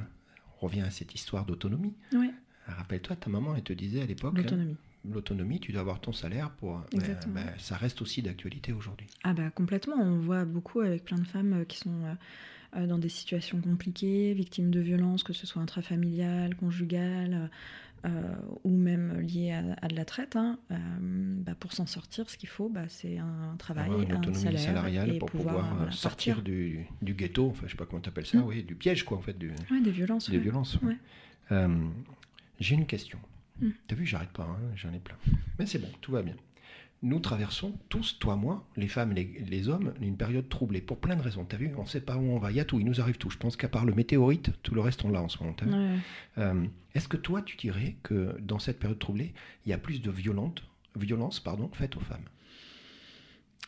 on 0.61 0.65
revient 0.67 0.81
à 0.81 0.91
cette 0.91 1.15
histoire 1.15 1.45
d'autonomie. 1.45 1.93
Oui, 2.13 2.31
Rappelle-toi, 2.67 3.15
ta 3.17 3.29
maman, 3.29 3.55
elle 3.55 3.63
te 3.63 3.73
disait 3.73 4.01
à 4.01 4.05
l'époque, 4.05 4.33
hein, 4.37 4.41
l'autonomie. 4.41 4.77
l'autonomie, 5.09 5.59
tu 5.59 5.71
dois 5.71 5.81
avoir 5.81 5.99
ton 5.99 6.13
salaire 6.13 6.51
pour. 6.51 6.81
Exactement. 6.93 7.35
bah, 7.35 7.41
ça 7.57 7.75
reste 7.75 8.01
aussi 8.01 8.21
d'actualité 8.21 8.71
aujourd'hui. 8.71 9.07
Ah 9.23 9.33
bah 9.33 9.49
complètement, 9.51 9.95
on 9.97 10.19
voit 10.19 10.45
beaucoup 10.45 10.79
avec 10.79 11.03
plein 11.03 11.17
de 11.17 11.27
femmes 11.27 11.53
euh, 11.53 11.65
qui 11.65 11.77
sont 11.77 12.03
euh, 12.03 12.13
euh, 12.77 12.87
dans 12.87 12.97
des 12.97 13.09
situations 13.09 13.59
compliquées, 13.59 14.33
victimes 14.33 14.71
de 14.71 14.79
violences, 14.79 15.23
que 15.23 15.33
ce 15.33 15.45
soit 15.45 15.61
intrafamiliales, 15.61 16.55
conjugales, 16.55 17.49
euh, 18.05 18.35
ou 18.63 18.75
même 18.77 19.19
liées 19.21 19.51
à, 19.51 19.75
à 19.81 19.87
de 19.87 19.95
la 19.95 20.05
traite. 20.05 20.35
hein. 20.35 20.59
Euh, 20.71 20.75
bah, 20.99 21.55
pour 21.59 21.71
s'en 21.73 21.85
sortir, 21.85 22.29
ce 22.29 22.37
qu'il 22.37 22.49
faut, 22.49 22.69
bah, 22.69 22.85
c'est 22.89 23.17
un 23.17 23.55
travail, 23.57 23.89
une 24.03 24.11
un 24.29 24.33
salaire 24.33 24.59
salariale 24.59 25.15
et 25.15 25.19
pour 25.19 25.29
pouvoir, 25.31 25.55
pouvoir, 25.55 25.65
euh, 25.67 25.73
euh, 25.73 25.77
voilà, 25.77 25.91
sortir 25.91 26.41
du, 26.41 26.85
du 27.01 27.13
ghetto, 27.13 27.49
enfin 27.49 27.63
je 27.67 27.71
sais 27.71 27.77
pas 27.77 27.85
comment 27.85 28.01
tu 28.01 28.09
appelles 28.09 28.25
ça, 28.25 28.37
Mm. 28.37 28.43
oui, 28.45 28.63
du 28.63 28.75
piège 28.75 29.03
quoi 29.03 29.17
en 29.17 29.21
fait, 29.21 29.37
du, 29.37 29.51
Ouais, 29.71 29.81
des 29.81 29.91
violences. 29.91 30.29
des 30.29 30.37
ouais. 30.37 30.43
violences. 30.43 30.75
ouais. 30.81 30.97
Euh, 31.51 31.87
J'ai 32.59 32.75
une 32.75 32.85
question. 32.85 33.19
Mm. 33.61 33.69
T'as 33.87 33.95
vu, 33.95 34.05
j'arrête 34.05 34.29
pas, 34.31 34.43
hein, 34.43 34.57
j'en 34.75 34.91
ai 34.93 34.99
plein. 34.99 35.15
Mais 35.59 35.65
c'est 35.65 35.79
bon, 35.79 35.89
tout 36.01 36.11
va 36.11 36.21
bien. 36.23 36.35
Nous 37.03 37.19
traversons 37.19 37.77
tous, 37.89 38.17
toi, 38.17 38.35
moi, 38.37 38.65
les 38.77 38.87
femmes, 38.87 39.11
les, 39.11 39.25
les 39.49 39.67
hommes, 39.67 39.93
une 40.01 40.15
période 40.15 40.47
troublée 40.47 40.79
pour 40.81 40.99
plein 40.99 41.15
de 41.17 41.21
raisons. 41.21 41.43
T'as 41.43 41.57
vu, 41.57 41.69
on 41.77 41.85
sait 41.85 41.99
pas 42.01 42.15
où 42.15 42.21
on 42.21 42.39
va. 42.39 42.49
Il 42.51 42.55
y 42.55 42.61
a 42.61 42.65
tout, 42.65 42.79
il 42.79 42.85
nous 42.85 43.01
arrive 43.01 43.17
tout. 43.17 43.29
Je 43.29 43.37
pense 43.37 43.57
qu'à 43.57 43.67
part 43.67 43.83
le 43.85 43.93
météorite, 43.93 44.51
tout 44.63 44.73
le 44.73 44.79
reste 44.81 45.03
on 45.03 45.09
l'a 45.09 45.21
en 45.21 45.27
ce 45.27 45.37
moment. 45.43 45.53
Ouais. 45.65 45.97
Euh, 46.37 46.65
Est-ce 46.95 47.09
que 47.09 47.17
toi, 47.17 47.41
tu 47.41 47.57
dirais 47.57 47.97
que 48.03 48.37
dans 48.39 48.57
cette 48.57 48.79
période 48.79 48.99
troublée, 48.99 49.33
il 49.65 49.69
y 49.69 49.73
a 49.73 49.77
plus 49.77 50.01
de 50.01 50.09
violente, 50.09 50.63
violence 50.95 51.41
pardon, 51.41 51.69
faite 51.73 51.97
aux 51.97 52.01
femmes? 52.01 52.23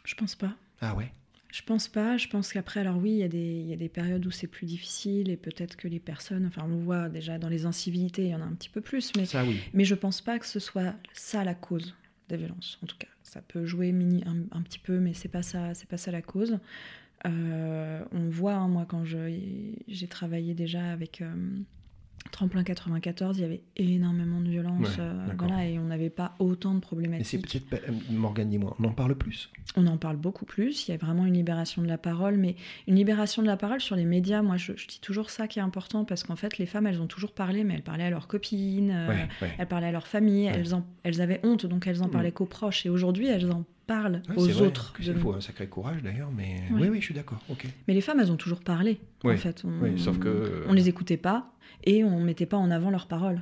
Je 0.06 0.16
pense 0.16 0.36
pas. 0.36 0.56
Ah 0.80 0.96
ouais? 0.96 1.12
Je 1.52 1.62
pense 1.62 1.88
pas. 1.90 2.18
Je 2.18 2.28
pense 2.30 2.54
qu'après, 2.54 2.80
alors 2.82 2.98
oui, 2.98 3.12
il 3.12 3.18
y, 3.18 3.24
a 3.24 3.28
des- 3.28 3.60
il 3.60 3.68
y 3.68 3.74
a 3.74 3.78
des 3.78 3.90
périodes 3.90 4.26
où 4.26 4.32
c'est 4.32 4.48
plus 4.48 4.66
difficile 4.66 5.30
et 5.30 5.38
peut-être 5.38 5.76
que 5.76 5.88
les 5.88 6.00
personnes, 6.00 6.46
enfin, 6.46 6.64
on 6.66 6.68
le 6.70 6.78
voit 6.84 7.10
déjà 7.10 7.38
dans 7.38 7.50
les 7.50 7.66
incivilités, 7.66 8.24
il 8.24 8.30
y 8.30 8.36
en 8.36 8.42
a 8.42 8.46
un 8.46 8.54
petit 8.54 8.70
peu 8.70 8.82
plus, 8.82 9.12
mais 9.18 9.26
Ça 9.26 9.44
oui. 9.44 9.60
Mais 9.74 9.84
je 9.86 9.96
pense 9.96 10.22
pas 10.22 10.38
que 10.40 10.46
ce 10.46 10.60
soit 10.60 10.94
ça 11.14 11.44
la 11.44 11.54
cause 11.56 11.96
des 12.30 12.38
violences. 12.38 12.78
En 12.84 12.88
tout 12.88 12.98
cas, 12.98 13.08
ça 13.26 13.42
peut 13.42 13.66
jouer 13.66 13.92
mini, 13.92 14.24
un, 14.52 14.62
petit 14.62 14.80
peu, 14.80 15.00
mais 15.00 15.14
c'est 15.14 15.30
pas 15.30 15.42
ça, 15.42 15.74
c'est 15.74 15.90
pas 15.90 15.98
ça 15.98 16.12
la 16.12 16.22
cause. 16.22 16.60
Euh, 17.26 18.06
on 18.12 18.30
voit, 18.30 18.54
hein, 18.54 18.68
moi, 18.68 18.86
quand 18.88 19.04
j'ai 19.04 20.08
travaillé 20.08 20.54
déjà 20.54 20.92
avec 20.92 21.22
euh, 21.22 21.34
Tremplin 22.32 22.64
94, 22.64 23.38
il 23.38 23.42
y 23.42 23.46
avait 23.46 23.62
énormément 23.78 24.42
de 24.42 24.50
violences, 24.50 24.88
Ouais, 24.90 24.96
euh, 25.00 25.26
voilà, 25.38 25.66
et 25.66 25.80
on 25.80 25.86
n'avait 25.86 26.10
pas 26.10 26.36
autant 26.40 26.72
de 26.72 26.76
Mais 26.76 26.82
c'est 26.82 26.88
problématiques. 26.88 27.42
peut-être 27.48 27.70
pas- 27.70 27.78
euh, 27.90 27.94
Morgane, 28.12 28.50
dis-moi, 28.50 28.76
on 28.80 28.84
en 28.84 28.92
parle 28.92 29.16
plus 29.16 29.50
On 29.78 29.88
en 29.88 29.98
parle 29.98 30.18
beaucoup 30.18 30.44
plus. 30.44 30.88
Il 30.88 30.92
y 30.92 30.94
a 30.94 30.98
vraiment 30.98 31.26
une 31.26 31.34
libération 31.36 31.82
de 31.82 31.88
la 31.88 31.98
parole, 31.98 32.36
mais 32.38 32.56
une 32.88 32.96
libération 32.96 33.42
de 33.42 33.48
la 33.48 33.56
parole 33.58 33.80
sur 33.80 33.96
les 33.96 34.04
médias. 34.06 34.42
Moi, 34.42 34.58
je, 34.58 34.74
je 34.76 34.88
dis 34.88 35.00
toujours 35.00 35.30
ça 35.30 35.48
qui 35.48 35.60
est 35.60 35.62
important 35.62 36.04
parce 36.04 36.24
qu'en 36.24 36.36
fait, 36.36 36.58
les 36.58 36.66
femmes, 36.66 36.88
elles 36.88 37.00
ont 37.02 37.08
toujours 37.08 37.32
parlé, 37.32 37.64
mais 37.64 37.74
elles 37.76 37.84
parlaient 37.84 38.04
à 38.06 38.10
leurs 38.10 38.28
copines. 38.28 38.92
euh, 38.92 39.08
Ouais, 39.08 39.28
ouais. 39.42 39.52
elles 39.58 39.68
parlaient 39.68 39.88
à 39.88 39.92
leur 39.92 40.08
famille, 40.08 40.46
elles, 40.46 40.74
en- 40.76 40.86
elles 41.04 41.22
avaient 41.22 41.40
honte, 41.44 41.66
donc 41.66 41.88
elles 41.88 42.02
en 42.04 42.08
Mm. 42.08 42.12
parlaient 42.12 42.32
qu'aux 42.32 42.46
proches. 42.46 42.86
Et 42.86 42.90
aujourd'hui, 42.90 43.28
elles 43.28 43.50
en 43.52 43.64
parlent 43.88 44.22
aux 44.36 44.46
c'est 44.48 44.52
vrai 44.54 44.68
autres. 44.68 44.94
Il 45.00 45.14
faut 45.16 45.34
un 45.34 45.42
sacré 45.42 45.68
courage 45.68 46.02
d'ailleurs, 46.04 46.32
mais 46.36 46.64
oui, 46.72 46.88
oui, 46.90 47.00
je 47.00 47.06
suis 47.06 47.14
d'accord. 47.14 47.40
Ok. 47.50 47.66
Mais 47.88 47.94
les 47.94 48.02
femmes, 48.02 48.20
elles 48.20 48.32
ont 48.32 48.36
toujours 48.38 48.62
parlé, 48.62 49.00
en 49.24 49.36
fait. 49.38 49.64
On, 49.64 49.84
oui, 49.84 50.00
sauf 50.00 50.18
que- 50.20 50.66
On 50.68 50.74
les 50.74 50.90
écoutait 50.90 51.18
pas 51.18 51.52
et 51.84 52.04
on 52.04 52.20
mettait 52.20 52.46
pas 52.46 52.58
en 52.58 52.72
avant 52.72 52.90
leurs 52.90 53.08
paroles. 53.08 53.42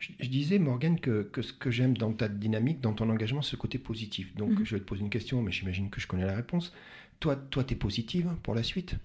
Je, 0.00 0.10
je 0.20 0.28
disais, 0.28 0.58
Morgane, 0.58 1.00
que, 1.00 1.22
que 1.22 1.40
ce 1.42 1.52
que 1.52 1.70
j'aime 1.70 1.96
dans 1.96 2.12
ta 2.12 2.28
dynamique, 2.28 2.80
dans 2.80 2.92
ton 2.92 3.08
engagement, 3.08 3.42
c'est 3.42 3.52
ce 3.52 3.56
côté 3.56 3.78
positif. 3.78 4.34
Donc, 4.36 4.50
Mhm. 4.50 4.64
je 4.64 4.76
vais 4.76 4.80
te 4.80 4.86
poser 4.86 5.02
une 5.02 5.10
question, 5.10 5.40
mais 5.42 5.52
j'imagine 5.52 5.88
que 5.90 6.00
je 6.00 6.06
connais 6.06 6.26
la 6.26 6.36
réponse. 6.36 6.72
Toi, 7.20 7.36
toi, 7.36 7.64
tu 7.64 7.74
es 7.74 7.76
positive 7.76 8.28
pour 8.42 8.54
la 8.54 8.62
suite? 8.62 8.96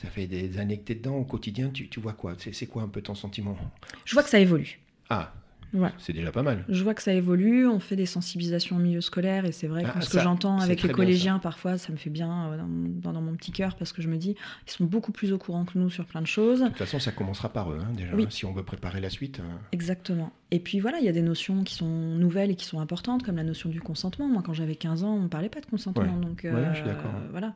Ça 0.00 0.08
fait 0.08 0.26
des 0.26 0.58
années 0.58 0.78
que 0.78 0.84
tu 0.86 0.92
es 0.92 0.94
dedans, 0.94 1.16
au 1.16 1.24
quotidien, 1.24 1.68
tu, 1.70 1.88
tu 1.88 2.00
vois 2.00 2.14
quoi? 2.14 2.34
C'est 2.38 2.54
c'est 2.54 2.66
quoi 2.66 2.82
un 2.82 2.88
peu 2.88 3.02
ton 3.02 3.14
sentiment? 3.14 3.58
Je 4.06 4.14
vois 4.14 4.22
que 4.22 4.30
ça 4.30 4.40
évolue. 4.40 4.78
Ah, 5.10 5.34
Voilà. 5.72 5.92
c'est 5.98 6.12
déjà 6.12 6.32
pas 6.32 6.42
mal. 6.42 6.64
Je 6.68 6.82
vois 6.82 6.94
que 6.94 7.02
ça 7.02 7.12
évolue, 7.12 7.66
on 7.66 7.78
fait 7.80 7.96
des 7.96 8.06
sensibilisations 8.06 8.76
au 8.76 8.80
milieu 8.80 9.00
scolaire 9.00 9.44
et 9.44 9.52
c'est 9.52 9.68
vrai 9.68 9.84
que 9.84 9.88
Ah, 9.94 10.00
ce 10.00 10.10
ça, 10.10 10.18
que 10.18 10.24
j'entends 10.24 10.58
avec 10.58 10.82
les 10.82 10.88
bien, 10.88 10.96
collégiens 10.96 11.38
parfois 11.38 11.78
ça 11.78 11.92
me 11.92 11.96
fait 11.96 12.10
bien 12.10 12.52
euh, 12.52 12.58
dans, 13.02 13.12
mon 13.20 13.34
petit 13.34 13.52
cœur 13.52 13.76
parce 13.76 13.92
que 13.92 14.02
je 14.02 14.08
me 14.08 14.16
dis 14.16 14.34
ils 14.66 14.70
sont 14.70 14.84
beaucoup 14.84 15.12
plus 15.12 15.32
au 15.32 15.38
courant 15.38 15.64
que 15.64 15.78
nous 15.78 15.90
sur 15.90 16.04
plein 16.06 16.20
de 16.22 16.26
choses. 16.26 16.60
De 16.60 16.68
toute 16.68 16.76
façon, 16.76 16.98
ça 16.98 17.12
commencera 17.12 17.48
par 17.50 17.70
eux, 17.72 17.78
hein, 17.80 17.88
déjà. 17.96 18.14
Oui. 18.14 18.24
hein, 18.24 18.30
si 18.30 18.44
on 18.44 18.52
veut 18.52 18.64
préparer 18.64 19.00
la 19.00 19.10
suite. 19.10 19.40
hein. 19.40 19.58
Exactement. 19.72 20.32
Et 20.50 20.58
puis 20.58 20.80
voilà, 20.80 20.98
il 20.98 21.04
y 21.04 21.08
a 21.08 21.12
des 21.12 21.22
notions 21.22 21.62
qui 21.62 21.74
sont 21.74 21.86
nouvelles 21.86 22.50
et 22.50 22.56
qui 22.56 22.64
sont 22.66 22.80
importantes, 22.80 23.22
comme 23.22 23.36
la 23.36 23.44
notion 23.44 23.68
du 23.68 23.80
consentement. 23.80 24.26
Moi, 24.26 24.42
quand 24.44 24.52
j'avais 24.52 24.74
15 24.74 25.04
ans, 25.04 25.14
on 25.14 25.22
ne 25.22 25.28
parlait 25.28 25.48
pas 25.48 25.60
de 25.60 25.66
consentement. 25.66 26.02
Ouais. 26.02 26.20
Donc, 26.26 26.40
Ouais, 26.42 26.64
je 26.72 26.78
suis 26.78 26.86
d'accord. 26.86 27.12
Voilà. 27.30 27.54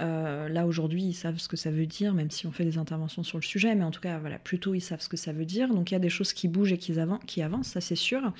Euh, 0.00 0.48
là, 0.48 0.66
aujourd'hui, 0.66 1.02
ils 1.02 1.14
savent 1.14 1.38
ce 1.38 1.48
que 1.48 1.56
ça 1.56 1.70
veut 1.70 1.86
dire, 1.86 2.12
même 2.12 2.30
si 2.30 2.46
on 2.46 2.52
fait 2.52 2.64
des 2.64 2.78
interventions 2.78 3.22
sur 3.22 3.38
le 3.38 3.42
sujet. 3.42 3.74
Mais 3.74 3.84
en 3.84 3.90
tout 3.90 4.00
cas, 4.00 4.18
voilà, 4.18 4.38
plutôt, 4.38 4.74
ils 4.74 4.80
savent 4.80 5.00
ce 5.00 5.08
que 5.08 5.16
ça 5.16 5.32
veut 5.32 5.46
dire. 5.46 5.72
Donc, 5.72 5.90
il 5.90 5.94
y 5.94 5.96
a 5.96 6.00
des 6.00 6.10
choses 6.10 6.32
qui 6.32 6.48
bougent 6.48 6.72
et 6.72 6.78
qui, 6.78 6.92
avan- 6.92 7.24
qui 7.26 7.42
avancent, 7.42 7.68
ça 7.68 7.80
c'est 7.80 7.96
sûr. 7.96 8.32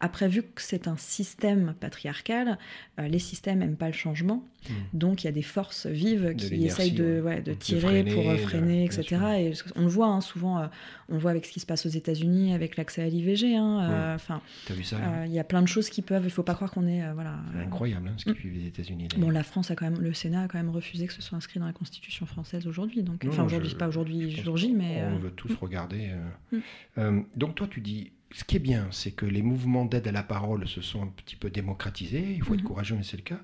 Après, 0.00 0.28
vu 0.28 0.42
que 0.42 0.60
c'est 0.60 0.88
un 0.88 0.96
système 0.96 1.74
patriarcal, 1.80 2.58
euh, 2.98 3.08
les 3.08 3.18
systèmes 3.18 3.60
n'aiment 3.60 3.76
pas 3.76 3.86
le 3.86 3.92
changement. 3.94 4.42
Mm. 4.68 4.72
Donc, 4.98 5.22
il 5.22 5.26
y 5.26 5.28
a 5.28 5.32
des 5.32 5.42
forces 5.42 5.86
vives 5.86 6.26
De 6.28 6.32
qui 6.32 6.64
essayent 6.66 6.92
de, 6.92 7.20
ouais. 7.24 7.42
ouais, 7.46 7.54
tirer 7.56 7.80
freiner, 7.80 8.14
pour 8.14 8.28
euh, 8.30 8.36
freiner, 8.36 8.84
etc. 8.84 9.16
Et 9.38 9.52
on 9.76 9.82
le 9.82 9.88
voit 9.88 10.08
hein, 10.08 10.20
souvent, 10.20 10.58
euh, 10.58 10.66
on 11.08 11.14
le 11.14 11.20
voit 11.20 11.30
avec 11.30 11.46
ce 11.46 11.52
qui 11.52 11.60
se 11.60 11.66
passe 11.66 11.86
aux 11.86 11.90
États-Unis, 11.90 12.54
avec 12.54 12.76
l'accès 12.76 13.02
à 13.02 13.08
l'IVG. 13.08 13.56
hein, 13.56 13.88
euh, 13.90 14.14
Enfin, 14.14 14.40
T'as 14.66 14.74
vu 14.74 14.82
ça 14.82 14.98
là? 14.98 15.04
euh, 15.22 15.26
il 15.26 15.32
y 15.32 15.38
a 15.38 15.44
plein 15.44 15.62
de 15.62 15.68
choses 15.68 15.88
qui 15.90 16.02
peuvent. 16.02 16.22
Il 16.22 16.26
ne 16.26 16.30
faut 16.30 16.42
pas 16.42 16.54
croire 16.54 16.70
qu'on 16.70 16.86
est, 16.86 17.02
euh, 17.04 17.12
voilà. 17.14 17.36
C'est 17.52 17.58
euh, 17.58 17.62
incroyable 17.64 18.08
hein, 18.08 18.14
ce 18.16 18.30
Mm. 18.30 18.34
qu'ils 18.34 18.50
vivent 18.50 18.62
les 18.62 18.68
États-Unis. 18.68 19.08
Bon, 19.18 19.30
la 19.30 19.42
France 19.42 19.70
a 19.70 19.76
quand 19.76 19.88
même, 19.90 20.00
le 20.00 20.12
Sénat 20.12 20.42
a 20.42 20.48
quand 20.48 20.58
même 20.58 20.70
refusé 20.70 21.06
que 21.06 21.12
ce 21.12 21.22
soit 21.22 21.36
inscrit 21.38 21.60
dans 21.60 21.66
la 21.66 21.72
Constitution 21.72 22.26
française 22.26 22.66
aujourd'hui. 22.66 23.02
Donc, 23.02 23.24
enfin 23.28 23.44
aujourd'hui, 23.44 23.74
pas 23.74 23.88
aujourd'hui 23.88 24.30
jour 24.36 24.56
J, 24.56 24.72
mais 24.74 25.02
On 25.08 25.14
euh, 25.16 25.18
veut 25.18 25.30
tous 25.30 25.54
regarder. 25.54 26.10
euh. 26.10 26.56
Mm. 26.56 26.60
Euh, 26.98 27.20
donc 27.36 27.54
toi, 27.54 27.66
tu 27.70 27.80
dis, 27.80 28.12
ce 28.36 28.44
qui 28.44 28.56
est 28.56 28.60
bien, 28.60 28.86
c'est 28.90 29.12
que 29.12 29.24
les 29.26 29.42
mouvements 29.42 29.84
d'aide 29.84 30.06
à 30.08 30.12
la 30.12 30.22
parole 30.22 30.66
se 30.68 30.80
sont 30.82 31.02
un 31.02 31.06
petit 31.06 31.36
peu 31.36 31.50
démocratisés. 31.50 32.34
Il 32.34 32.42
faut 32.42 32.54
être 32.54 32.60
Mhm. 32.62 32.66
courageux, 32.66 32.96
mais 32.96 33.02
c'est 33.04 33.16
le 33.16 33.22
cas. 33.22 33.38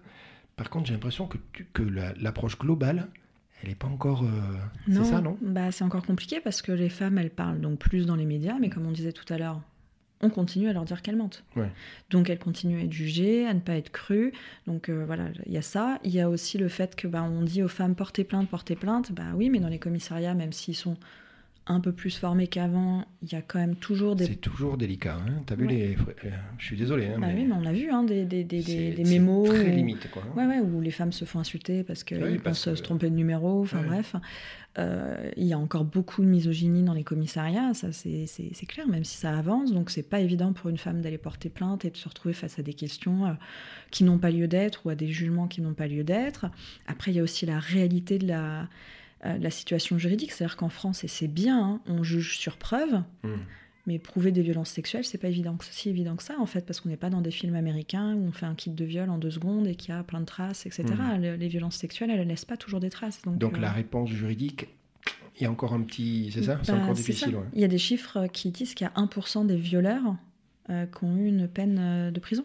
Par 0.56 0.68
contre, 0.68 0.86
j'ai 0.88 0.92
l'impression 0.94 1.26
que, 1.26 1.38
tu- 1.52 1.66
que 1.72 1.82
la- 1.82 2.12
l'approche 2.20 2.58
globale, 2.58 3.08
elle 3.62 3.68
n'est 3.70 3.74
pas 3.74 3.86
encore. 3.88 4.24
c'est 4.90 5.04
ça, 5.04 5.20
non? 5.20 5.38
bah, 5.40 5.70
C'est 5.72 5.84
encore 5.84 6.04
compliqué 6.04 6.40
parce 6.40 6.60
que 6.60 6.72
les 6.72 6.88
femmes, 6.88 7.18
elles 7.18 7.30
parlent 7.30 7.60
donc 7.60 7.78
plus 7.78 8.04
dans 8.06 8.16
les 8.16 8.26
médias, 8.26 8.56
mais 8.60 8.68
comme 8.68 8.84
on 8.86 8.90
disait 8.92 9.12
tout 9.12 9.30
à 9.32 9.38
l'heure, 9.38 9.60
on 10.22 10.28
continue 10.28 10.68
à 10.68 10.72
leur 10.74 10.84
dire 10.84 11.00
qu'elles 11.00 11.16
mentent. 11.16 11.44
Donc 12.10 12.28
elles 12.28 12.38
continuent 12.38 12.80
à 12.80 12.84
être 12.84 12.92
jugées, 12.92 13.46
à 13.46 13.54
ne 13.54 13.60
pas 13.60 13.74
être 13.76 13.90
crues. 13.90 14.32
Donc 14.66 14.88
euh, 14.90 15.04
voilà, 15.06 15.28
il 15.46 15.52
y 15.52 15.56
a 15.56 15.62
ça. 15.62 15.98
Il 16.04 16.10
y 16.10 16.20
a 16.20 16.28
aussi 16.28 16.58
le 16.58 16.68
fait 16.68 16.94
que 16.96 17.06
bah, 17.08 17.22
on 17.22 17.42
dit 17.42 17.62
aux 17.62 17.68
femmes 17.68 17.94
portez 17.94 18.24
plainte, 18.24 18.48
portez 18.50 18.76
plainte. 18.76 19.12
Bah 19.12 19.32
oui, 19.34 19.48
mais 19.50 19.60
dans 19.60 19.68
les 19.68 19.78
commissariats, 19.78 20.34
même 20.34 20.52
s'ils 20.52 20.76
sont 20.76 20.96
un 21.66 21.80
peu 21.80 21.92
plus 21.92 22.16
formés 22.16 22.48
qu'avant, 22.48 23.04
il 23.22 23.32
y 23.32 23.36
a 23.36 23.42
quand 23.42 23.58
même 23.58 23.76
toujours 23.76 24.16
des. 24.16 24.26
C'est 24.26 24.36
toujours 24.36 24.76
délicat. 24.76 25.16
Hein 25.16 25.42
T'as 25.46 25.54
vu 25.54 25.66
les. 25.66 25.96
Je 26.58 26.64
suis 26.64 26.76
désolé. 26.76 27.06
Hein, 27.06 27.18
bah 27.18 27.28
oui, 27.34 27.44
mais 27.44 27.54
on 27.54 27.64
a 27.64 27.72
vu 27.72 27.90
hein, 27.90 28.02
des, 28.02 28.24
des, 28.24 28.44
des, 28.44 28.62
des 28.62 29.04
mémos. 29.04 29.48
Très 29.48 29.70
limite, 29.70 30.10
quoi. 30.10 30.22
Ouais, 30.36 30.46
ouais, 30.46 30.60
où 30.60 30.80
les 30.80 30.90
femmes 30.90 31.12
se 31.12 31.24
font 31.24 31.38
insulter 31.38 31.84
parce 31.84 32.02
qu'ils 32.02 32.40
pensent 32.40 32.74
se 32.74 32.82
tromper 32.82 33.10
de 33.10 33.16
numéro. 33.16 33.62
Enfin 33.62 33.82
bref. 33.82 34.16
Euh, 34.78 35.30
il 35.36 35.46
y 35.46 35.52
a 35.52 35.58
encore 35.58 35.84
beaucoup 35.84 36.22
de 36.22 36.28
misogynie 36.28 36.84
dans 36.84 36.94
les 36.94 37.02
commissariats, 37.02 37.74
ça 37.74 37.88
c'est 37.92 38.66
clair, 38.68 38.86
même 38.86 39.02
si 39.02 39.16
ça 39.16 39.36
avance. 39.36 39.72
Donc 39.72 39.90
c'est 39.90 40.04
pas 40.04 40.20
évident 40.20 40.52
pour 40.52 40.70
une 40.70 40.78
femme 40.78 41.00
d'aller 41.00 41.18
porter 41.18 41.48
plainte 41.48 41.84
et 41.84 41.90
de 41.90 41.96
se 41.96 42.08
retrouver 42.08 42.34
face 42.34 42.58
à 42.58 42.62
des 42.62 42.74
questions 42.74 43.26
euh, 43.26 43.32
qui 43.90 44.04
n'ont 44.04 44.18
pas 44.18 44.30
lieu 44.30 44.46
d'être 44.46 44.86
ou 44.86 44.90
à 44.90 44.94
des 44.94 45.08
jugements 45.08 45.48
qui 45.48 45.60
n'ont 45.60 45.74
pas 45.74 45.88
lieu 45.88 46.04
d'être. 46.04 46.46
Après, 46.86 47.10
il 47.10 47.16
y 47.16 47.20
a 47.20 47.22
aussi 47.22 47.46
la 47.46 47.58
réalité 47.58 48.18
de 48.18 48.28
la 48.28 48.68
euh, 49.26 49.36
la 49.38 49.50
situation 49.50 49.98
juridique. 49.98 50.32
C'est-à-dire 50.32 50.56
qu'en 50.56 50.70
France, 50.70 51.04
et 51.04 51.08
c'est 51.08 51.28
bien, 51.28 51.62
hein, 51.62 51.80
on 51.86 52.02
juge 52.02 52.38
sur 52.38 52.56
preuve, 52.56 53.02
hmm. 53.22 53.34
mais 53.86 53.98
prouver 53.98 54.32
des 54.32 54.40
violences 54.40 54.70
sexuelles, 54.70 55.04
c'est 55.04 55.18
pas 55.18 55.28
évident, 55.28 55.58
si 55.60 55.90
évident 55.90 56.16
que 56.16 56.22
ça, 56.22 56.38
en 56.38 56.46
fait, 56.46 56.64
parce 56.64 56.80
qu'on 56.80 56.88
n'est 56.88 56.96
pas 56.96 57.10
dans 57.10 57.20
des 57.20 57.30
films 57.30 57.54
américains 57.54 58.14
où 58.14 58.26
on 58.26 58.32
fait 58.32 58.46
un 58.46 58.54
kit 58.54 58.70
de 58.70 58.84
viol 58.84 59.10
en 59.10 59.18
deux 59.18 59.30
secondes 59.30 59.66
et 59.66 59.74
qu'il 59.74 59.94
y 59.94 59.98
a 59.98 60.02
plein 60.02 60.20
de 60.20 60.24
traces, 60.24 60.64
etc. 60.64 60.84
Hmm. 60.86 61.20
Les, 61.20 61.48
violences 61.48 61.76
sexuelles, 61.76 62.10
elles 62.10 62.20
ne 62.20 62.24
laissent 62.24 62.46
pas 62.46 62.56
toujours 62.56 62.80
des 62.80 62.90
traces. 62.90 63.20
Donc, 63.26 63.58
la 63.58 63.68
euh, 63.68 63.74
réponse 63.74 64.08
juridique, 64.08 64.68
il 65.36 65.42
y 65.42 65.46
a 65.46 65.50
encore 65.50 65.74
un 65.74 65.82
petit. 65.82 66.30
C'est 66.32 66.44
ça? 66.44 66.58
C'est 66.62 66.72
bah, 66.72 66.78
encore 66.78 66.94
difficile. 66.94 67.36
Il 67.52 67.60
y 67.60 67.64
a 67.64 67.68
des 67.68 67.78
chiffres 67.78 68.26
qui 68.26 68.50
disent 68.50 68.74
qu'il 68.74 68.86
y 68.86 68.88
a 68.88 69.02
1% 69.02 69.46
des 69.46 69.56
violeurs 69.56 70.16
euh, 70.70 70.86
qui 70.86 71.04
ont 71.04 71.16
eu 71.16 71.26
une 71.26 71.46
peine 71.46 72.10
de 72.10 72.20
prison. 72.20 72.44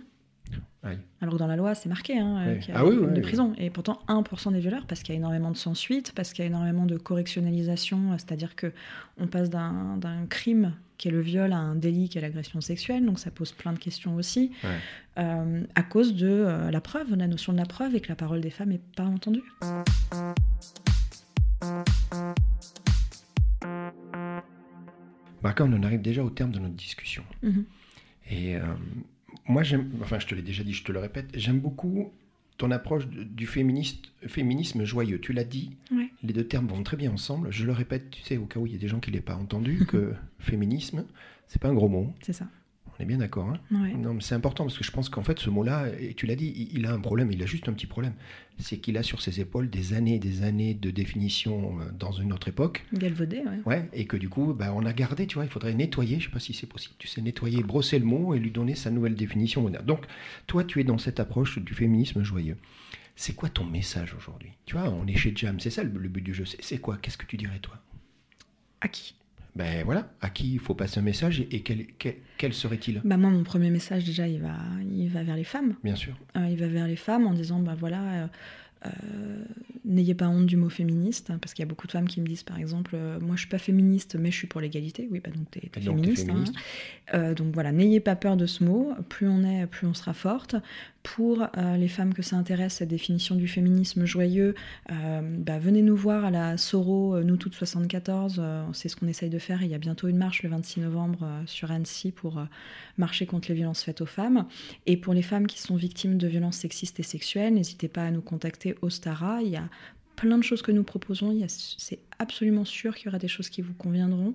Alors 1.21 1.33
que 1.33 1.39
dans 1.39 1.47
la 1.47 1.55
loi, 1.55 1.75
c'est 1.75 1.89
marqué 1.89 2.17
hein, 2.17 2.38
euh, 2.47 2.55
qu'il 2.57 2.73
y 2.73 2.77
a 2.77 2.79
ah 2.79 2.83
de 2.83 3.21
prison. 3.21 3.53
Et 3.57 3.69
pourtant, 3.69 3.99
1% 4.07 4.51
des 4.51 4.59
violeurs, 4.59 4.86
parce 4.88 5.01
qu'il 5.01 5.13
y 5.13 5.15
a 5.15 5.19
énormément 5.19 5.51
de 5.51 5.57
sans-suite, 5.57 6.13
parce 6.15 6.33
qu'il 6.33 6.43
y 6.43 6.45
a 6.45 6.49
énormément 6.49 6.86
de 6.86 6.97
correctionnalisation, 6.97 8.11
c'est-à-dire 8.17 8.55
que 8.55 8.71
on 9.17 9.27
passe 9.27 9.49
d'un 9.49 10.25
crime 10.29 10.73
qui 10.97 11.09
est 11.09 11.11
le 11.11 11.21
viol 11.21 11.51
à 11.51 11.57
un 11.57 11.75
délit 11.75 12.09
qui 12.09 12.17
est 12.17 12.21
l'agression 12.21 12.61
sexuelle, 12.61 13.05
donc 13.05 13.19
ça 13.19 13.31
pose 13.31 13.51
plein 13.51 13.73
de 13.73 13.79
questions 13.79 14.15
aussi, 14.15 14.51
euh, 15.17 15.63
à 15.75 15.83
cause 15.83 16.15
de 16.15 16.27
euh, 16.27 16.71
la 16.71 16.81
preuve, 16.81 17.15
la 17.15 17.27
notion 17.27 17.51
de 17.51 17.57
la 17.57 17.65
preuve, 17.65 17.95
et 17.95 17.99
que 17.99 18.09
la 18.09 18.15
parole 18.15 18.41
des 18.41 18.49
femmes 18.49 18.69
n'est 18.69 18.81
pas 18.95 19.03
entendue. 19.03 19.43
Bah, 25.41 25.53
on 25.59 25.73
en 25.73 25.83
arrive 25.83 26.01
déjà 26.01 26.23
au 26.23 26.29
terme 26.29 26.51
de 26.51 26.59
notre 26.59 26.75
discussion. 26.75 27.23
Mm-hmm. 27.43 27.63
Et 28.31 28.57
moi, 29.47 29.63
j'aime, 29.63 29.91
enfin, 30.01 30.19
je 30.19 30.27
te 30.27 30.35
l'ai 30.35 30.41
déjà 30.41 30.63
dit, 30.63 30.73
je 30.73 30.83
te 30.83 30.91
le 30.91 30.99
répète, 30.99 31.27
j'aime 31.33 31.59
beaucoup 31.59 32.11
ton 32.57 32.71
approche 32.71 33.07
du 33.07 33.47
féministe, 33.47 34.11
féminisme 34.27 34.85
joyeux. 34.85 35.19
Tu 35.19 35.33
l'as 35.33 35.43
dit, 35.43 35.75
les 36.23 36.33
deux 36.33 36.47
termes 36.47 36.67
vont 36.67 36.83
très 36.83 36.97
bien 36.97 37.11
ensemble. 37.11 37.51
Je 37.51 37.65
le 37.65 37.73
répète, 37.73 38.09
tu 38.11 38.21
sais, 38.21 38.37
au 38.37 38.45
cas 38.45 38.59
où 38.59 38.65
il 38.65 38.73
y 38.73 38.75
a 38.75 38.79
des 38.79 38.87
gens 38.87 38.99
qui 38.99 39.11
ne 39.11 39.15
l'aient 39.15 39.21
pas 39.21 39.35
entendu, 39.35 39.85
que 39.87 40.13
féminisme, 40.39 41.05
c'est 41.47 41.61
pas 41.61 41.67
un 41.67 41.73
gros 41.73 41.89
mot. 41.89 42.13
C'est 42.21 42.33
ça. 42.33 42.47
On 42.97 43.03
est 43.03 43.05
bien 43.05 43.17
d'accord. 43.17 43.49
Hein 43.49 43.59
non, 43.97 44.13
mais 44.13 44.21
c'est 44.21 44.35
important 44.35 44.63
parce 44.63 44.77
que 44.77 44.83
je 44.83 44.91
pense 44.91 45.09
qu'en 45.09 45.23
fait, 45.23 45.39
ce 45.39 45.49
mot-là, 45.49 45.87
et 45.99 46.13
tu 46.13 46.25
l'as 46.25 46.35
dit, 46.35 46.69
il, 46.71 46.85
a 46.85 46.93
un 46.93 46.99
problème, 46.99 47.31
il 47.31 47.41
a 47.43 47.45
juste 47.45 47.67
un 47.67 47.73
petit 47.73 47.87
problème. 47.87 48.13
C'est 48.57 48.77
qu'il 48.77 48.97
a 48.97 49.03
sur 49.03 49.21
ses 49.21 49.41
épaules 49.41 49.69
des 49.69 49.93
années 49.93 50.15
et 50.15 50.19
des 50.19 50.43
années 50.43 50.73
de 50.73 50.91
définition 50.91 51.77
euh, 51.79 51.91
dans 51.99 52.13
une 52.13 52.31
autre 52.31 52.47
époque. 52.47 52.85
Galvaudé, 52.93 53.39
ouais. 53.39 53.59
Ouais, 53.65 53.89
et 53.91 54.05
que 54.05 54.15
du 54.15 54.29
coup, 54.29 54.53
bah, 54.53 54.73
on 54.73 54.85
a 54.85 54.93
gardé, 54.93 55.27
tu 55.27 55.35
vois, 55.35 55.43
il 55.43 55.49
faudrait 55.49 55.73
nettoyer, 55.73 56.19
je 56.19 56.25
sais 56.25 56.31
pas 56.31 56.39
si 56.39 56.53
c'est 56.53 56.67
possible, 56.67 56.95
tu 56.97 57.07
sais, 57.07 57.21
nettoyer, 57.21 57.63
brosser 57.63 57.99
le 57.99 58.05
mot 58.05 58.33
et 58.33 58.39
lui 58.39 58.51
donner 58.51 58.75
sa 58.75 58.91
nouvelle 58.91 59.15
définition 59.15 59.61
moderne. 59.61 59.85
Donc, 59.85 60.05
toi, 60.47 60.63
tu 60.63 60.79
es 60.79 60.85
dans 60.85 60.97
cette 60.97 61.19
approche 61.19 61.59
du 61.59 61.73
féminisme 61.73 62.23
joyeux. 62.23 62.57
C'est 63.17 63.33
quoi 63.33 63.49
ton 63.49 63.65
message 63.65 64.13
aujourd'hui? 64.13 64.51
Tu 64.65 64.75
vois, 64.75 64.89
on 64.89 65.07
est 65.07 65.15
chez 65.15 65.33
Jam, 65.35 65.59
c'est 65.59 65.69
ça 65.69 65.83
le, 65.83 65.89
but 65.89 66.21
du 66.21 66.33
jeu. 66.33 66.43
C'est 66.45 66.77
quoi? 66.79 66.97
Qu'est-ce 66.97 67.17
que 67.17 67.25
tu 67.25 67.37
dirais, 67.37 67.59
toi? 67.59 67.77
À 68.81 68.87
qui? 68.87 69.15
Ben 69.56 69.86
voilà, 69.86 70.10
à 70.22 70.30
qui 70.30 70.53
il 70.53 70.60
faut 70.60 70.74
passer 70.74 70.99
un 70.99 71.03
message 71.03 71.39
et, 71.49 71.64
quel, 71.64 72.53
serait-il? 72.53 73.01
Bah 73.06 73.16
Moi, 73.16 73.30
mon 73.30 73.43
premier 73.43 73.70
message, 73.70 74.03
déjà, 74.03 74.28
il 74.28 74.41
va, 74.41 74.58
il 74.82 75.10
va 75.10 75.24
vers 75.24 75.38
les 75.38 75.45
femmes. 75.45 75.76
Bien 75.84 75.95
sûr. 75.95 76.14
Euh, 76.36 76.47
il 76.49 76.58
va 76.58 76.68
vers 76.68 76.88
les 76.88 76.97
femmes 76.97 77.26
en 77.26 77.34
disant, 77.34 77.60
bah 77.60 77.76
voilà, 77.78 78.30
euh, 78.86 78.89
euh, 78.89 79.43
n'ayez 79.84 80.15
pas 80.15 80.28
honte 80.28 80.45
du 80.45 80.57
mot 80.57 80.69
féministe, 80.69 81.30
hein, 81.30 81.38
parce 81.39 81.53
qu'il 81.53 81.63
y 81.63 81.67
a 81.67 81.69
beaucoup 81.69 81.88
de 81.88 81.91
femmes 81.91 82.07
qui 82.07 82.21
me 82.21 82.26
disent, 82.26 82.43
par 82.43 82.57
exemple, 82.57 82.97
moi 83.21 83.36
je 83.36 83.41
suis 83.41 83.49
pas 83.49 83.57
féministe, 83.57 84.15
mais 84.19 84.32
je 84.32 84.38
suis 84.38 84.47
pour 84.47 84.61
l'égalité. 84.61 85.07
Oui, 85.11 85.21
bah 85.23 85.30
donc 85.36 85.49
tu 85.51 85.59
es, 85.59 85.82
féministe. 85.82 86.28
Hein. 87.11 87.34
donc 87.34 87.53
voilà, 87.53 87.71
n'ayez 87.71 87.99
pas 87.99 88.15
peur 88.15 88.38
de 88.38 88.45
ce 88.45 88.63
mot. 88.63 88.93
Plus 89.09 89.28
on 89.28 89.43
est, 89.43 89.67
plus 89.67 89.88
on 89.88 89.93
sera 89.93 90.13
forte 90.13 90.55
pour 91.05 91.43
euh, 91.43 91.78
les 91.78 91.88
femmes 91.88 92.15
que 92.15 92.23
ça 92.23 92.36
intéresse, 92.36 92.73
cette 92.76 92.89
définition 92.89 93.36
du 93.36 93.47
féminisme 93.47 94.05
joyeux, 94.05 94.55
euh, 94.91 95.21
bah, 95.21 95.59
venez 95.59 95.84
nous 95.84 95.95
voir 95.95 96.26
à 96.26 96.32
la 96.32 96.57
Soro, 96.57 97.15
euh, 97.15 97.23
nous 97.23 97.38
toutes 97.38 97.53
74, 97.53 98.41
c'est 98.73 98.89
ce 98.89 98.95
qu'on 98.95 99.07
essaye 99.07 99.30
de 99.30 99.38
faire. 99.38 99.61
Il 99.61 99.69
y 99.69 99.76
a 99.76 99.78
bientôt 99.78 100.07
une 100.07 100.17
marche 100.17 100.41
le 100.41 100.49
26 100.49 100.80
novembre 100.82 101.28
sur 101.45 101.71
Annecy 101.71 102.11
pour 102.11 102.43
marcher 102.97 103.28
contre 103.28 103.49
les 103.49 103.55
violences 103.55 103.84
faites 103.84 104.01
aux 104.01 104.07
femmes. 104.07 104.47
Et 104.88 104.97
pour 104.97 105.13
les 105.13 105.21
femmes 105.21 105.45
qui 105.45 105.61
sont 105.61 105.76
victimes 105.76 106.17
de 106.17 106.28
violences 106.28 106.57
sexistes 106.57 106.99
et 106.99 107.03
sexuelles, 107.03 107.53
n'hésitez 107.53 107.88
pas 107.88 108.05
à 108.05 108.11
nous 108.11 108.21
contacter 108.21 108.64
au 108.82 108.89
Stara. 108.89 109.41
Il 109.41 109.49
y 109.49 109.57
a 109.57 109.70
plein 110.16 110.38
de 110.38 110.43
choses 110.43 110.61
que 110.61 110.72
nous 110.72 110.84
proposons. 110.84 111.38
C'est 111.47 111.99
absolument 112.20 112.66
sûr 112.66 112.95
qu'il 112.95 113.05
y 113.05 113.09
aura 113.09 113.20
des 113.20 113.28
choses 113.28 113.49
qui 113.49 113.61
vous 113.61 113.74
conviendront. 113.74 114.34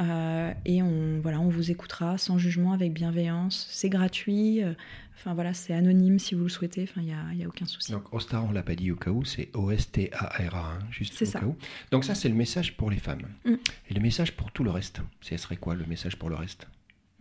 Euh, 0.00 0.52
et 0.64 0.82
on, 0.82 1.20
voilà, 1.20 1.40
on 1.40 1.48
vous 1.48 1.70
écoutera 1.70 2.16
sans 2.16 2.38
jugement, 2.38 2.72
avec 2.72 2.92
bienveillance. 2.92 3.68
C'est 3.70 3.90
gratuit. 3.90 4.62
Euh, 4.62 4.72
enfin 5.16 5.34
voilà, 5.34 5.52
c'est 5.52 5.74
anonyme 5.74 6.18
si 6.18 6.34
vous 6.34 6.44
le 6.44 6.48
souhaitez. 6.48 6.84
Enfin, 6.84 7.02
il 7.02 7.06
n'y 7.06 7.12
a, 7.12 7.34
y 7.34 7.44
a, 7.44 7.48
aucun 7.48 7.66
souci. 7.66 7.92
Donc 7.92 8.12
Ostar, 8.14 8.44
on 8.44 8.52
l'a 8.52 8.62
pas 8.62 8.74
dit 8.74 8.90
au 8.90 8.96
cas 8.96 9.10
où, 9.10 9.24
c'est 9.24 9.50
O-S-T-A-R-A, 9.54 10.58
hein, 10.58 10.78
juste 10.90 11.20
au 11.20 11.24
ça. 11.26 11.40
cas 11.40 11.46
où. 11.46 11.56
Donc 11.90 12.04
ça, 12.04 12.14
c'est 12.14 12.28
le 12.28 12.34
message 12.34 12.76
pour 12.76 12.90
les 12.90 12.96
femmes. 12.96 13.26
Mm. 13.44 13.54
Et 13.90 13.94
le 13.94 14.00
message 14.00 14.32
pour 14.32 14.50
tout 14.52 14.64
le 14.64 14.70
reste, 14.70 15.02
ce 15.20 15.36
serait 15.36 15.56
quoi 15.56 15.74
le 15.74 15.84
message 15.84 16.16
pour 16.16 16.30
le 16.30 16.36
reste? 16.36 16.66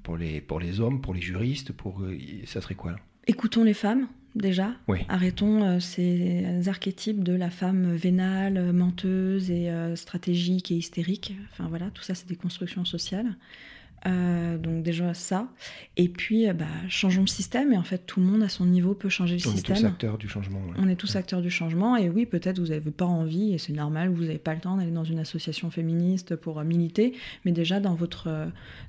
Pour 0.03 0.15
les, 0.15 0.39
pour 0.39 0.59
les 0.59 0.79
hommes, 0.79 1.01
pour 1.01 1.13
les 1.13 1.21
juristes, 1.21 1.73
pour 1.73 2.01
euh, 2.01 2.17
ça 2.45 2.61
serait 2.61 2.75
quoi 2.75 2.95
Écoutons 3.27 3.63
les 3.63 3.73
femmes, 3.73 4.07
déjà. 4.35 4.73
Arrêtons 5.07 5.63
euh, 5.63 5.79
ces 5.79 6.67
archétypes 6.67 7.23
de 7.23 7.33
la 7.33 7.49
femme 7.49 7.93
vénale, 7.95 8.71
menteuse 8.73 9.49
et 9.51 9.69
euh, 9.69 9.95
stratégique 9.95 10.71
et 10.71 10.75
hystérique. 10.75 11.35
Enfin 11.51 11.67
voilà, 11.69 11.89
tout 11.91 12.03
ça, 12.03 12.15
c'est 12.15 12.27
des 12.27 12.35
constructions 12.35 12.85
sociales. 12.85 13.35
Euh, 14.05 14.57
donc 14.57 14.83
déjà 14.83 15.13
ça. 15.13 15.49
Et 15.97 16.07
puis, 16.07 16.47
euh, 16.47 16.53
bah, 16.53 16.65
changeons 16.87 17.21
le 17.21 17.27
système. 17.27 17.73
Et 17.73 17.77
en 17.77 17.83
fait, 17.83 18.05
tout 18.05 18.19
le 18.19 18.25
monde 18.25 18.43
à 18.43 18.49
son 18.49 18.65
niveau 18.65 18.93
peut 18.93 19.09
changer 19.09 19.33
le 19.33 19.39
système. 19.39 19.75
On 19.75 19.79
est 19.79 19.81
tous 19.81 19.85
acteurs 19.85 20.17
du 20.17 20.27
changement. 20.27 20.61
On 20.77 20.87
est 20.87 20.95
tous 20.95 21.15
acteurs 21.15 21.41
du 21.41 21.49
changement. 21.49 21.97
Et 21.97 22.09
oui, 22.09 22.25
peut-être 22.25 22.59
vous 22.59 22.67
n'avez 22.67 22.91
pas 22.91 23.05
envie, 23.05 23.53
et 23.53 23.57
c'est 23.57 23.73
normal, 23.73 24.09
vous 24.09 24.23
n'avez 24.23 24.37
pas 24.37 24.53
le 24.53 24.61
temps 24.61 24.77
d'aller 24.77 24.91
dans 24.91 25.03
une 25.03 25.19
association 25.19 25.69
féministe 25.69 26.35
pour 26.35 26.59
euh, 26.59 26.63
militer. 26.63 27.13
Mais 27.45 27.51
déjà, 27.51 27.79
dans 27.79 27.95
votre, 27.95 28.29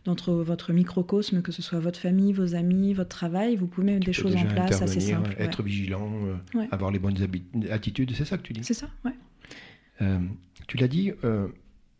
dans 0.05 0.15
votre 0.27 0.73
microcosme, 0.73 1.43
que 1.43 1.53
ce 1.53 1.63
soit 1.63 1.81
votre 1.81 1.99
famille, 1.99 2.33
vos 2.33 2.55
amis, 2.55 2.95
votre 2.95 3.11
travail, 3.11 3.57
vous 3.57 3.67
pouvez 3.67 3.87
mettre 3.93 4.07
des 4.07 4.13
choses 4.13 4.37
en 4.37 4.45
place 4.45 4.83
assez 4.83 5.01
simples. 5.01 5.35
Être 5.39 5.63
vigilant, 5.63 6.11
avoir 6.71 6.91
les 6.91 6.99
bonnes 6.99 7.17
attitudes. 7.71 8.13
C'est 8.15 8.25
ça 8.25 8.37
que 8.37 8.43
tu 8.43 8.53
dis? 8.53 8.63
C'est 8.63 8.75
ça, 8.75 8.89
ouais. 9.05 9.13
tu 10.67 10.77
l'as 10.77 10.89
dit 10.89 11.13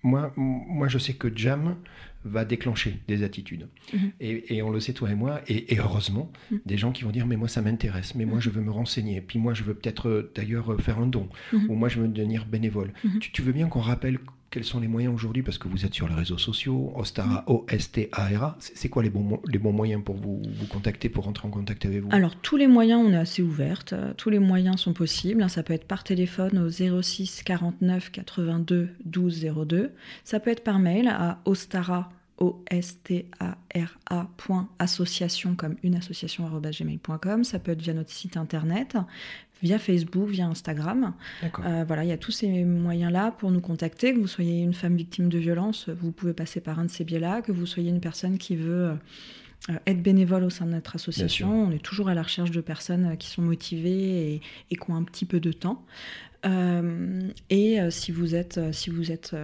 moi, 0.03 0.33
moi, 0.37 0.89
je 0.89 0.99
sais 0.99 1.15
que 1.15 1.35
Jam 1.35 1.77
va 2.25 2.45
déclencher 2.45 3.01
des 3.09 3.23
attitudes. 3.23 3.69
Mhm. 3.93 4.13
Et, 4.21 4.63
on 4.63 4.71
le 4.71 4.81
sait, 4.81 4.93
toi 4.93 5.11
et 5.11 5.15
moi, 5.15 5.41
et, 5.49 5.77
heureusement, 5.79 6.31
mhm. 6.51 6.61
des 6.67 6.77
gens 6.77 6.93
qui 6.93 7.05
vont 7.05 7.11
dire 7.11 7.27
Mais 7.27 7.37
moi, 7.37 7.49
ça 7.49 7.63
m'intéresse, 7.63 8.15
mais 8.15 8.25
moi, 8.25 8.37
mhm. 8.37 8.43
je 8.43 8.51
veux 8.51 8.61
me 8.61 8.71
renseigner, 8.71 9.21
puis 9.21 9.39
moi, 9.39 9.55
je 9.55 9.63
veux 9.63 9.75
peut-être 9.75 10.09
euh, 10.09 10.33
d'ailleurs 10.35 10.73
euh, 10.73 10.79
faire 10.79 10.99
un 10.99 11.07
don, 11.07 11.29
ou 11.53 11.75
moi, 11.75 11.89
je 11.89 12.01
veux 12.01 12.09
devenir 12.09 12.47
bénévole. 12.47 12.93
tu, 13.21 13.43
veux 13.43 13.53
bien 13.53 13.69
qu'on 13.69 13.81
rappelle 13.81 14.19
quels 14.51 14.65
sont 14.65 14.81
les 14.81 14.89
moyens 14.89 15.15
aujourd'hui 15.15 15.43
Parce 15.43 15.59
que 15.59 15.69
vous 15.69 15.85
êtes 15.85 15.95
sur 15.95 16.09
les 16.09 16.15
réseaux 16.15 16.39
sociaux, 16.39 16.93
Ostara, 16.97 17.45
O-S-T-A-R-A. 17.47 18.57
C'est 18.59 18.89
quoi 18.89 19.03
les 19.03 19.11
bons, 19.11 19.41
les 19.47 19.59
bons 19.59 19.73
moyens 19.73 20.03
pour 20.03 20.17
vous, 20.17 20.43
vous 20.45 20.67
contacter, 20.67 21.09
pour 21.09 21.25
rentrer 21.25 21.47
en 21.47 21.53
contact 21.53 21.87
avec 21.87 22.03
vous? 22.03 22.09
Alors, 22.11 22.35
tous 22.37 22.57
les 22.57 22.67
moyens, 22.67 23.01
on 23.07 23.13
est 23.13 23.17
assez 23.17 23.43
ouverte. 23.43 23.95
Tous 24.17 24.29
les 24.29 24.41
moyens 24.41 24.81
sont 24.81 24.93
possibles. 24.93 25.49
Ça 25.49 25.63
peut 25.63 25.73
être 25.73 25.87
par 25.87 26.03
téléphone 26.03 26.59
au 26.59 26.69
06 27.03 27.43
49 27.45 28.11
82 28.11 28.89
12 29.05 29.47
02. 29.67 29.93
Ça 30.25 30.41
peut 30.41 30.51
être 30.51 30.65
par 30.65 30.81
mail 30.81 31.09
à 31.09 31.39
ostara 31.45 32.11
o 32.39 32.65
s 32.71 32.99
t 33.05 33.27
a 33.39 33.57
r 33.75 33.99
association 34.79 35.55
comme 35.55 35.77
une 35.83 35.95
association 35.95 36.49
gmail.com. 36.49 37.45
Ça 37.45 37.59
peut 37.59 37.73
être 37.73 37.83
via 37.83 37.95
notre 37.95 38.11
site 38.11 38.37
internet 38.37 38.97
via 39.63 39.79
Facebook, 39.79 40.29
via 40.29 40.47
Instagram. 40.47 41.15
Euh, 41.43 41.85
voilà, 41.87 42.05
il 42.05 42.09
y 42.09 42.13
a 42.13 42.19
tous 42.19 42.31
ces 42.31 42.65
moyens-là 42.65 43.33
pour 43.33 43.51
nous 43.51 43.61
contacter. 43.61 44.15
Que 44.15 44.19
vous 44.19 44.27
soyez 44.27 44.63
une 44.63 44.75
femme 44.75 44.97
victime 44.97 45.29
de 45.29 45.39
violence, 45.39 45.89
vous 45.89 46.13
pouvez 46.13 46.33
passer 46.33 46.61
par 46.61 46.79
un 46.79 46.85
de 46.85 46.91
ces 46.91 47.05
biais-là. 47.05 47.43
Que 47.43 47.53
vous 47.53 47.67
soyez 47.67 47.91
une 47.91 48.01
personne 48.01 48.39
qui 48.39 48.57
veut 48.57 48.95
être 49.87 50.03
bénévole 50.03 50.45
au 50.45 50.51
sein 50.51 50.67
de 50.67 50.71
notre 50.73 50.97
association. 50.97 51.67
On 51.67 51.71
est 51.71 51.83
toujours 51.83 52.09
à 52.09 52.15
la 52.15 52.23
recherche 52.23 52.51
de 52.51 52.61
personnes 52.61 53.17
qui 53.19 53.29
sont 53.29 53.43
motivées 53.43 54.35
et, 54.35 54.41
et 54.71 54.77
qui 54.77 54.91
ont 54.91 54.97
un 54.97 55.05
petit 55.05 55.27
peu 55.27 55.41
de 55.41 55.53
temps. 55.53 55.85
et 57.51 57.79
si 57.91 58.13
vous 58.13 58.35
êtes, 58.35 58.61
si 58.73 58.91
vous 58.91 59.13
êtes, 59.13 59.37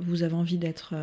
vous 0.00 0.22
avez 0.22 0.34
envie 0.34 0.58
d'être 0.58 0.94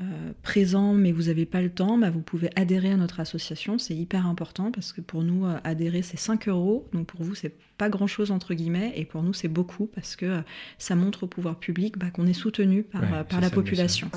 euh, 0.00 0.32
présent 0.42 0.92
mais 0.92 1.12
vous 1.12 1.24
n'avez 1.24 1.46
pas 1.46 1.62
le 1.62 1.70
temps, 1.70 1.96
bah, 1.96 2.10
vous 2.10 2.20
pouvez 2.20 2.50
adhérer 2.56 2.90
à 2.90 2.96
notre 2.96 3.20
association. 3.20 3.78
C'est 3.78 3.94
hyper 3.94 4.26
important 4.26 4.72
parce 4.72 4.92
que 4.92 5.00
pour 5.00 5.22
nous, 5.22 5.46
euh, 5.46 5.56
adhérer, 5.62 6.02
c'est 6.02 6.16
5 6.16 6.48
euros. 6.48 6.88
Donc 6.92 7.06
pour 7.06 7.22
vous, 7.22 7.36
c'est 7.36 7.54
pas 7.78 7.88
grand-chose 7.88 8.32
entre 8.32 8.54
guillemets. 8.54 8.92
Et 8.96 9.04
pour 9.04 9.22
nous, 9.22 9.32
c'est 9.32 9.48
beaucoup 9.48 9.86
parce 9.86 10.16
que 10.16 10.26
euh, 10.26 10.40
ça 10.78 10.96
montre 10.96 11.24
au 11.24 11.26
pouvoir 11.28 11.60
public 11.60 11.96
bah, 11.96 12.10
qu'on 12.10 12.26
est 12.26 12.32
soutenu 12.32 12.82
par, 12.82 13.24
par 13.26 13.40
la 13.40 13.50
population. 13.50 14.10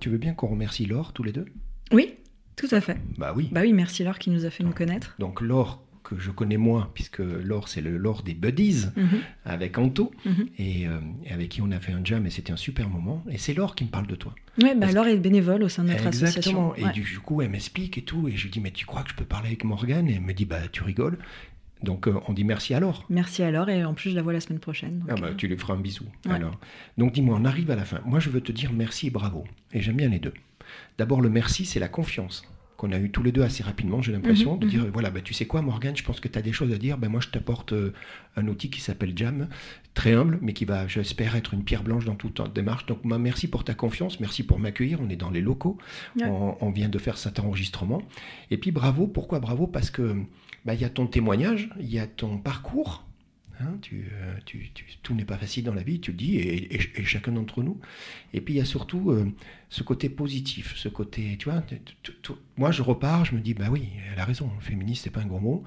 Tu 0.00 0.08
veux 0.08 0.18
bien 0.18 0.32
qu'on 0.32 0.48
remercie 0.48 0.86
Laure 0.86 1.12
tous 1.12 1.22
les 1.22 1.32
deux? 1.32 1.44
Oui, 1.92 2.14
tout 2.56 2.68
à 2.70 2.80
fait. 2.80 2.96
Bah 3.18 3.34
oui. 3.36 3.50
Bah 3.52 3.60
oui, 3.60 3.74
merci 3.74 4.04
Laure 4.04 4.18
qui 4.18 4.30
nous 4.30 4.46
a 4.46 4.50
fait 4.50 4.64
nous 4.64 4.72
connaître. 4.72 5.14
Donc 5.18 5.42
Laure, 5.42 5.82
que 6.02 6.18
je 6.18 6.30
connais 6.30 6.56
moins, 6.56 6.90
puisque 6.94 7.18
Laure, 7.18 7.68
c'est 7.68 7.80
le 7.80 7.96
Laure 7.96 8.22
des 8.22 8.34
Buddies, 8.34 8.86
mhm. 8.96 9.20
avec 9.44 9.78
Anto, 9.78 10.12
mhm. 10.24 10.32
euh, 10.60 11.00
et, 11.24 11.32
avec 11.32 11.50
qui 11.50 11.62
on 11.62 11.70
a 11.70 11.80
fait 11.80 11.92
un 11.92 12.04
jam, 12.04 12.26
et 12.26 12.30
c'était 12.30 12.52
un 12.52 12.56
super 12.56 12.88
moment. 12.88 13.24
Et 13.30 13.38
c'est 13.38 13.54
Laure 13.54 13.74
qui 13.74 13.84
me 13.84 13.90
parle 13.90 14.06
de 14.06 14.14
toi. 14.14 14.34
Oui, 14.62 14.70
bah 14.76 14.92
Laure 14.92 15.06
est 15.06 15.16
bénévole 15.16 15.62
au 15.62 15.68
sein 15.68 15.84
de 15.84 15.90
notre 15.90 16.06
association. 16.06 16.74
Exactement, 16.74 16.74
et 16.76 16.92
du 16.92 17.18
coup, 17.20 17.42
elle 17.42 17.50
m'explique 17.50 17.98
et 17.98 18.02
tout, 18.02 18.28
et 18.28 18.36
je 18.36 18.44
lui 18.44 18.50
dis, 18.50 18.60
mais 18.60 18.70
tu 18.70 18.86
crois 18.86 19.02
que 19.02 19.10
je 19.10 19.14
peux 19.14 19.24
parler 19.24 19.48
avec 19.48 19.64
Morgane? 19.64 20.08
Et 20.08 20.14
elle 20.14 20.20
me 20.20 20.34
dit, 20.34 20.44
bah 20.44 20.60
tu 20.70 20.82
rigoles. 20.82 21.18
Donc 21.82 22.06
euh, 22.06 22.20
on 22.28 22.32
dit 22.32 22.44
merci 22.44 22.74
à 22.74 22.80
Laure. 22.80 23.04
Merci 23.10 23.42
à 23.42 23.50
Laure, 23.50 23.68
et 23.68 23.84
en 23.84 23.94
plus 23.94 24.10
je 24.10 24.16
la 24.16 24.22
vois 24.22 24.32
la 24.32 24.40
semaine 24.40 24.60
prochaine. 24.60 25.04
ah 25.08 25.14
bah, 25.14 25.28
euh, 25.28 25.34
tu 25.34 25.48
lui 25.48 25.56
feras 25.56 25.74
un 25.74 25.80
bisou. 25.80 26.04
Alors. 26.28 26.58
Donc 26.96 27.12
dis-moi, 27.12 27.36
on 27.40 27.44
arrive 27.44 27.70
à 27.70 27.76
la 27.76 27.84
fin. 27.84 28.00
Moi 28.04 28.20
je 28.20 28.30
veux 28.30 28.40
te 28.40 28.52
dire 28.52 28.72
merci 28.72 29.08
et 29.08 29.10
bravo. 29.10 29.44
Et 29.72 29.80
j'aime 29.80 29.96
bien 29.96 30.08
les 30.08 30.18
deux. 30.18 30.34
D'abord 30.98 31.20
le 31.20 31.28
merci, 31.28 31.64
c'est 31.64 31.80
la 31.80 31.88
confiance 31.88 32.44
qu'on 32.82 32.90
a 32.90 32.98
eu 32.98 33.10
tous 33.10 33.22
les 33.22 33.30
deux 33.30 33.42
assez 33.42 33.62
rapidement, 33.62 34.02
j'ai 34.02 34.10
l'impression, 34.10 34.54
mhm, 34.54 34.58
de 34.58 34.66
dire, 34.66 34.82
mhm. 34.82 34.90
voilà, 34.90 35.10
bah, 35.10 35.20
tu 35.20 35.34
sais 35.34 35.46
quoi, 35.46 35.62
Morgane, 35.62 35.96
je 35.96 36.02
pense 36.02 36.18
que 36.18 36.26
tu 36.26 36.36
as 36.36 36.42
des 36.42 36.52
choses 36.52 36.72
à 36.72 36.78
dire, 36.78 36.98
ben, 36.98 37.08
moi 37.08 37.20
je 37.20 37.28
t'apporte 37.28 37.72
euh, 37.72 37.94
un 38.34 38.48
outil 38.48 38.70
qui 38.70 38.80
s'appelle 38.80 39.12
Jam, 39.14 39.46
très 39.94 40.14
humble, 40.14 40.40
mais 40.42 40.52
qui 40.52 40.64
va, 40.64 40.88
j'espère, 40.88 41.36
être 41.36 41.54
une 41.54 41.62
pierre 41.62 41.84
blanche 41.84 42.06
dans 42.06 42.16
toute 42.16 42.42
démarche. 42.52 42.86
Donc, 42.86 43.04
merci 43.04 43.46
pour 43.46 43.62
ta 43.62 43.74
confiance, 43.74 44.18
merci 44.18 44.42
pour 44.42 44.58
m'accueillir, 44.58 44.98
on 45.00 45.08
est 45.10 45.16
dans 45.16 45.30
les 45.30 45.40
locaux, 45.40 45.78
on, 46.20 46.70
vient 46.70 46.88
de 46.88 46.98
faire 46.98 47.18
cet 47.18 47.38
enregistrement. 47.38 48.02
Et 48.50 48.56
puis, 48.56 48.72
bravo, 48.72 49.06
pourquoi 49.06 49.38
bravo? 49.38 49.68
Parce 49.68 49.90
que 49.90 50.16
bah, 50.64 50.74
il 50.74 50.80
y 50.80 50.84
a 50.84 50.90
ton 50.90 51.06
témoignage, 51.06 51.70
il 51.78 51.92
y 51.92 52.00
a 52.00 52.08
ton 52.08 52.38
parcours, 52.38 53.04
Hein, 53.62 53.78
euh, 53.92 54.34
tout 55.02 55.14
n'est 55.14 55.24
pas 55.24 55.36
facile 55.36 55.64
dans 55.64 55.74
la 55.74 55.82
vie, 55.82 56.00
tu 56.00 56.10
le 56.10 56.16
dis, 56.16 56.36
et, 56.38 56.80
chacun 57.04 57.32
d'entre 57.32 57.62
nous. 57.62 57.80
Et 58.34 58.40
puis 58.40 58.54
il 58.54 58.56
y 58.56 58.60
a 58.60 58.64
surtout 58.64 59.10
euh, 59.10 59.30
ce 59.68 59.82
côté 59.82 60.08
positif, 60.08 60.74
ce 60.76 60.88
côté, 60.88 61.36
tu 61.38 61.48
vois, 61.48 61.62
moi 62.56 62.70
je 62.70 62.82
repars, 62.82 63.24
je 63.24 63.34
me 63.34 63.40
dis, 63.40 63.54
bah 63.54 63.66
oui, 63.70 63.88
elle 64.12 64.20
a 64.20 64.24
raison, 64.24 64.50
féministe, 64.60 65.04
c'est 65.04 65.10
pas 65.10 65.20
un 65.20 65.26
gros 65.26 65.40
mot. 65.40 65.64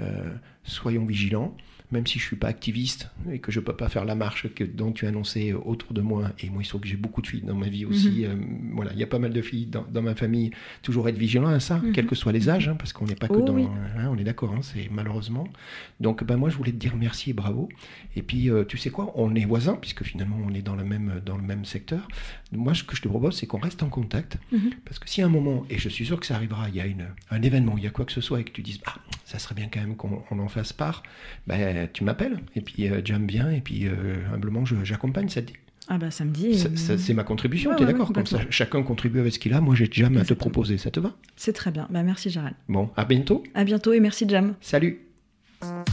Euh, 0.00 0.34
soyons 0.64 1.04
vigilants 1.04 1.56
même 1.94 2.06
si 2.06 2.18
je 2.18 2.24
suis 2.24 2.36
pas 2.36 2.48
activiste 2.48 3.08
et 3.32 3.38
que 3.38 3.52
je 3.52 3.60
peux 3.60 3.74
pas 3.74 3.88
faire 3.88 4.04
la 4.04 4.14
marche 4.14 4.52
que, 4.52 4.64
dont 4.64 4.92
tu 4.92 5.06
as 5.06 5.08
annoncé 5.08 5.52
autour 5.52 5.94
de 5.94 6.02
moi, 6.02 6.32
et 6.40 6.50
moi 6.50 6.60
il 6.62 6.66
faut 6.66 6.78
que 6.78 6.88
j'ai 6.88 6.96
beaucoup 6.96 7.22
de 7.22 7.26
filles 7.26 7.42
dans 7.42 7.54
ma 7.54 7.68
vie 7.68 7.84
aussi, 7.86 8.24
mhm. 8.26 8.30
euh, 8.30 8.74
voilà, 8.74 8.92
il 8.92 8.98
y 8.98 9.02
a 9.02 9.06
pas 9.06 9.20
mal 9.20 9.32
de 9.32 9.40
filles 9.40 9.66
dans, 9.66 10.02
ma 10.02 10.14
famille, 10.14 10.50
toujours 10.82 11.08
être 11.08 11.16
vigilant 11.16 11.48
à 11.48 11.60
ça, 11.60 11.76
mhm. 11.78 11.92
quels 11.92 12.06
que 12.06 12.14
soient 12.14 12.32
les 12.32 12.50
âges, 12.50 12.68
hein, 12.68 12.74
parce 12.76 12.92
qu'on 12.92 13.06
n'est 13.06 13.14
pas 13.14 13.28
que 13.28 13.34
oh 13.34 13.42
dans, 13.42 13.56
hein, 13.56 14.08
on 14.10 14.18
est 14.18 14.24
d'accord, 14.24 14.52
hein, 14.52 14.60
c'est 14.62 14.88
malheureusement. 14.90 15.48
Donc 16.00 16.24
ben 16.24 16.36
moi 16.36 16.50
je 16.50 16.56
voulais 16.56 16.72
te 16.72 16.76
dire 16.76 16.96
merci 16.96 17.30
et 17.30 17.32
bravo. 17.32 17.68
Et 18.16 18.22
puis 18.22 18.50
euh, 18.50 18.64
tu 18.64 18.76
sais 18.76 18.90
quoi, 18.90 19.12
on 19.14 19.34
est 19.34 19.44
voisins 19.44 19.78
puisque 19.80 20.02
finalement 20.02 20.38
on 20.44 20.52
est 20.52 20.62
dans 20.62 20.76
le 20.76 20.84
même 20.84 21.22
dans 21.24 21.36
le 21.36 21.44
même 21.44 21.64
secteur. 21.64 22.08
Moi 22.52 22.74
ce 22.74 22.82
que 22.82 22.96
je 22.96 23.02
te 23.02 23.08
propose 23.08 23.36
c'est 23.36 23.46
qu'on 23.46 23.58
reste 23.58 23.82
en 23.82 23.88
contact, 23.88 24.38
mhm. 24.52 24.70
parce 24.84 24.98
que 24.98 25.08
si 25.08 25.22
à 25.22 25.26
un 25.26 25.28
moment, 25.28 25.64
et 25.70 25.78
je 25.78 25.88
suis 25.88 26.04
sûr 26.04 26.18
que 26.18 26.26
ça 26.26 26.34
arrivera, 26.34 26.68
il 26.68 26.74
y 26.74 26.80
a 26.80 26.86
une, 26.86 27.06
un 27.30 27.42
événement, 27.42 27.78
il 27.78 27.84
y 27.84 27.86
a 27.86 27.90
quoi 27.90 28.04
que 28.04 28.12
ce 28.12 28.20
soit 28.20 28.40
et 28.40 28.44
que 28.44 28.50
tu 28.50 28.62
dises 28.62 28.80
ah 28.86 28.96
ça 29.24 29.38
serait 29.38 29.54
bien 29.54 29.68
quand 29.72 29.80
même 29.80 29.96
qu'on 29.96 30.38
en 30.38 30.48
fasse 30.48 30.72
part, 30.72 31.02
ben 31.46 31.83
tu 31.92 32.04
m'appelles, 32.04 32.38
et 32.54 32.60
puis 32.60 32.88
euh, 32.88 33.00
j'aime 33.04 33.26
bien, 33.26 33.50
et 33.50 33.60
puis 33.60 33.86
euh, 33.86 34.16
humblement 34.32 34.64
j'accompagne, 34.64 35.28
ça 35.28 35.42
te 35.42 35.48
dit 35.48 35.54
ah 35.88 35.98
bah 35.98 36.10
samedi. 36.10 36.64
C'est 36.76 37.12
ma 37.12 37.24
contribution, 37.24 37.74
tu 37.76 37.82
es 37.82 37.86
d'accord 37.86 38.12
Comme 38.12 38.26
ça, 38.26 38.38
chacun 38.48 38.82
contribue 38.82 39.20
avec 39.20 39.34
ce 39.34 39.38
qu'il 39.38 39.52
a. 39.52 39.60
Moi, 39.60 39.74
j'ai 39.74 39.86
Jam 39.90 40.16
à 40.16 40.24
te 40.24 40.32
proposer. 40.32 40.78
Ça 40.78 40.90
te 40.90 40.98
va? 40.98 41.12
C'est 41.36 41.52
très 41.52 41.70
bien. 41.70 41.86
Bah, 41.90 42.02
merci, 42.02 42.30
Gérald. 42.30 42.54
Bon, 42.70 42.88
à 42.96 43.04
bientôt. 43.04 43.42
À 43.54 43.64
bientôt 43.64 43.92
et 43.92 44.00
merci, 44.00 44.26
Jam. 44.26 44.54
Salut. 44.62 45.00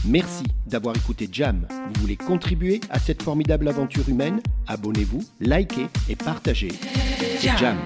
Merci 0.06 0.44
d'avoir 0.66 0.96
écouté 0.96 1.28
Jam. 1.30 1.66
Vous 1.94 2.00
voulez 2.00 2.16
contribuer 2.16 2.80
à 2.90 2.98
cette 2.98 3.22
formidable 3.22 3.68
aventure 3.68 4.08
humaine? 4.08 4.40
Abonnez-vous, 4.66 5.24
likez 5.40 5.86
et 6.08 6.16
partagez. 6.16 6.72
Jam. 7.58 7.76